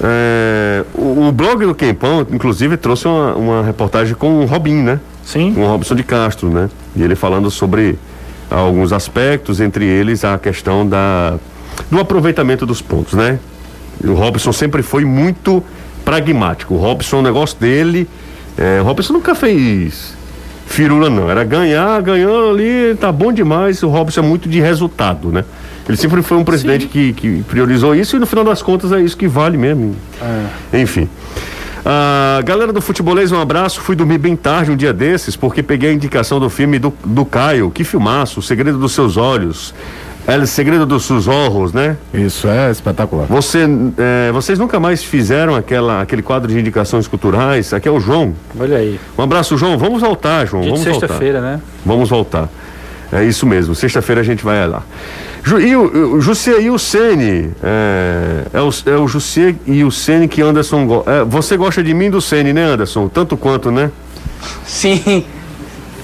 É, 0.02 0.84
o, 0.94 1.28
o 1.28 1.32
blog 1.32 1.66
do 1.66 1.74
Quempão, 1.74 2.26
inclusive, 2.30 2.76
trouxe 2.76 3.06
uma, 3.06 3.34
uma 3.34 3.62
reportagem 3.62 4.14
com 4.14 4.40
o 4.40 4.46
Robin, 4.46 4.76
né? 4.76 5.00
Sim. 5.24 5.52
Com 5.54 5.62
o 5.62 5.66
Robson 5.66 5.94
de 5.94 6.02
Castro, 6.02 6.48
né? 6.48 6.70
E 6.96 7.02
ele 7.02 7.14
falando 7.14 7.50
sobre 7.50 7.98
alguns 8.50 8.92
aspectos, 8.92 9.60
entre 9.60 9.84
eles 9.84 10.24
a 10.24 10.38
questão 10.38 10.88
da, 10.88 11.38
do 11.90 12.00
aproveitamento 12.00 12.64
dos 12.64 12.80
pontos, 12.80 13.14
né? 13.14 13.38
O 14.02 14.14
Robson 14.14 14.52
sempre 14.52 14.82
foi 14.82 15.04
muito 15.04 15.62
pragmático. 16.04 16.74
O 16.74 16.78
Robson, 16.78 17.18
o 17.18 17.22
negócio 17.22 17.58
dele. 17.58 18.08
É, 18.56 18.80
o 18.80 18.84
Robson 18.84 19.12
nunca 19.12 19.34
fez 19.34 20.14
firula, 20.66 21.10
não. 21.10 21.30
Era 21.30 21.44
ganhar, 21.44 22.00
ganhando 22.00 22.50
ali, 22.50 22.96
tá 22.98 23.12
bom 23.12 23.32
demais. 23.32 23.82
O 23.82 23.88
Robson 23.88 24.20
é 24.20 24.22
muito 24.22 24.48
de 24.48 24.60
resultado, 24.60 25.28
né? 25.30 25.44
Ele 25.90 25.96
sempre 25.96 26.22
foi 26.22 26.36
um 26.36 26.44
presidente 26.44 26.86
que, 26.86 27.12
que 27.12 27.42
priorizou 27.48 27.96
isso 27.96 28.14
e 28.14 28.20
no 28.20 28.26
final 28.26 28.44
das 28.44 28.62
contas 28.62 28.92
é 28.92 29.00
isso 29.00 29.16
que 29.16 29.26
vale 29.26 29.58
mesmo. 29.58 29.96
Enfim. 30.72 31.08
Ah, 31.84 32.40
galera 32.44 32.72
do 32.72 32.80
Futebolês, 32.80 33.32
um 33.32 33.40
abraço. 33.40 33.80
Fui 33.80 33.96
dormir 33.96 34.18
bem 34.18 34.36
tarde 34.36 34.70
um 34.70 34.76
dia 34.76 34.92
desses, 34.92 35.34
porque 35.34 35.64
peguei 35.64 35.90
a 35.90 35.92
indicação 35.92 36.38
do 36.38 36.48
filme 36.48 36.78
do, 36.78 36.94
do 37.04 37.24
Caio. 37.24 37.72
Que 37.72 37.82
filmaço, 37.82 38.38
O 38.38 38.42
Segredo 38.42 38.78
dos 38.78 38.92
Seus 38.92 39.16
Olhos. 39.16 39.74
É 40.28 40.36
o 40.36 40.46
Segredo 40.46 40.86
dos 40.86 41.06
Seus 41.06 41.26
Olhos, 41.26 41.72
né? 41.72 41.96
Isso 42.14 42.46
é 42.46 42.70
espetacular. 42.70 43.26
Você, 43.26 43.66
eh, 43.98 44.30
vocês 44.32 44.60
nunca 44.60 44.78
mais 44.78 45.02
fizeram 45.02 45.56
aquela, 45.56 46.02
aquele 46.02 46.22
quadro 46.22 46.52
de 46.52 46.56
indicações 46.56 47.08
culturais? 47.08 47.72
Aqui 47.72 47.88
é 47.88 47.90
o 47.90 47.98
João. 47.98 48.32
Olha 48.56 48.76
aí. 48.76 49.00
Um 49.18 49.22
abraço, 49.22 49.56
João. 49.58 49.76
Vamos 49.76 50.00
voltar, 50.00 50.46
João. 50.46 50.62
Dia 50.62 50.70
Vamos 50.70 50.86
voltar. 50.86 51.00
sexta-feira, 51.00 51.40
né? 51.40 51.60
Vamos 51.84 52.08
voltar. 52.08 52.48
É 53.12 53.24
isso 53.24 53.44
mesmo. 53.44 53.74
Sexta-feira 53.74 54.20
a 54.20 54.24
gente 54.24 54.44
vai 54.44 54.68
lá. 54.68 54.84
E 55.60 55.74
o, 55.76 56.14
o 56.16 56.20
Jussê 56.20 56.60
e 56.60 56.70
o 56.70 56.78
Sene. 56.78 57.50
É, 57.62 58.44
é, 58.52 58.60
o, 58.60 58.70
é 58.86 58.96
o 58.96 59.08
Jussê 59.08 59.54
e 59.66 59.82
o 59.84 59.90
Sene 59.90 60.28
que 60.28 60.42
Anderson 60.42 60.86
gosta. 60.86 61.24
você 61.24 61.56
gosta 61.56 61.82
de 61.82 61.94
mim 61.94 62.06
e 62.06 62.10
do 62.10 62.20
Sene, 62.20 62.52
né, 62.52 62.64
Anderson? 62.64 63.08
Tanto 63.08 63.36
quanto, 63.36 63.70
né? 63.70 63.90
Sim. 64.64 65.24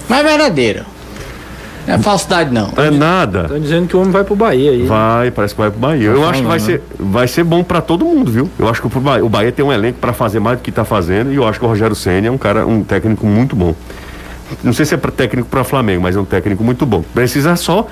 Mas 0.08 0.20
é 0.20 0.22
verdadeira. 0.24 0.86
Não 1.86 1.94
é 1.94 1.98
falsidade, 1.98 2.52
não. 2.52 2.72
É 2.76 2.90
nada. 2.90 3.42
Estão 3.42 3.60
dizendo 3.60 3.86
que 3.86 3.96
o 3.96 4.00
homem 4.00 4.10
vai 4.10 4.24
pro 4.24 4.34
Bahia 4.34 4.72
aí. 4.72 4.86
Vai, 4.86 5.30
parece 5.30 5.54
que 5.54 5.60
vai 5.60 5.70
pro 5.70 5.78
Bahia. 5.78 6.08
Eu 6.08 6.28
acho 6.28 6.42
que 6.42 6.48
vai 6.48 6.58
ser, 6.58 6.82
vai 6.98 7.28
ser 7.28 7.44
bom 7.44 7.62
pra 7.62 7.80
todo 7.80 8.04
mundo, 8.04 8.30
viu? 8.30 8.50
Eu 8.58 8.68
acho 8.68 8.80
que 8.80 8.88
o 8.88 9.00
Bahia, 9.00 9.24
o 9.24 9.28
Bahia 9.28 9.52
tem 9.52 9.64
um 9.64 9.72
elenco 9.72 9.98
pra 10.00 10.12
fazer 10.12 10.40
mais 10.40 10.58
do 10.58 10.62
que 10.62 10.72
tá 10.72 10.84
fazendo 10.84 11.32
e 11.32 11.36
eu 11.36 11.46
acho 11.46 11.60
que 11.60 11.64
o 11.64 11.68
Rogério 11.68 11.94
Senna 11.94 12.26
é 12.26 12.30
um 12.30 12.38
cara, 12.38 12.66
um 12.66 12.82
técnico 12.82 13.24
muito 13.26 13.54
bom. 13.54 13.74
Não 14.62 14.72
sei 14.72 14.84
se 14.84 14.94
é 14.94 14.96
pra 14.96 15.10
técnico 15.10 15.48
para 15.48 15.62
Flamengo, 15.64 16.02
mas 16.02 16.16
é 16.16 16.20
um 16.20 16.24
técnico 16.24 16.62
muito 16.64 16.84
bom. 16.84 17.04
Precisa 17.14 17.54
só 17.54 17.86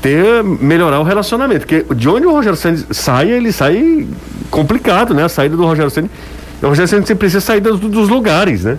ter 0.00 0.42
melhorar 0.42 1.00
o 1.00 1.02
relacionamento, 1.02 1.66
porque 1.66 1.94
de 1.94 2.08
onde 2.08 2.26
o 2.26 2.32
Rogério 2.32 2.56
Senna 2.56 2.78
sai, 2.90 3.30
ele 3.30 3.52
sai 3.52 4.06
complicado, 4.50 5.14
né? 5.14 5.24
A 5.24 5.28
saída 5.28 5.56
do 5.56 5.64
Rogério 5.64 5.90
Senna. 5.90 6.08
O 6.62 6.68
Rogério 6.68 6.88
sempre 6.88 7.14
precisa 7.14 7.40
sair 7.40 7.60
dos, 7.60 7.78
dos 7.80 8.08
lugares, 8.08 8.64
né? 8.64 8.78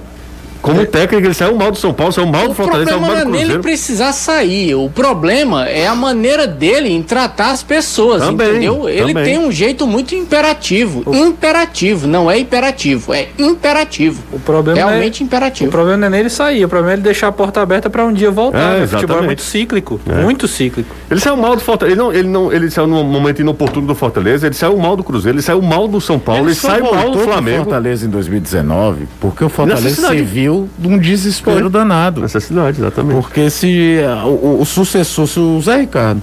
Como 0.62 0.86
técnico, 0.86 1.26
ele 1.28 1.34
saiu 1.34 1.55
mal 1.55 1.72
do 1.72 1.78
São 1.78 1.93
Paulo, 1.93 2.14
saiu 2.14 2.28
mal 2.28 2.45
do 2.45 2.51
O 2.51 2.53
Fortaleza, 2.55 2.91
saiu 2.91 2.99
problema 2.99 3.16
mal 3.18 3.26
não 3.26 3.32
do 3.32 3.36
é 3.36 3.39
nele 3.39 3.43
Cruzeiro. 3.45 3.64
precisar 3.64 4.14
sair. 4.14 4.76
O 4.76 4.89
problema 4.89 5.68
é 5.68 5.88
a 5.88 5.95
maneira 5.95 6.45
dele 6.45 6.89
em 6.89 7.01
tratar 7.01 7.51
as 7.51 7.64
pessoas, 7.64 8.22
Também, 8.22 8.49
entendeu? 8.51 8.88
Ele 8.88 9.14
também. 9.14 9.24
tem 9.24 9.38
um 9.39 9.51
jeito 9.51 9.88
muito 9.88 10.14
imperativo. 10.16 11.03
Imperativo, 11.16 12.07
não 12.07 12.30
é 12.30 12.38
imperativo, 12.39 13.14
é 13.14 13.28
imperativo. 13.38 14.22
O 14.32 14.39
problema 14.39 14.78
Realmente 14.78 15.24
é, 15.24 15.26
imperativo. 15.26 15.70
O 15.70 15.72
problema 15.72 15.97
não 15.97 16.07
é 16.07 16.09
nele 16.09 16.30
sair, 16.30 16.64
o 16.64 16.70
problema 16.70 16.91
é 16.91 16.95
ele 16.95 17.01
deixar 17.03 17.28
a 17.28 17.32
porta 17.32 17.62
aberta 17.62 17.89
pra 17.89 18.05
um 18.05 18.14
dia 18.14 18.30
voltar. 18.30 18.76
É, 18.76 18.80
né? 18.80 18.86
O 18.86 18.88
futebol 18.88 19.18
é 19.20 19.22
muito 19.22 19.41
cíclico, 19.41 19.99
É. 20.07 20.22
muito 20.22 20.47
cíclico. 20.47 20.93
Ele 21.09 21.20
saiu 21.20 21.38
mal 21.38 21.55
do 21.55 21.62
Fortaleza. 21.62 21.95
Ele 21.95 22.01
não, 22.01 22.14
ele 22.14 22.28
não, 22.28 22.53
ele 22.53 22.70
saiu 22.70 22.88
num 22.88 23.03
momento 23.03 23.39
inoportuno 23.41 23.88
do 23.88 23.95
Fortaleza, 23.95 24.45
ele 24.47 24.55
saiu 24.55 24.78
mal 24.78 24.95
do 24.95 25.03
Cruzeiro, 25.03 25.36
ele 25.38 25.41
saiu 25.43 25.62
mal 25.62 25.88
do 25.88 25.99
São 25.99 26.20
Paulo, 26.20 26.47
ele, 26.47 26.55
só 26.55 26.70
saiu 26.70 26.93
mal 26.93 27.09
do 27.12 27.20
Flamengo. 27.20 27.64
Fortaleza 27.64 28.05
em 28.05 28.09
2019, 28.09 29.07
porque 29.20 29.43
o 29.43 29.49
Fortaleza 29.49 30.07
se 30.09 30.22
viu 30.22 30.51
de 30.78 30.88
um 30.88 30.97
desespero 30.97 31.62
Foi. 31.62 31.70
danado. 31.70 32.22
Necessidade, 32.22 32.80
exatamente. 32.80 33.16
Porque 33.22 33.49
se 33.49 33.99
uh, 34.04 34.28
o, 34.28 34.62
o 34.62 34.66
sucessor, 34.66 35.28
se 35.28 35.39
o 35.39 35.60
Zé 35.62 35.78
Ricardo, 35.82 36.22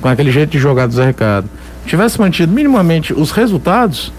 com 0.00 0.08
aquele 0.08 0.30
jeito 0.30 0.50
de 0.50 0.58
jogar 0.58 0.86
do 0.86 0.94
Zé 0.94 1.06
Ricardo, 1.06 1.48
tivesse 1.86 2.20
mantido 2.20 2.52
minimamente 2.52 3.12
os 3.12 3.30
resultados, 3.30 4.12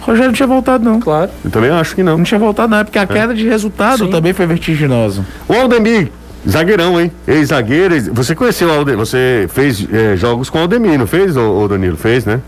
o 0.00 0.04
Rogério 0.04 0.28
não 0.28 0.34
tinha 0.34 0.46
voltado, 0.46 0.84
não. 0.84 1.00
Claro. 1.00 1.30
Eu 1.44 1.50
também 1.50 1.70
acho 1.70 1.94
que 1.94 2.02
não. 2.02 2.16
Não 2.18 2.24
tinha 2.24 2.38
voltado, 2.40 2.70
não, 2.70 2.78
é 2.78 2.84
porque 2.84 2.98
a 2.98 3.06
queda 3.06 3.34
de 3.34 3.46
resultado 3.48 4.04
Sim. 4.06 4.10
também 4.10 4.32
foi 4.32 4.46
vertiginosa. 4.46 5.24
O 5.46 5.52
Aldemir, 5.52 6.10
zagueirão, 6.48 7.00
hein? 7.00 7.10
Ex-zagueiro. 7.26 7.94
ex- 7.94 8.08
Você 8.08 8.34
conheceu 8.34 8.68
o 8.68 8.72
Aldemir? 8.72 8.98
Você 8.98 9.46
fez 9.52 9.86
eh, 9.92 10.16
jogos 10.16 10.48
com 10.48 10.58
o 10.58 10.60
Aldemir, 10.62 10.98
não 10.98 11.06
fez, 11.06 11.36
ô, 11.36 11.58
ô 11.60 11.68
Danilo? 11.68 11.96
Fez, 11.96 12.24
né? 12.24 12.40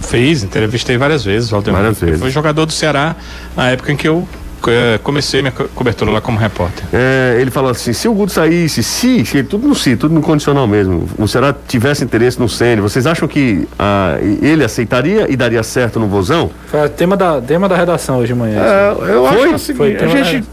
Fiz, 0.00 0.44
entrevistei 0.44 0.96
várias 0.96 1.24
vezes, 1.24 1.50
Valdemar. 1.50 1.80
Várias 1.82 2.00
vezes. 2.00 2.20
Foi 2.20 2.30
jogador 2.30 2.64
do 2.64 2.72
Ceará 2.72 3.16
na 3.56 3.68
época 3.70 3.92
em 3.92 3.96
que 3.96 4.06
eu 4.08 4.26
eh, 4.66 4.98
comecei 5.02 5.40
minha 5.42 5.52
co- 5.52 5.68
cobertura 5.74 6.10
lá 6.10 6.20
como 6.20 6.38
repórter. 6.38 6.84
É, 6.92 7.36
ele 7.40 7.50
falou 7.50 7.70
assim: 7.70 7.92
se 7.92 8.08
o 8.08 8.12
Guto 8.12 8.32
saísse, 8.32 8.82
se, 8.82 9.24
se 9.24 9.42
tudo 9.42 9.68
no 9.68 9.74
si, 9.74 9.96
tudo 9.96 10.14
no 10.14 10.20
condicional 10.20 10.66
mesmo, 10.66 11.08
o 11.18 11.28
Ceará 11.28 11.54
tivesse 11.66 12.02
interesse 12.04 12.38
no 12.40 12.48
Sene, 12.48 12.80
vocês 12.80 13.06
acham 13.06 13.28
que 13.28 13.68
ah, 13.78 14.16
ele 14.42 14.64
aceitaria 14.64 15.26
e 15.28 15.36
daria 15.36 15.62
certo 15.62 16.00
no 16.00 16.06
Vozão? 16.08 16.50
Foi 16.66 16.88
tema 16.88 17.16
da, 17.16 17.40
tema 17.40 17.68
da 17.68 17.76
redação 17.76 18.18
hoje 18.18 18.28
de 18.32 18.38
manhã. 18.38 18.60
É, 18.60 18.90
eu 19.14 19.26
Foi? 19.28 19.44
acho 19.44 19.54
o 19.54 19.58
seguinte, 19.58 19.98
Foi, 19.98 20.20
a 20.20 20.24
gente 20.24 20.48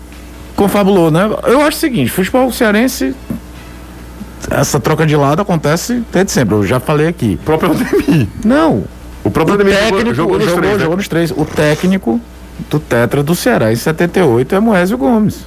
confabulou, 0.56 1.10
né? 1.12 1.30
Eu 1.48 1.62
acho 1.62 1.78
o 1.78 1.80
seguinte, 1.80 2.12
futebol 2.12 2.52
cearense, 2.52 3.14
essa 4.50 4.80
troca 4.80 5.06
de 5.06 5.16
lado 5.16 5.42
acontece 5.42 6.04
desde 6.12 6.32
sempre, 6.32 6.56
eu 6.56 6.64
já 6.66 6.80
falei 6.80 7.08
aqui. 7.08 7.40
O 7.42 7.46
próprio 7.46 7.70
Aldemir. 7.72 8.28
Não, 8.46 8.84
O 9.24 9.32
próprio 9.32 9.56
o 9.56 9.64
técnico 9.66 10.14
jogou, 10.14 10.14
jogou 10.14 10.38
nos 10.38 10.46
jogou, 10.46 10.62
três, 10.62 10.74
né? 10.78 10.80
jogou 10.84 10.98
nos 10.98 11.08
três. 11.08 11.32
O 11.32 11.46
técnico 11.46 12.22
do 12.70 12.80
Tetra 12.80 13.22
do 13.24 13.36
Ceará 13.36 13.72
em 13.72 13.76
78 13.76 14.56
é 14.56 14.60
Moésio 14.60 14.98
Gomes. 14.98 15.46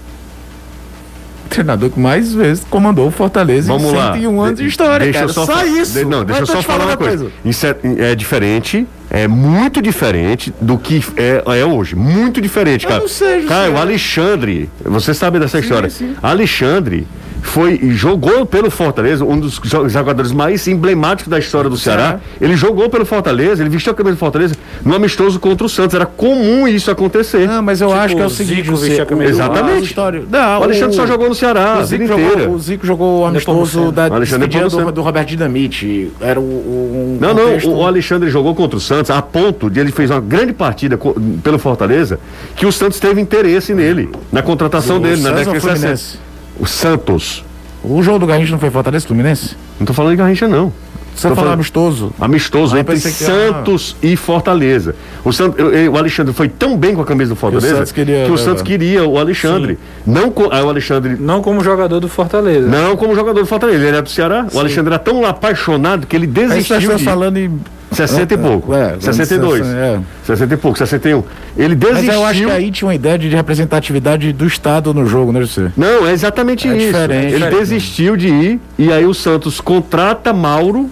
O 1.46 1.48
treinador 1.48 1.88
que 1.88 1.98
mais 1.98 2.34
vezes 2.34 2.62
comandou 2.68 3.08
o 3.08 3.10
Fortaleza 3.10 3.72
Vamos 3.72 3.90
em 3.90 3.96
lá. 3.96 4.12
101 4.12 4.40
anos 4.42 4.56
de 4.58 4.62
De- 4.64 4.68
história, 4.68 5.04
deixa 5.06 5.18
cara. 5.20 5.30
eu 5.30 5.34
só, 5.34 5.46
Só 5.46 5.64
isso. 5.64 5.98
de- 5.98 6.04
não, 6.04 6.22
deixa 6.22 6.42
eu 6.42 6.46
só 6.46 6.60
falar 6.62 6.84
uma 6.84 6.96
coisa. 6.96 7.30
Isso 7.42 7.66
é, 7.66 7.74
é 8.10 8.14
diferente, 8.14 8.86
é 9.10 9.26
muito 9.26 9.80
diferente 9.80 10.52
do 10.60 10.76
que 10.76 11.02
é, 11.16 11.42
é 11.58 11.64
hoje. 11.64 11.96
Muito 11.96 12.38
diferente, 12.40 12.84
Eu 12.84 12.90
cara. 12.90 13.00
não 13.00 13.08
sei, 13.08 13.40
José. 13.42 13.48
Cara, 13.48 13.70
o 13.70 13.78
Alexandre, 13.78 14.68
você 14.84 15.14
sabe 15.14 15.38
dessa 15.38 15.58
história. 15.58 15.88
sim. 15.88 16.14
Alexandre 16.22 17.06
foi 17.48 17.78
jogou 17.92 18.44
pelo 18.46 18.70
Fortaleza, 18.70 19.24
um 19.24 19.38
dos 19.38 19.58
jo- 19.62 19.88
jogadores 19.88 20.32
mais 20.32 20.66
emblemáticos 20.68 21.30
da 21.30 21.38
história 21.38 21.68
do 21.70 21.76
Ceará. 21.76 22.20
Ele 22.40 22.54
jogou 22.56 22.88
pelo 22.90 23.04
Fortaleza, 23.06 23.62
ele 23.62 23.70
vestiu 23.70 23.92
a 23.92 23.94
camisa 23.94 24.14
do 24.16 24.18
Fortaleza 24.18 24.54
no 24.84 24.94
amistoso 24.94 25.40
contra 25.40 25.66
o 25.66 25.68
Santos. 25.68 25.94
Era 25.94 26.06
comum 26.06 26.68
isso 26.68 26.90
acontecer. 26.90 27.46
Não, 27.48 27.62
mas 27.62 27.80
eu 27.80 27.88
Tipo, 27.88 28.00
acho 28.00 28.14
que 28.16 28.20
é 28.20 28.24
o 28.24 28.26
o 28.26 28.30
seguinte, 28.30 28.62
Zico 28.64 28.76
vestia 28.76 29.02
a 29.02 29.06
camisa 29.06 29.30
do 29.30 29.36
Exatamente. 29.36 29.80
o 29.80 29.84
história- 29.84 30.22
Não, 30.30 30.60
o 30.60 30.62
Alexandre 30.62 30.94
só 30.96 31.06
jogou 31.06 31.28
no 31.28 31.34
Ceará 31.34 31.78
o 31.80 31.84
Zico, 31.84 32.06
jogou, 32.06 32.48
o 32.50 32.58
Zico 32.58 32.86
jogou 32.86 33.20
o 33.22 33.24
amistoso 33.26 33.90
da 33.92 34.04
Alexandre 34.04 34.48
despedida 34.48 34.84
do, 34.84 34.92
do 34.92 35.02
Roberto 35.02 35.28
Dinamite. 35.28 36.12
Era 36.20 36.38
o, 36.38 36.42
o- 36.42 37.16
um 37.16 37.18
Não, 37.20 37.34
não, 37.34 37.44
contexto- 37.46 37.70
o, 37.70 37.76
o 37.78 37.86
Alexandre 37.86 38.30
jogou 38.30 38.54
contra 38.54 38.76
o 38.76 38.80
Santos 38.80 39.10
a 39.10 39.22
ponto 39.22 39.70
de 39.70 39.80
ele 39.80 39.90
fez 39.90 40.10
uma 40.10 40.20
grande 40.20 40.52
partida 40.52 40.98
pelo 41.42 41.58
Fortaleza 41.58 42.20
que 42.54 42.66
o 42.66 42.72
Santos 42.72 43.00
teve 43.00 43.20
interesse 43.20 43.74
nele, 43.74 44.10
na 44.30 44.42
contratação 44.42 44.96
O 44.98 45.00
dele, 45.00 45.22
na 45.22 45.30
Santos 45.30 45.52
década 45.54 45.74
de 45.74 45.80
60. 45.80 46.27
O 46.58 46.66
Santos. 46.66 47.44
O 47.82 48.02
jogo 48.02 48.18
do 48.18 48.26
Garrincha 48.26 48.52
não 48.52 48.58
foi 48.58 48.70
Fortaleza 48.70 49.06
Fluminense? 49.06 49.56
Não 49.78 49.86
tô 49.86 49.92
falando 49.92 50.12
de 50.12 50.16
Garrincha, 50.18 50.48
não. 50.48 50.72
Você 51.14 51.22
Tô 51.22 51.34
falou 51.34 51.36
falando- 51.36 51.54
amistoso. 51.54 52.12
Amistoso 52.20 52.76
Ah, 52.76 52.80
entre 52.80 52.94
que- 52.94 53.08
Santos 53.10 53.96
e 54.00 54.14
Fortaleza. 54.16 54.94
O, 55.24 55.30
eu- 55.58 55.92
o 55.92 55.98
Alexandre 55.98 56.32
foi 56.32 56.48
tão 56.48 56.76
bem 56.76 56.94
com 56.94 57.02
a 57.02 57.04
camisa 57.04 57.30
do 57.30 57.36
Fortaleza 57.36 57.74
Santos 57.76 57.90
queria 57.92 58.24
que 58.24 58.30
o. 58.30 58.38
Santos 58.38 58.62
queria 58.62 59.04
o 59.04 59.18
Alexandre. 59.18 59.78
Não 60.06 60.30
co- 60.30 60.48
aí 60.52 60.62
o 60.62 60.68
Alexandre. 60.68 61.16
Não 61.18 61.42
como 61.42 61.62
jogador 61.64 61.98
do 61.98 62.08
Fortaleza. 62.08 62.68
Não 62.68 62.96
como 62.96 63.16
jogador 63.16 63.40
do 63.40 63.46
Fortaleza, 63.46 63.78
ele 63.78 63.88
era 63.88 64.02
do 64.02 64.08
Ceará. 64.08 64.46
O 64.52 64.60
Alexandre 64.60 64.94
era 64.94 64.98
tão 65.02 65.24
apaixonado 65.26 66.06
que 66.06 66.14
ele 66.14 66.26
Aí 66.26 66.32
você 66.32 66.46
desistiu 66.54 66.78
está 66.78 66.94
de... 66.96 67.04
falando 67.04 67.36
em. 67.36 67.58
60 67.92 68.34
e 68.34 68.38
pouco. 68.38 68.74
É, 68.74 68.96
62. 69.00 69.66
é. 69.66 70.00
60 70.24 70.54
e 70.54 70.56
pouco, 70.56 70.78
61. 70.78 71.22
Ele 71.56 71.74
Mas 71.76 71.94
desistiu. 71.94 72.12
eu 72.14 72.24
acho 72.24 72.44
que 72.44 72.50
aí 72.50 72.70
tinha 72.70 72.86
uma 72.88 72.94
ideia 72.94 73.18
de 73.18 73.28
representatividade 73.28 74.32
do 74.32 74.46
Estado 74.46 74.92
no 74.94 75.06
jogo, 75.06 75.32
né, 75.32 75.40
José? 75.40 75.72
Não, 75.76 76.06
é 76.06 76.12
exatamente 76.12 76.68
É 76.68 76.76
isso. 76.76 76.86
diferente. 76.86 77.34
Ele 77.34 77.46
desistiu 77.50 78.16
de 78.16 78.28
ir 78.28 78.60
e 78.78 78.92
aí 78.92 79.04
o 79.06 79.14
Santos 79.14 79.60
contrata 79.60 80.32
Mauro 80.32 80.90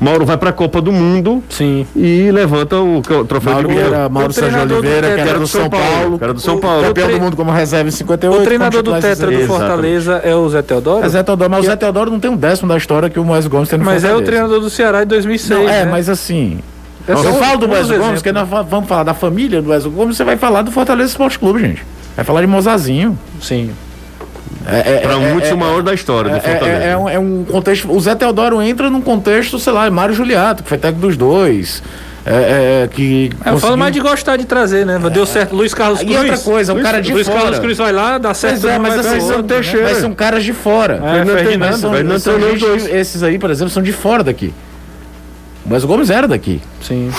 Mauro 0.00 0.24
vai 0.24 0.36
pra 0.36 0.52
Copa 0.52 0.80
do 0.80 0.92
Mundo 0.92 1.42
Sim. 1.48 1.84
e 1.96 2.30
levanta 2.30 2.76
o 2.76 3.02
troféu 3.26 3.52
Mauro, 3.54 3.68
de 3.68 3.74
que 3.74 3.80
campeão. 3.80 3.98
era 4.00 4.08
Mauro 4.08 4.30
O 4.30 4.32
Sérgio 4.32 4.66
do 4.66 4.74
Oliveira, 4.76 5.14
que 5.14 5.20
era 5.28 5.38
do 5.40 5.46
São 5.48 5.68
Paulo. 5.68 6.18
que 6.18 6.24
era 6.24 6.32
do 6.34 6.40
São 6.40 6.56
o 6.56 6.60
Paulo. 6.60 6.82
Campeão 6.84 7.06
tre- 7.08 7.18
do 7.18 7.24
mundo 7.24 7.36
como 7.36 7.50
reserva 7.50 7.88
em 7.88 7.90
58. 7.92 8.40
O 8.40 8.44
treinador 8.44 8.82
do 8.82 8.92
Tetra 8.92 9.08
do 9.10 9.14
titular 9.14 9.32
em 9.32 9.46
63. 9.46 9.46
Fortaleza 9.48 10.12
é 10.24 10.34
o 10.36 10.48
Zé 10.48 10.62
Teodoro? 10.62 11.04
É 11.04 11.08
Zé 11.08 11.22
Teodoro, 11.24 11.50
mas 11.50 11.64
o 11.64 11.66
Zé 11.66 11.76
Teodoro 11.76 12.10
não 12.12 12.20
tem 12.20 12.30
um 12.30 12.36
décimo 12.36 12.68
da 12.68 12.76
história 12.76 13.10
que 13.10 13.18
o 13.18 13.24
Moisés 13.24 13.48
Gomes 13.48 13.68
tem 13.68 13.78
no 13.78 13.84
Mas 13.84 14.04
é 14.04 14.06
o 14.06 14.10
Fortaleza. 14.10 14.26
treinador 14.30 14.60
do 14.60 14.70
Ceará 14.70 15.00
de 15.00 15.06
2006. 15.06 15.58
Não, 15.58 15.68
é, 15.68 15.84
né? 15.84 15.90
mas 15.90 16.08
assim. 16.08 16.60
É 17.08 17.16
só 17.16 17.24
eu 17.24 17.34
falo 17.34 17.58
do 17.58 17.66
Moisés 17.66 17.88
dos 17.88 17.96
Gomes, 17.96 18.22
exemplos. 18.22 18.22
que 18.22 18.32
nós 18.32 18.68
vamos 18.68 18.88
falar 18.88 19.02
da 19.02 19.14
família 19.14 19.60
do 19.60 19.66
Moisés 19.68 19.92
Gomes, 19.92 20.16
você 20.16 20.22
vai 20.24 20.36
falar 20.36 20.62
do 20.62 20.70
Fortaleza 20.70 21.10
Esporte 21.10 21.38
Clube, 21.38 21.58
gente. 21.60 21.82
Vai 22.14 22.24
falar 22.24 22.40
de 22.42 22.46
Mozazinho. 22.46 23.18
Sim. 23.40 23.70
É, 24.66 24.94
é, 24.94 24.98
Pra 24.98 25.12
é, 25.12 25.16
muitos 25.32 25.50
é, 25.50 25.54
o 25.54 25.58
maior 25.58 25.82
da 25.82 25.94
história 25.94 26.30
do 26.30 26.36
é, 26.36 26.40
Fortaleza. 26.40 26.84
é, 26.84 26.90
é 26.90 26.96
um, 26.96 27.08
é 27.08 27.18
um 27.18 27.44
contexto. 27.44 27.90
O 27.90 28.00
Zé 28.00 28.14
Teodoro 28.14 28.60
entra 28.62 28.90
num 28.90 29.00
contexto, 29.00 29.58
sei 29.58 29.72
lá, 29.72 29.86
é 29.86 29.90
Mário 29.90 30.14
Juliato, 30.14 30.62
que 30.62 30.68
foi 30.68 30.78
técnico 30.78 31.06
dos 31.06 31.16
dois. 31.16 31.82
É, 32.26 32.82
é, 32.84 32.88
que 32.88 33.30
É, 33.32 33.38
eu 33.38 33.42
falo 33.44 33.52
conseguiu- 33.54 33.76
mais 33.78 33.94
de 33.94 34.00
gostar 34.00 34.36
de 34.36 34.44
trazer, 34.44 34.84
né? 34.84 34.98
Deu 35.10 35.24
certo. 35.24 35.56
Luiz 35.56 35.72
Carlos 35.72 36.02
E 36.02 36.04
Cruz. 36.04 36.18
outra 36.20 36.36
coisa, 36.38 36.72
um 36.72 36.74
Luiz, 36.74 36.86
cara 36.86 37.00
de 37.00 37.12
Luiz 37.14 37.26
fora. 37.26 37.40
Carlos 37.40 37.58
Cruz 37.60 37.78
vai 37.78 37.90
lá, 37.92 38.18
dá 38.18 38.34
certo. 38.34 38.60
Pois 38.60 38.72
é, 38.74 38.78
mas 38.78 38.98
assim, 38.98 39.20
são, 39.20 39.36
outro, 39.38 39.56
né? 39.56 39.62
mas 39.84 39.96
são 39.98 40.12
caras 40.12 40.44
de 40.44 40.52
fora. 40.52 40.94
É, 40.96 41.24
Mas 41.56 41.78
são, 41.80 41.90
Fernando 41.92 42.18
são 42.20 42.34
que- 42.38 42.90
esses 42.94 43.22
aí, 43.22 43.38
por 43.38 43.50
exemplo, 43.50 43.70
são 43.72 43.82
de 43.82 43.92
fora 43.92 44.22
daqui. 44.22 44.52
Mas 45.64 45.84
o 45.84 45.86
Gomes 45.86 46.10
era 46.10 46.28
daqui. 46.28 46.60
Sim. 46.82 47.10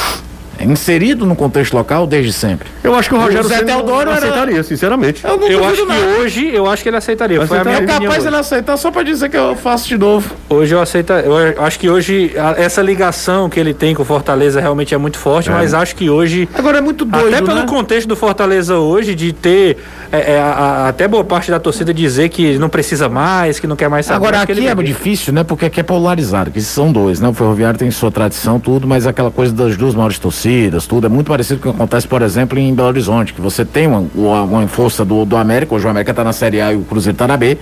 É 0.59 0.65
inserido 0.65 1.25
no 1.25 1.35
contexto 1.37 1.73
local 1.73 2.05
desde 2.05 2.33
sempre. 2.33 2.67
Eu 2.83 2.93
acho 2.93 3.07
que 3.07 3.15
o 3.15 3.17
Rogério 3.17 3.45
O 3.45 3.47
Zé 3.47 3.59
Ceni 3.59 3.67
Teodoro 3.67 4.05
não 4.09 4.17
era- 4.17 4.25
aceitaria, 4.27 4.61
sinceramente. 4.63 5.23
Eu 5.23 5.37
não 5.37 5.47
Eu 5.47 5.63
acho 5.63 5.75
que 5.81 5.85
nada. 5.87 6.01
hoje, 6.19 6.49
eu 6.53 6.69
acho 6.69 6.83
que 6.83 6.89
ele 6.89 6.97
aceitaria. 6.97 7.47
Foi 7.47 7.57
a 7.59 7.63
minha 7.63 7.77
É 7.77 7.85
capaz 7.85 8.25
ele 8.25 8.35
aceitar 8.35 8.75
só 8.75 8.91
pra 8.91 9.01
dizer 9.03 9.29
que 9.29 9.37
eu 9.37 9.55
faço 9.55 9.87
de 9.87 9.97
novo. 9.97 10.29
Hoje 10.49 10.75
eu 10.75 10.81
aceito. 10.81 11.13
Eu 11.13 11.63
acho 11.63 11.79
que 11.79 11.89
hoje 11.89 12.33
a- 12.37 12.55
essa 12.61 12.81
ligação 12.81 13.49
que 13.49 13.57
ele 13.57 13.73
tem 13.73 13.95
com 13.95 14.01
o 14.01 14.05
Fortaleza 14.05 14.59
realmente 14.59 14.93
é 14.93 14.97
muito 14.97 15.17
forte, 15.17 15.49
mas 15.49 15.73
acho 15.73 15.95
que 15.95 16.09
hoje. 16.09 16.49
Agora 16.53 16.79
é 16.79 16.81
muito 16.81 17.05
doido, 17.05 17.27
até 17.29 17.41
pelo 17.41 17.61
né? 17.61 17.65
contexto 17.65 18.07
do 18.07 18.15
Fortaleza 18.17 18.77
hoje, 18.77 19.15
de 19.15 19.31
ter 19.31 19.77
é, 20.11 20.33
é, 20.33 20.39
a- 20.41 20.87
até 20.87 21.07
boa 21.07 21.23
parte 21.23 21.51
da 21.51 21.59
torcida 21.59 21.93
dizer 21.93 22.29
que 22.29 22.57
não 22.57 22.67
precisa 22.69 23.07
mais, 23.07 23.59
que 23.59 23.67
não 23.67 23.75
quer 23.75 23.89
mais 23.89 24.05
saber. 24.05 24.17
Agora 24.27 24.41
aqui 24.41 24.67
é 24.67 24.75
difícil, 24.75 25.31
né? 25.33 25.43
Porque 25.43 25.65
aqui 25.65 25.79
é 25.79 25.83
polarizado, 25.83 26.49
que 26.51 26.61
são 26.61 26.91
dois, 26.91 27.19
né? 27.19 27.27
O 27.27 27.33
Ferroviário 27.33 27.77
tem 27.77 27.89
sua 27.91 28.11
tradição, 28.11 28.59
tudo, 28.59 28.87
mas 28.87 29.05
aquela 29.05 29.29
coisa 29.31 29.53
das 29.53 29.77
duas 29.77 29.93
maiores 29.93 30.17
torcidas, 30.17 30.87
tudo, 30.87 31.05
é 31.07 31.09
muito 31.09 31.27
parecido 31.27 31.59
com 31.59 31.69
o 31.69 31.71
que 31.73 31.77
acontece, 31.77 32.07
por 32.07 32.21
exemplo, 32.21 32.57
em 32.57 32.73
Belo 32.73 32.87
Horizonte, 32.87 33.33
que 33.33 33.41
você 33.41 33.63
tem 33.63 33.87
uma, 33.87 33.99
uma, 34.15 34.67
força 34.67 35.05
do, 35.05 35.25
do 35.25 35.37
América, 35.37 35.75
hoje 35.75 35.85
o 35.85 35.89
América 35.89 36.13
tá 36.13 36.23
na 36.23 36.33
Série 36.33 36.59
A 36.61 36.73
e 36.73 36.75
o 36.75 36.81
Cruzeiro 36.81 37.17
tá 37.17 37.27
na 37.27 37.37
B, 37.37 37.57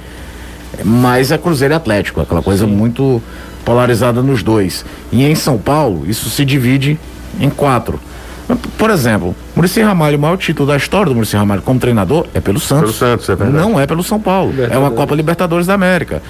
mas 0.84 1.32
é 1.32 1.38
Cruzeiro 1.38 1.74
e 1.74 1.76
Atlético, 1.78 2.22
aquela 2.22 2.41
coisa 2.41 2.66
muito 2.68 3.22
polarizada 3.66 4.22
nos 4.22 4.43
dois. 4.43 4.86
E 5.12 5.26
em 5.26 5.36
São 5.36 5.58
Paulo, 5.58 6.06
isso 6.08 6.30
se 6.30 6.45
divide 6.45 6.98
em 7.39 7.50
quatro. 7.50 8.00
Por 8.78 8.89
exemplo, 8.89 9.36
Muricy 9.56 9.82
Ramalho, 9.82 10.18
o 10.18 10.22
maior 10.22 10.38
título 10.38 10.68
da 10.68 10.78
história 10.78 11.08
do 11.08 11.16
Muricy 11.16 11.36
Ramalho 11.36 11.62
como 11.62 11.80
treinador 11.80 12.28
é 12.34 12.39
pelo 12.39 12.60
Santos. 12.60 12.98
Pelo 12.98 13.12
Santos, 13.12 13.30
é 13.30 13.36
verdade. 13.36 13.58
Não 13.58 13.80
é 13.80 13.86
pelo 13.86 14.04
São 14.04 14.20
Paulo. 14.20 14.54
É 14.70 14.78
uma 14.78 14.91
Copa 14.91 15.14
Libertadores 15.16 15.68
da 15.68 15.74
América. 15.74 16.22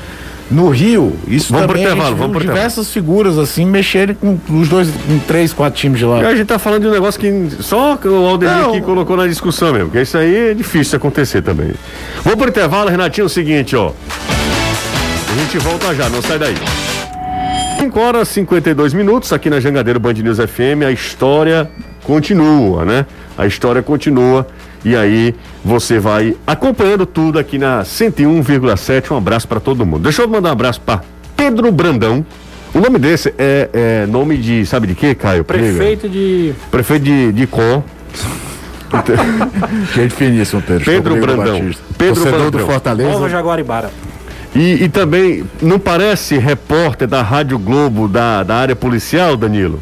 No 0.50 0.70
Rio, 0.70 1.14
isso 1.28 1.52
Vamos 1.52 1.68
pro 1.68 1.76
também 1.76 1.86
a 1.86 1.90
gente 1.90 1.98
intervalo, 1.98 2.16
viu 2.16 2.26
vamos 2.26 2.38
pro 2.38 2.48
diversas 2.48 2.90
figuras 2.90 3.38
assim 3.38 3.66
mexerem 3.66 4.16
com 4.16 4.40
os 4.50 4.70
dois, 4.70 4.90
com 4.90 5.20
três, 5.28 5.52
quatro 5.52 5.78
times 5.78 6.00
de 6.00 6.06
lá. 6.06 6.22
E 6.22 6.26
a 6.26 6.36
gente 6.36 6.48
tá 6.48 6.58
falando 6.58 6.84
de 6.84 6.88
um 6.88 6.92
negócio 6.92 7.20
que 7.20 7.50
só 7.60 8.00
o 8.02 8.28
Aldemir 8.28 8.72
que 8.72 8.82
colocou 8.82 9.18
na 9.18 9.28
discussão 9.28 9.74
mesmo, 9.74 9.90
porque 9.90 10.02
isso 10.02 10.18
aí 10.18 10.52
é 10.52 10.54
difícil 10.54 10.92
de 10.92 10.96
acontecer 10.96 11.42
também. 11.42 11.74
Vamos 12.24 12.40
pro 12.40 12.48
intervalo, 12.48 12.90
Renatinho, 12.90 13.24
é 13.24 13.28
o 13.28 13.30
seguinte, 13.30 13.76
ó. 13.76 13.92
A 15.30 15.40
gente 15.40 15.58
volta 15.58 15.94
já, 15.94 16.10
não 16.10 16.22
sai 16.22 16.40
daí. 16.40 16.56
5 17.80 18.00
horas 18.00 18.30
e 18.30 18.34
52 18.36 18.94
minutos 18.94 19.34
aqui 19.34 19.50
na 19.50 19.60
Jangadeiro 19.60 20.00
Band 20.00 20.14
News 20.14 20.38
FM, 20.38 20.84
a 20.88 20.92
história 20.92 21.70
continua, 22.08 22.86
né? 22.86 23.06
A 23.38 23.46
história 23.46 23.84
continua 23.84 24.48
e 24.84 24.96
aí 24.96 25.36
você 25.64 26.00
vai 26.00 26.36
acompanhando 26.48 27.06
tudo 27.06 27.38
aqui 27.38 27.58
na 27.58 27.84
101,7. 27.84 29.12
Um 29.12 29.18
abraço 29.18 29.48
pra 29.48 29.60
todo 29.60 29.86
mundo. 29.86 30.04
Deixa 30.04 30.22
eu 30.22 30.28
mandar 30.28 30.50
um 30.50 30.54
abraço 30.54 30.80
pra 30.80 31.02
Pedro 31.36 31.70
Brandão. 31.72 32.26
O 32.74 32.80
nome 32.80 32.98
desse 32.98 33.34
é, 33.38 33.70
é 33.74 34.06
nome 34.08 34.38
de, 34.38 34.66
sabe 34.66 34.88
de 34.88 34.96
quê, 34.96 35.14
Caio? 35.14 35.44
Prefeito 35.44 36.08
de. 36.08 36.54
Prefeito 36.72 37.04
de, 37.04 37.34
de 37.34 37.46
Com. 37.46 37.84
Gente 39.94 40.14
finíssimo, 40.16 40.62
Pedro. 40.62 40.86
Pedro 40.86 41.16
Rodrigo 41.16 41.36
Brandão. 41.36 41.60
Batista. 41.60 41.84
Pedro 41.98 42.16
Torcedor 42.16 42.46
do 42.46 42.52
Brandão. 42.52 42.68
Fortaleza. 42.68 43.10
Nova 43.12 43.30
Jaguaribara. 43.30 43.92
E, 44.56 44.86
e 44.86 44.90
também, 44.90 45.44
não 45.62 45.78
parece 45.78 46.38
repórter 46.38 47.08
da 47.08 47.22
Rádio 47.22 47.60
Globo 47.60 48.08
da, 48.08 48.44
da 48.44 48.56
área 48.56 48.76
policial, 48.76 49.36
Danilo? 49.36 49.82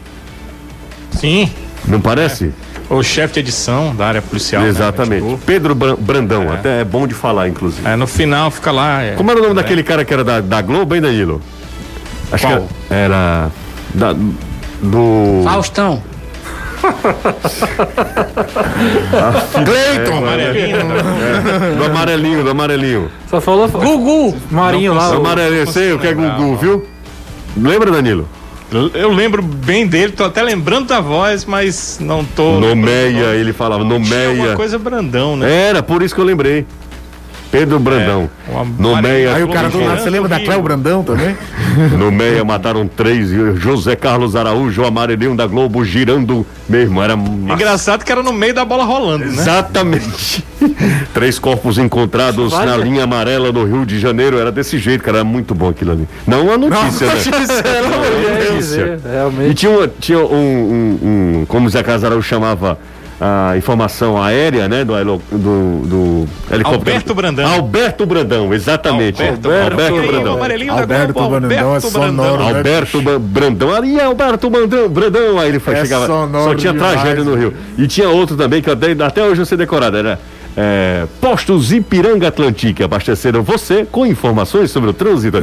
Sim, 1.12 1.50
Não 1.88 2.02
parece? 2.02 2.52
o 2.90 3.02
chefe 3.02 3.36
de 3.36 3.40
edição 3.42 3.96
da 3.96 4.06
área 4.08 4.22
policial. 4.22 4.62
né, 4.62 4.68
Exatamente. 4.70 5.22
Pitbull. 5.22 5.40
Pedro 5.46 5.74
Bran- 5.76 5.96
Brandão, 6.00 6.52
até 6.54 6.82
é 6.82 6.84
bom 6.84 7.08
de 7.08 7.14
falar, 7.16 7.48
inclusive. 7.48 7.88
É, 7.88 7.96
no 7.96 8.06
final 8.08 8.52
fica 8.52 8.72
lá. 8.72 9.02
é, 9.02 9.14
Como 9.16 9.30
era 9.32 9.40
o 9.40 9.44
nome 9.44 9.54
é, 9.54 9.64
daquele 9.64 9.82
cara 9.84 10.04
que 10.06 10.14
era 10.14 10.24
da, 10.24 10.40
da 10.42 10.62
Globo, 10.62 10.94
hein, 10.96 11.02
Danilo? 11.02 11.42
Acho 12.32 12.46
Qual? 12.48 12.62
que 12.62 12.68
era. 12.94 13.50
Da, 13.94 14.14
do. 14.82 15.42
Faustão. 15.44 16.02
Cleiton! 19.66 20.18
Amarelinho, 20.18 20.78
né? 20.84 21.76
Do 21.78 21.84
amarelinho, 21.86 22.44
do 22.44 22.50
amarelinho. 22.52 23.10
Só 23.30 23.42
falou. 23.42 23.68
Gugu. 23.68 24.36
Marinho 24.52 24.94
lá. 24.94 25.10
Do 25.10 25.16
o- 25.16 25.18
amarelinho, 25.26 25.72
sei 25.72 25.94
o 25.94 26.00
que 26.00 26.08
é 26.08 26.14
Gugu, 26.14 26.56
viu? 26.58 26.86
Lembra, 27.58 27.92
Danilo? 27.92 28.28
Eu 28.94 29.12
lembro 29.12 29.42
bem 29.42 29.86
dele, 29.88 30.12
tô 30.12 30.24
até 30.24 30.42
lembrando 30.42 30.88
da 30.88 31.00
voz, 31.00 31.46
mas 31.46 31.98
não 32.02 32.26
tô. 32.26 32.60
Nomeia, 32.60 33.36
ele 33.36 33.54
falava, 33.54 33.84
Tinha 33.86 34.00
nomeia. 34.00 34.32
uma 34.32 34.56
coisa 34.56 34.78
brandão, 34.80 35.38
né? 35.38 35.70
Era, 35.70 35.84
por 35.84 36.02
isso 36.02 36.14
que 36.14 36.20
eu 36.20 36.26
lembrei. 36.26 36.66
Pedro 37.58 37.80
Brandão. 37.80 38.30
É, 38.48 38.52
uma 38.52 38.66
Nomeia. 38.78 39.34
Aí 39.36 39.44
o 39.44 39.48
cara 39.48 39.70
do 39.70 39.80
nada, 39.80 40.02
você 40.02 40.10
lembra 40.10 40.28
da 40.28 40.40
Cléo 40.40 40.62
Brandão 40.62 41.04
também? 41.04 41.36
No 41.98 42.10
meia 42.12 42.44
mataram 42.46 42.88
três. 42.88 43.32
e 43.32 43.56
José 43.56 43.96
Carlos 43.98 44.34
Araújo, 44.36 44.82
o 44.82 44.86
amarelinho 44.86 45.36
da 45.36 45.46
Globo, 45.46 45.84
girando 45.84 46.46
mesmo. 46.70 47.02
Era 47.02 47.16
massa. 47.18 47.54
Engraçado 47.54 48.04
que 48.06 48.12
era 48.12 48.24
no 48.24 48.32
meio 48.32 48.54
da 48.54 48.64
bola 48.64 48.84
rolando, 48.86 49.26
né? 49.26 49.32
Exatamente. 49.34 50.44
Três 51.14 51.38
corpos 51.38 51.78
encontrados 51.78 52.52
Vale. 52.52 52.66
na 52.72 52.78
linha 52.78 53.04
amarela 53.04 53.52
no 53.52 53.66
Rio 53.66 53.86
de 53.86 54.00
Janeiro. 54.00 54.38
Era 54.40 54.52
desse 54.52 54.78
jeito, 54.78 55.04
cara. 55.04 55.18
Era 55.18 55.26
muito 55.26 55.54
bom 55.54 55.70
aquilo 55.70 55.92
ali. 55.92 56.08
Não 56.26 56.50
a 56.52 56.58
notícia, 56.58 57.08
né? 57.08 57.14
Não, 57.14 57.40
a 57.40 58.38
Quer 58.38 58.52
notícia. 58.52 58.98
dizer, 58.98 59.50
E 59.50 59.54
tinha, 59.54 59.72
uma- 59.72 59.88
tinha 60.00 60.20
um, 60.20 60.26
um- 60.34 61.00
um- 61.42 61.46
Como 61.46 61.68
o 61.68 61.70
Zé 61.70 61.84
Carlos 61.84 62.04
Araújo 62.06 62.28
chamava 62.28 62.78
a 63.20 63.56
informação 63.56 64.22
aérea, 64.22 64.68
né? 64.68 64.84
Do, 64.84 64.94
do, 65.32 65.88
do 65.88 66.28
helicóptero. 66.52 66.80
Alberto 66.80 67.16
Brandão. 67.16 67.48
Alberto 67.54 68.06
Brandão, 68.06 68.54
exatamente. 68.54 69.22
Alberto, 69.22 69.50
Alberto 69.52 69.96
Aquele 69.96 70.08
Brandão. 70.08 70.34
amarelinho 70.34 70.74
Alberto 70.74 71.30
Brandão 71.30 71.76
é 71.76 71.80
sonoro, 71.80 72.44
né? 72.44 72.58
Alberto 72.58 73.02
Brandão, 73.20 73.74
ali 73.74 74.00
é 74.00 74.04
Alberto 74.04 74.50
Brandão, 74.50 74.90
Brandão, 74.90 75.40
aí 75.40 75.50
ele 75.50 75.60
foi, 75.60 75.76
É 75.76 75.82
chegava, 75.82 76.08
só 76.08 76.56
tinha 76.56 76.74
demais, 76.74 76.94
tragédia 76.94 77.24
no 77.24 77.36
Rio. 77.36 77.54
E 77.78 77.88
tinha 77.88 78.10
outro 78.10 78.36
também, 78.36 78.62
que 78.62 78.70
até, 78.70 78.92
até 78.92 79.24
hoje 79.24 79.42
eu 79.42 79.46
sei 79.46 79.58
decorado, 79.58 79.98
era 79.98 80.20
é, 80.58 81.06
Postos 81.20 81.72
Ipiranga 81.74 82.28
Atlantique, 82.28 82.84
abasteceram 82.84 83.44
você 83.44 83.86
com 83.90 84.06
informações 84.06 84.72
sobre 84.72 84.90
o 84.90 84.94
trânsito. 84.94 85.38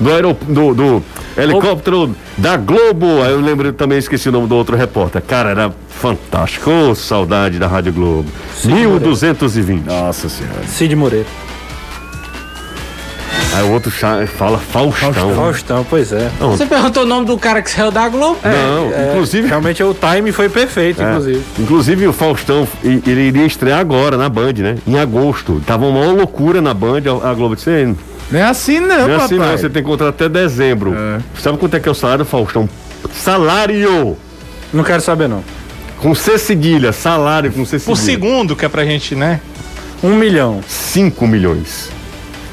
Do, 0.00 0.10
aerop- 0.12 0.44
do, 0.44 0.74
do 0.74 1.02
helicóptero 1.36 2.14
da 2.36 2.56
Globo, 2.56 3.22
aí 3.22 3.32
eu 3.32 3.40
lembro 3.40 3.72
também, 3.72 3.98
esqueci 3.98 4.28
o 4.28 4.32
nome 4.32 4.46
do 4.46 4.54
outro 4.56 4.76
repórter, 4.76 5.22
cara, 5.22 5.50
era 5.50 5.72
fantástico, 5.88 6.70
Ô, 6.70 6.94
saudade 6.94 7.58
da 7.58 7.66
Rádio 7.66 7.92
Globo, 7.92 8.28
1220. 8.64 9.84
Nossa 9.86 10.28
senhora. 10.28 10.66
Cid 10.66 10.94
Moreira. 10.96 11.26
Aí 13.54 13.62
o 13.62 13.72
outro 13.72 13.90
fala 13.90 14.58
Faustão. 14.58 15.34
Faustão, 15.34 15.86
pois 15.88 16.12
é. 16.12 16.30
Você 16.40 16.66
perguntou 16.66 17.04
o 17.04 17.06
nome 17.06 17.26
do 17.26 17.38
cara 17.38 17.62
que 17.62 17.70
saiu 17.70 17.90
da 17.90 18.08
Globo? 18.08 18.38
Não, 18.42 19.10
inclusive 19.10 19.46
Realmente 19.48 19.82
o 19.82 19.94
time 19.94 20.32
foi 20.32 20.48
perfeito, 20.48 21.00
É. 21.02 21.10
inclusive. 21.10 21.42
Inclusive 21.58 22.06
o 22.08 22.12
Faustão, 22.12 22.66
e- 22.82 23.02
ele 23.06 23.22
iria 23.28 23.46
estrear 23.46 23.78
agora 23.78 24.16
na 24.16 24.28
Band, 24.28 24.52
né? 24.58 24.76
Em 24.86 24.98
agosto. 24.98 25.62
Tava 25.66 25.86
uma 25.86 26.00
maior 26.00 26.14
loucura 26.16 26.60
na 26.60 26.74
Band, 26.74 27.02
a 27.22 27.32
Globo 27.34 27.54
disse, 27.56 27.70
"Ei, 27.70 27.94
Não 28.30 28.40
é 28.40 28.42
assim 28.42 28.80
não, 28.80 28.88
não 28.88 28.94
é 28.94 29.00
papai. 29.10 29.24
assim 29.24 29.38
não, 29.38 29.56
você 29.58 29.68
tem 29.70 29.82
contrato 29.82 30.08
até 30.14 30.28
dezembro. 30.28 30.94
É. 30.94 31.18
Sabe 31.40 31.58
quanto 31.58 31.76
é 31.76 31.80
que 31.80 31.88
é 31.88 31.92
o 31.92 31.94
salário 31.94 32.24
Faustão? 32.24 32.68
Salário! 33.12 34.16
Não 34.72 34.82
quero 34.82 35.00
saber, 35.00 35.28
não. 35.28 35.44
Com 35.98 36.14
C 36.14 36.36
cedilha, 36.38 36.92
salário 36.92 37.50
com 37.52 37.64
C 37.64 37.78
Por 37.78 37.96
cedilha. 37.96 38.18
segundo, 38.28 38.56
que 38.56 38.64
é 38.64 38.68
pra 38.68 38.84
gente, 38.84 39.14
né? 39.14 39.40
Um 40.02 40.14
milhão. 40.16 40.60
5 40.68 41.26
milhões. 41.26 41.90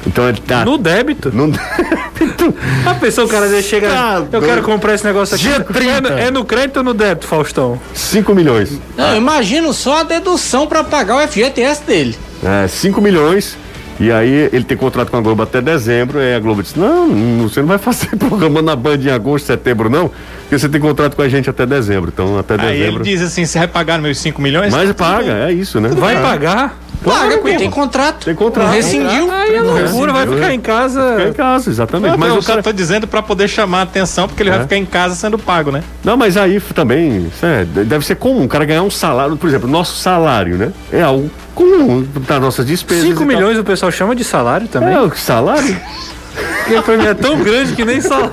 Então 0.06 0.28
ele 0.28 0.40
tá... 0.40 0.64
No 0.64 0.76
débito. 0.78 1.30
Não... 1.34 1.50
A 2.86 2.94
pessoa, 2.94 3.26
o 3.26 3.30
cara 3.30 3.48
dele 3.48 3.62
chega. 3.62 3.88
Tá 3.88 4.14
eu 4.16 4.24
doido. 4.40 4.46
quero 4.46 4.62
comprar 4.62 4.94
esse 4.94 5.04
negócio 5.04 5.34
aqui. 5.34 5.44
Dia 5.44 5.56
É 5.56 5.58
no- 5.58 5.64
30. 5.64 6.08
É 6.14 6.30
no 6.30 6.44
crédito 6.44 6.76
ou 6.78 6.82
no 6.82 6.94
débito, 6.94 7.26
Faustão? 7.26 7.80
5 7.94 8.34
milhões. 8.34 8.78
Não, 8.96 9.10
eu 9.10 9.16
imagino 9.16 9.72
só 9.72 10.00
a 10.00 10.02
dedução 10.02 10.66
pra 10.66 10.84
pagar 10.84 11.16
o 11.16 11.28
FGTS 11.28 11.82
dele. 11.84 12.16
É, 12.44 12.66
5 12.68 13.00
milhões. 13.00 13.56
E 14.00 14.10
aí 14.10 14.48
ele 14.52 14.64
tem 14.64 14.76
contrato 14.76 15.10
com 15.10 15.16
a 15.16 15.20
Globo 15.20 15.42
até 15.42 15.60
dezembro, 15.60 16.20
e 16.20 16.34
a 16.34 16.40
Globo 16.40 16.62
disse, 16.62 16.76
não, 16.78 17.08
você 17.46 17.60
não 17.60 17.68
vai 17.68 17.78
fazer 17.78 18.16
programa 18.16 18.60
na 18.60 18.74
Band 18.74 18.96
em 18.96 19.10
agosto, 19.10 19.46
setembro, 19.46 19.88
não, 19.88 20.10
porque 20.40 20.58
você 20.58 20.68
tem 20.68 20.80
contrato 20.80 21.14
com 21.14 21.22
a 21.22 21.28
gente 21.28 21.48
até 21.48 21.64
dezembro. 21.66 22.10
Então 22.12 22.36
até 22.38 22.54
Aí 22.54 22.68
ele 22.70 22.78
dezembro. 22.78 23.04
diz 23.04 23.22
assim: 23.22 23.44
você 23.44 23.58
vai 23.60 23.68
pagar 23.68 24.00
meus 24.00 24.18
5 24.18 24.40
milhões? 24.42 24.72
Mas 24.72 24.90
paga, 24.92 25.48
é 25.48 25.52
isso, 25.52 25.80
né? 25.80 25.90
Vai 25.90 26.20
pagar? 26.20 26.76
Paga, 27.02 27.38
tem 27.38 27.70
contrato. 27.70 28.24
Tem 28.24 28.34
contrato. 28.34 28.66
Não 28.66 28.72
rescindiu. 28.74 29.30
Aí 29.30 29.54
é 29.54 29.60
loucura, 29.60 30.12
vai 30.12 30.26
ficar 30.26 30.50
é. 30.50 30.54
em 30.54 30.60
casa. 30.60 31.14
Fica 31.16 31.28
em 31.28 31.32
casa, 31.32 31.70
exatamente. 31.70 32.16
Mas 32.16 32.30
mas 32.32 32.44
o 32.44 32.46
cara. 32.46 32.62
tô 32.62 32.72
dizendo 32.72 33.06
pra 33.06 33.22
poder 33.22 33.48
chamar 33.48 33.80
a 33.80 33.82
atenção, 33.82 34.28
porque 34.28 34.42
ele 34.42 34.50
É. 34.50 34.54
vai 34.54 34.62
ficar 34.62 34.76
em 34.76 34.84
casa 34.86 35.14
sendo 35.14 35.38
pago, 35.38 35.70
né? 35.70 35.82
Não, 36.04 36.16
mas 36.16 36.36
aí 36.36 36.60
também, 36.60 37.30
é, 37.42 37.64
de- 37.64 37.84
deve 37.84 38.04
ser 38.06 38.16
comum, 38.16 38.44
o 38.44 38.48
cara 38.48 38.64
ganhar 38.64 38.82
um 38.82 38.90
salário, 38.90 39.36
por 39.36 39.48
exemplo, 39.48 39.68
nosso 39.68 39.96
salário, 39.96 40.56
né? 40.56 40.72
É 40.92 41.02
algo 41.02 41.30
comum 41.54 42.06
das 42.26 42.40
nossas 42.40 42.66
despesas. 42.66 43.04
5 43.04 43.14
e 43.14 43.18
tal. 43.18 43.26
milhões 43.26 43.58
o 43.58 43.64
pessoal 43.64 43.90
chama 43.92 44.14
de 44.14 44.24
salário 44.24 44.68
também. 44.68 44.94
É, 44.94 45.00
o 45.00 45.14
salário? 45.16 45.76
Porque 46.32 46.80
pra 46.82 46.96
mim 46.96 47.06
é 47.06 47.14
tão 47.14 47.38
grande 47.40 47.72
que 47.74 47.84
nem 47.84 48.00
salário. 48.00 48.30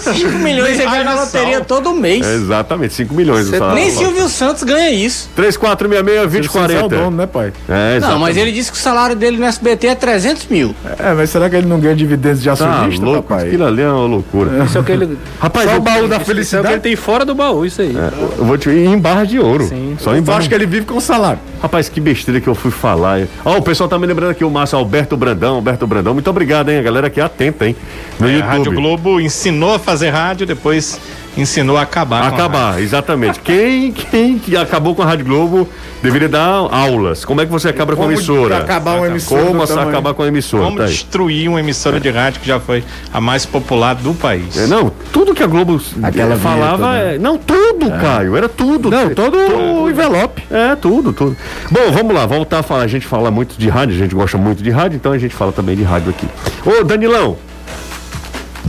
5 0.00 0.30
milhões 0.38 0.76
você 0.76 0.84
ganha 0.84 1.04
na 1.04 1.14
loteria 1.14 1.60
todo 1.60 1.92
mês. 1.94 2.26
É, 2.26 2.34
exatamente, 2.34 2.94
5 2.94 3.14
milhões 3.14 3.46
o 3.46 3.50
Cê- 3.50 3.58
salário. 3.58 3.80
Nem 3.82 3.90
Silvio 3.90 4.28
Santos 4.28 4.62
ganha 4.64 4.90
isso. 4.90 5.28
3466 5.36 6.46
Você 6.46 6.74
é 6.74 6.84
o 6.84 6.88
dono, 6.88 7.10
2040. 7.10 7.10
né, 7.10 7.26
pai? 7.26 7.52
É, 7.68 7.72
Não, 7.92 7.96
exatamente. 7.96 8.20
mas 8.22 8.36
ele 8.36 8.52
disse 8.52 8.70
que 8.72 8.76
o 8.78 8.80
salário 8.80 9.16
dele 9.16 9.36
no 9.38 9.44
SBT 9.46 9.86
é 9.88 9.94
300 9.94 10.46
mil. 10.46 10.74
É, 10.98 11.12
mas 11.14 11.30
será 11.30 11.48
que 11.48 11.56
ele 11.56 11.66
não 11.66 11.78
ganha 11.80 11.94
dividendos 11.96 12.40
de 12.42 12.46
Tá 12.46 12.52
acionista, 12.52 13.04
louco, 13.04 13.22
papai? 13.22 13.46
aquilo 13.46 13.64
ali 13.66 13.82
é 13.82 13.88
uma 13.88 14.06
loucura. 14.06 14.64
Isso 14.64 14.76
é 14.76 14.80
o 14.80 14.84
que 14.84 14.92
ele. 14.92 15.18
Rapaz, 15.40 15.66
Só 15.66 15.72
eu, 15.74 15.78
o 15.78 15.82
baú 15.82 15.94
da 15.94 16.00
Isso 16.00 16.02
é 16.02 16.04
o 16.04 16.08
que 16.08 16.14
ele 16.14 16.24
felicidade. 16.24 16.80
tem 16.80 16.96
fora 16.96 17.24
do 17.24 17.34
baú, 17.34 17.64
isso 17.64 17.80
aí. 17.80 17.94
eu 18.38 18.44
vou 18.44 18.58
te 18.58 18.68
ir 18.70 18.86
em 18.86 18.98
barra 18.98 19.24
de 19.24 19.38
ouro. 19.38 19.66
Sim. 19.68 19.96
Só 20.00 20.12
em 20.14 20.16
Eu 20.16 20.22
barra. 20.22 20.38
acho 20.38 20.48
que 20.48 20.54
ele 20.54 20.66
vive 20.66 20.84
com 20.86 21.00
salário. 21.00 21.38
Rapaz, 21.60 21.88
que 21.88 22.00
besteira 22.00 22.40
que 22.40 22.48
eu 22.48 22.54
fui 22.54 22.70
falar. 22.70 23.26
Ó, 23.44 23.56
o 23.58 23.62
pessoal 23.62 23.88
tá 23.88 23.98
me 23.98 24.06
lembrando 24.06 24.30
aqui, 24.30 24.44
o 24.44 24.50
Márcio 24.50 24.78
Alberto 24.78 25.16
Brandão, 25.16 25.56
Alberto 25.56 25.86
Brandão. 25.86 26.14
Muito 26.14 26.30
obrigado, 26.30 26.68
hein? 26.70 26.78
A 26.78 26.82
galera 26.82 27.08
aqui 27.08 27.20
é 27.20 27.24
atenta, 27.24 27.66
hein? 27.66 27.74
No 28.18 28.28
É, 28.28 28.32
YouTube. 28.34 28.46
Rádio 28.48 28.72
Globo 28.72 29.20
ensinou 29.20 29.74
a 29.74 29.78
fazer 29.78 30.10
rádio, 30.10 30.46
depois 30.46 31.00
ensinou 31.40 31.76
a 31.76 31.82
acabar. 31.82 32.18
com 32.20 32.26
a 32.26 32.30
rádio. 32.30 32.44
Acabar, 32.44 32.82
exatamente. 32.82 33.40
Quem, 33.40 33.92
quem 33.92 34.38
que 34.38 34.56
acabou 34.56 34.94
com 34.94 35.02
a 35.02 35.06
Rádio 35.06 35.24
Globo 35.24 35.68
deveria 36.02 36.28
dar 36.28 36.44
aulas. 36.46 37.24
Como 37.24 37.40
é 37.40 37.46
que 37.46 37.50
você 37.52 37.68
acaba 37.68 37.94
com 37.96 38.02
a 38.02 38.06
emissora? 38.06 38.58
acabar 38.58 38.96
uma 38.96 39.06
emissora 39.06 39.44
Como 39.44 39.62
acabar 39.62 40.14
com 40.14 40.22
a 40.22 40.28
emissora? 40.28 40.64
Como 40.64 40.76
tá 40.78 40.84
aí. 40.84 40.90
destruir 40.90 41.48
uma 41.48 41.60
emissora 41.60 41.98
de 42.00 42.10
rádio 42.10 42.40
que 42.40 42.46
já 42.46 42.60
foi 42.60 42.84
a 43.12 43.20
mais 43.20 43.44
popular 43.46 43.94
do 43.94 44.14
país. 44.14 44.56
É, 44.56 44.66
não, 44.66 44.90
tudo 45.12 45.34
que 45.34 45.42
a 45.42 45.46
Globo 45.46 45.80
Aquela 46.02 46.36
falava. 46.36 46.76
vinheta, 46.88 47.04
né? 47.04 47.14
é- 47.14 47.18
Não, 47.18 47.38
tudo, 47.38 47.90
Caio. 48.00 48.36
Era 48.36 48.48
tudo. 48.48 48.90
Não, 48.90 49.10
todo 49.14 49.36
o 49.82 49.90
envelope. 49.90 50.42
É, 50.50 50.76
tudo, 50.76 51.12
tudo. 51.12 51.36
Bom, 51.70 51.90
vamos 51.92 52.14
lá, 52.14 52.26
voltar 52.26 52.60
a 52.60 52.62
falar. 52.62 52.82
A 52.82 52.86
gente 52.88 53.06
fala 53.06 53.30
muito 53.30 53.56
de 53.58 53.68
rádio, 53.68 53.94
a 53.94 53.98
gente 53.98 54.14
gosta 54.14 54.36
muito 54.38 54.62
de 54.62 54.70
rádio, 54.70 54.96
então 54.96 55.12
a 55.12 55.18
gente 55.18 55.34
fala 55.34 55.52
também 55.52 55.76
de 55.76 55.82
rádio 55.82 56.10
aqui. 56.10 56.26
Ô, 56.64 56.84
Danilão, 56.84 57.36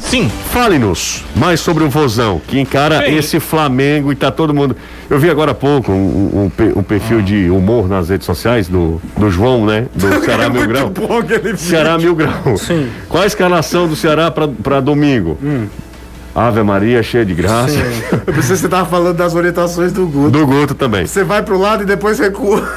Sim, 0.10 0.28
fale-nos 0.28 1.24
mais 1.36 1.60
sobre 1.60 1.84
o 1.84 1.90
Vozão, 1.90 2.42
que 2.48 2.60
encara 2.60 2.98
Bem. 2.98 3.16
esse 3.16 3.40
Flamengo 3.40 4.12
e 4.12 4.16
tá 4.16 4.32
todo 4.32 4.52
mundo. 4.56 4.76
Eu 5.08 5.20
vi 5.20 5.30
agora 5.30 5.52
há 5.52 5.54
pouco 5.54 5.92
um, 5.92 6.50
um 6.58 6.80
um 6.80 6.82
perfil 6.82 7.22
de 7.22 7.48
humor 7.48 7.88
nas 7.88 8.10
redes 8.10 8.26
sociais 8.26 8.68
do, 8.68 9.00
do 9.16 9.30
João, 9.30 9.68
né? 9.68 9.86
Do 9.94 10.08
Ceará 10.26 10.50
Mil 10.50 10.68
Grau. 10.68 10.92
Ceará 11.58 11.96
Mil 12.00 12.16
Grau. 12.16 12.58
Sim. 12.58 12.90
Qual 13.08 13.22
a 13.22 13.28
escalação 13.28 13.88
do 13.88 13.96
Ceará 13.96 14.32
para 14.32 14.80
domingo? 14.80 15.38
Ave 16.34 16.64
Maria, 16.64 17.04
cheia 17.04 17.24
de 17.24 17.36
graça. 17.36 17.78
Eu 18.26 18.34
pensei 18.34 18.56
que 18.56 18.62
você 18.62 18.68
tava 18.68 18.90
falando 18.90 19.16
das 19.16 19.36
orientações 19.36 19.92
do 19.92 20.08
Guto. 20.08 20.32
Do 20.32 20.48
Guto 20.48 20.74
também. 20.74 21.06
Você 21.06 21.24
vai 21.24 21.44
pro 21.44 21.60
lado 21.60 21.84
e 21.84 21.86
depois 21.86 22.18
recua. 22.18 22.68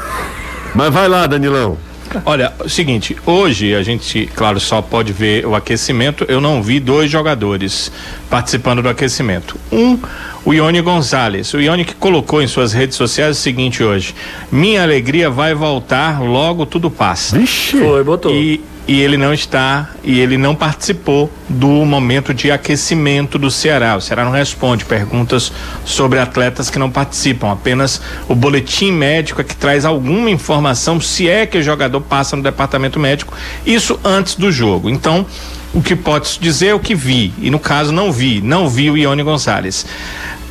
Mas 0.74 0.92
vai 0.92 1.08
lá, 1.08 1.26
Danilão. 1.26 1.78
Olha, 2.24 2.52
seguinte, 2.68 3.16
hoje 3.24 3.74
a 3.74 3.82
gente, 3.82 4.28
claro, 4.34 4.60
só 4.60 4.82
pode 4.82 5.12
ver 5.12 5.46
o 5.46 5.54
aquecimento. 5.54 6.24
Eu 6.28 6.40
não 6.40 6.62
vi 6.62 6.80
dois 6.80 7.10
jogadores 7.10 7.90
participando 8.28 8.82
do 8.82 8.88
aquecimento. 8.88 9.58
Um, 9.70 9.98
o 10.44 10.52
Ione 10.52 10.80
Gonzalez. 10.80 11.52
O 11.54 11.60
Ione 11.60 11.84
que 11.84 11.94
colocou 11.94 12.42
em 12.42 12.46
suas 12.46 12.72
redes 12.72 12.96
sociais 12.96 13.38
o 13.38 13.40
seguinte 13.40 13.82
hoje: 13.82 14.14
Minha 14.50 14.82
alegria 14.82 15.30
vai 15.30 15.54
voltar, 15.54 16.20
logo 16.20 16.66
tudo 16.66 16.90
passa. 16.90 17.38
Vixe. 17.38 17.78
Foi, 17.78 18.02
botou. 18.02 18.32
E, 18.32 18.60
e 18.86 19.00
ele 19.00 19.16
não 19.16 19.32
está, 19.32 19.90
e 20.02 20.18
ele 20.18 20.36
não 20.36 20.56
participou 20.56 21.30
do 21.48 21.68
momento 21.68 22.34
de 22.34 22.50
aquecimento 22.50 23.38
do 23.38 23.50
Ceará. 23.50 23.96
O 23.96 24.00
Ceará 24.00 24.24
não 24.24 24.32
responde 24.32 24.84
perguntas 24.84 25.52
sobre 25.84 26.18
atletas 26.18 26.68
que 26.68 26.78
não 26.78 26.90
participam. 26.90 27.52
Apenas 27.52 28.00
o 28.28 28.34
boletim 28.34 28.90
médico 28.90 29.40
é 29.40 29.44
que 29.44 29.54
traz 29.54 29.84
alguma 29.84 30.30
informação 30.30 31.00
se 31.00 31.28
é 31.28 31.46
que 31.46 31.58
o 31.58 31.62
jogador 31.62 32.00
passa 32.00 32.34
no 32.34 32.42
departamento 32.42 32.98
médico. 32.98 33.34
Isso 33.64 33.98
antes 34.04 34.34
do 34.34 34.50
jogo. 34.50 34.90
Então, 34.90 35.24
o 35.74 35.82
que 35.82 35.96
pode 35.96 36.38
dizer 36.38 36.68
é 36.68 36.74
o 36.74 36.80
que 36.80 36.94
vi. 36.94 37.32
E 37.38 37.50
no 37.50 37.58
caso, 37.58 37.92
não 37.92 38.12
vi. 38.12 38.40
Não 38.40 38.68
vi 38.68 38.90
o 38.90 38.96
Ione 38.96 39.22
Gonzalez. 39.22 39.86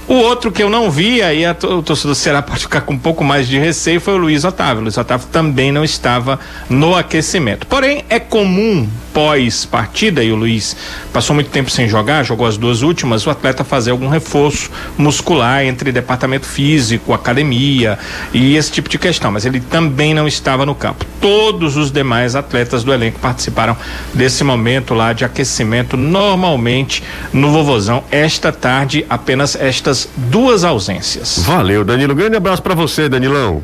O 0.07 0.15
outro 0.15 0.51
que 0.51 0.61
eu 0.61 0.69
não 0.69 0.91
vi, 0.91 1.21
aí 1.21 1.45
a 1.45 1.51
o 1.51 1.81
torcedor 1.81 2.11
do 2.11 2.15
Ceará 2.15 2.41
pode 2.43 2.61
ficar 2.61 2.81
com 2.81 2.93
um 2.93 2.99
pouco 2.99 3.23
mais 3.23 3.47
de 3.47 3.57
receio, 3.57 4.01
foi 4.01 4.15
o 4.15 4.17
Luiz 4.17 4.43
Otávio. 4.43 4.79
O 4.79 4.83
Luiz 4.83 4.97
Otávio 4.97 5.27
também 5.31 5.71
não 5.71 5.83
estava 5.83 6.39
no 6.69 6.95
aquecimento. 6.95 7.65
Porém, 7.67 8.03
é 8.09 8.19
comum 8.19 8.89
pós-partida, 9.13 10.23
e 10.23 10.31
o 10.31 10.35
Luiz 10.35 10.75
passou 11.13 11.33
muito 11.33 11.49
tempo 11.49 11.69
sem 11.69 11.87
jogar, 11.87 12.23
jogou 12.23 12.47
as 12.47 12.57
duas 12.57 12.81
últimas, 12.81 13.25
o 13.25 13.29
atleta 13.29 13.63
fazer 13.63 13.91
algum 13.91 14.07
reforço 14.07 14.69
muscular 14.97 15.63
entre 15.63 15.91
departamento 15.91 16.45
físico, 16.45 17.13
academia 17.13 17.97
e 18.33 18.55
esse 18.55 18.71
tipo 18.71 18.89
de 18.89 18.97
questão. 18.97 19.31
Mas 19.31 19.45
ele 19.45 19.59
também 19.59 20.13
não 20.13 20.27
estava 20.27 20.65
no 20.65 20.75
campo. 20.75 21.05
Todos 21.19 21.77
os 21.77 21.91
demais 21.91 22.35
atletas 22.35 22.83
do 22.83 22.93
elenco 22.93 23.19
participaram 23.19 23.75
desse 24.13 24.43
momento 24.43 24.93
lá 24.93 25.13
de 25.13 25.23
aquecimento, 25.23 25.95
normalmente 25.95 27.03
no 27.33 27.51
Vovozão. 27.51 28.03
Esta 28.11 28.51
tarde, 28.51 29.05
apenas 29.09 29.55
estas 29.55 30.09
duas 30.15 30.63
ausências. 30.63 31.39
Valeu, 31.45 31.83
Danilo. 31.83 32.15
Grande 32.15 32.37
abraço 32.37 32.61
pra 32.61 32.73
você, 32.73 33.07
Danilão. 33.07 33.61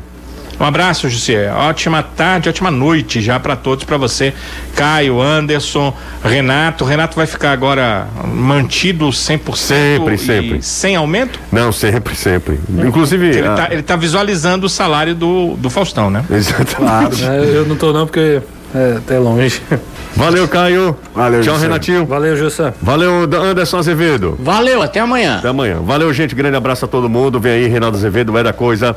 Um 0.60 0.64
abraço, 0.64 1.08
José. 1.08 1.52
Ótima 1.52 2.02
tarde, 2.02 2.48
ótima 2.48 2.70
noite 2.70 3.20
já 3.20 3.38
para 3.38 3.54
todos, 3.54 3.84
para 3.84 3.96
você, 3.96 4.34
Caio, 4.74 5.20
Anderson, 5.20 5.94
Renato. 6.24 6.84
Renato 6.84 7.14
vai 7.16 7.26
ficar 7.26 7.52
agora 7.52 8.08
mantido 8.26 9.06
100% 9.08 9.56
Sempre, 9.56 10.14
e 10.14 10.18
sempre. 10.18 10.62
sem 10.62 10.96
aumento? 10.96 11.38
Não, 11.52 11.70
sempre, 11.70 12.14
sempre. 12.16 12.58
Inclusive. 12.68 13.28
Ele 13.28 13.46
ah, 13.46 13.54
tá, 13.54 13.68
ele 13.70 13.82
tá 13.82 13.96
visualizando 13.96 14.66
o 14.66 14.68
salário 14.68 15.14
do, 15.14 15.54
do 15.56 15.70
Faustão, 15.70 16.10
né? 16.10 16.24
Exatamente. 16.30 17.24
É, 17.24 17.56
eu 17.56 17.66
não 17.66 17.76
tô 17.76 17.92
não 17.92 18.06
porque 18.06 18.40
é 18.74 18.96
até 18.98 19.18
longe. 19.18 19.62
Valeu, 20.16 20.48
Caio. 20.48 20.96
Valeu, 21.14 21.42
Tchau, 21.42 21.54
José. 21.54 21.66
Renatinho. 21.66 22.04
Valeu, 22.04 22.36
Jussa. 22.36 22.74
Valeu, 22.82 23.28
Anderson 23.40 23.78
Azevedo. 23.78 24.36
Valeu, 24.40 24.82
até 24.82 25.00
amanhã. 25.00 25.38
Até 25.38 25.48
amanhã. 25.48 25.78
Valeu, 25.80 26.12
gente. 26.12 26.34
Grande 26.34 26.56
abraço 26.56 26.84
a 26.84 26.88
todo 26.88 27.08
mundo. 27.08 27.38
Vem 27.38 27.52
aí, 27.52 27.66
Reinaldo 27.68 27.96
Azevedo, 27.96 28.32
vai 28.32 28.42
da 28.42 28.52
coisa. 28.52 28.96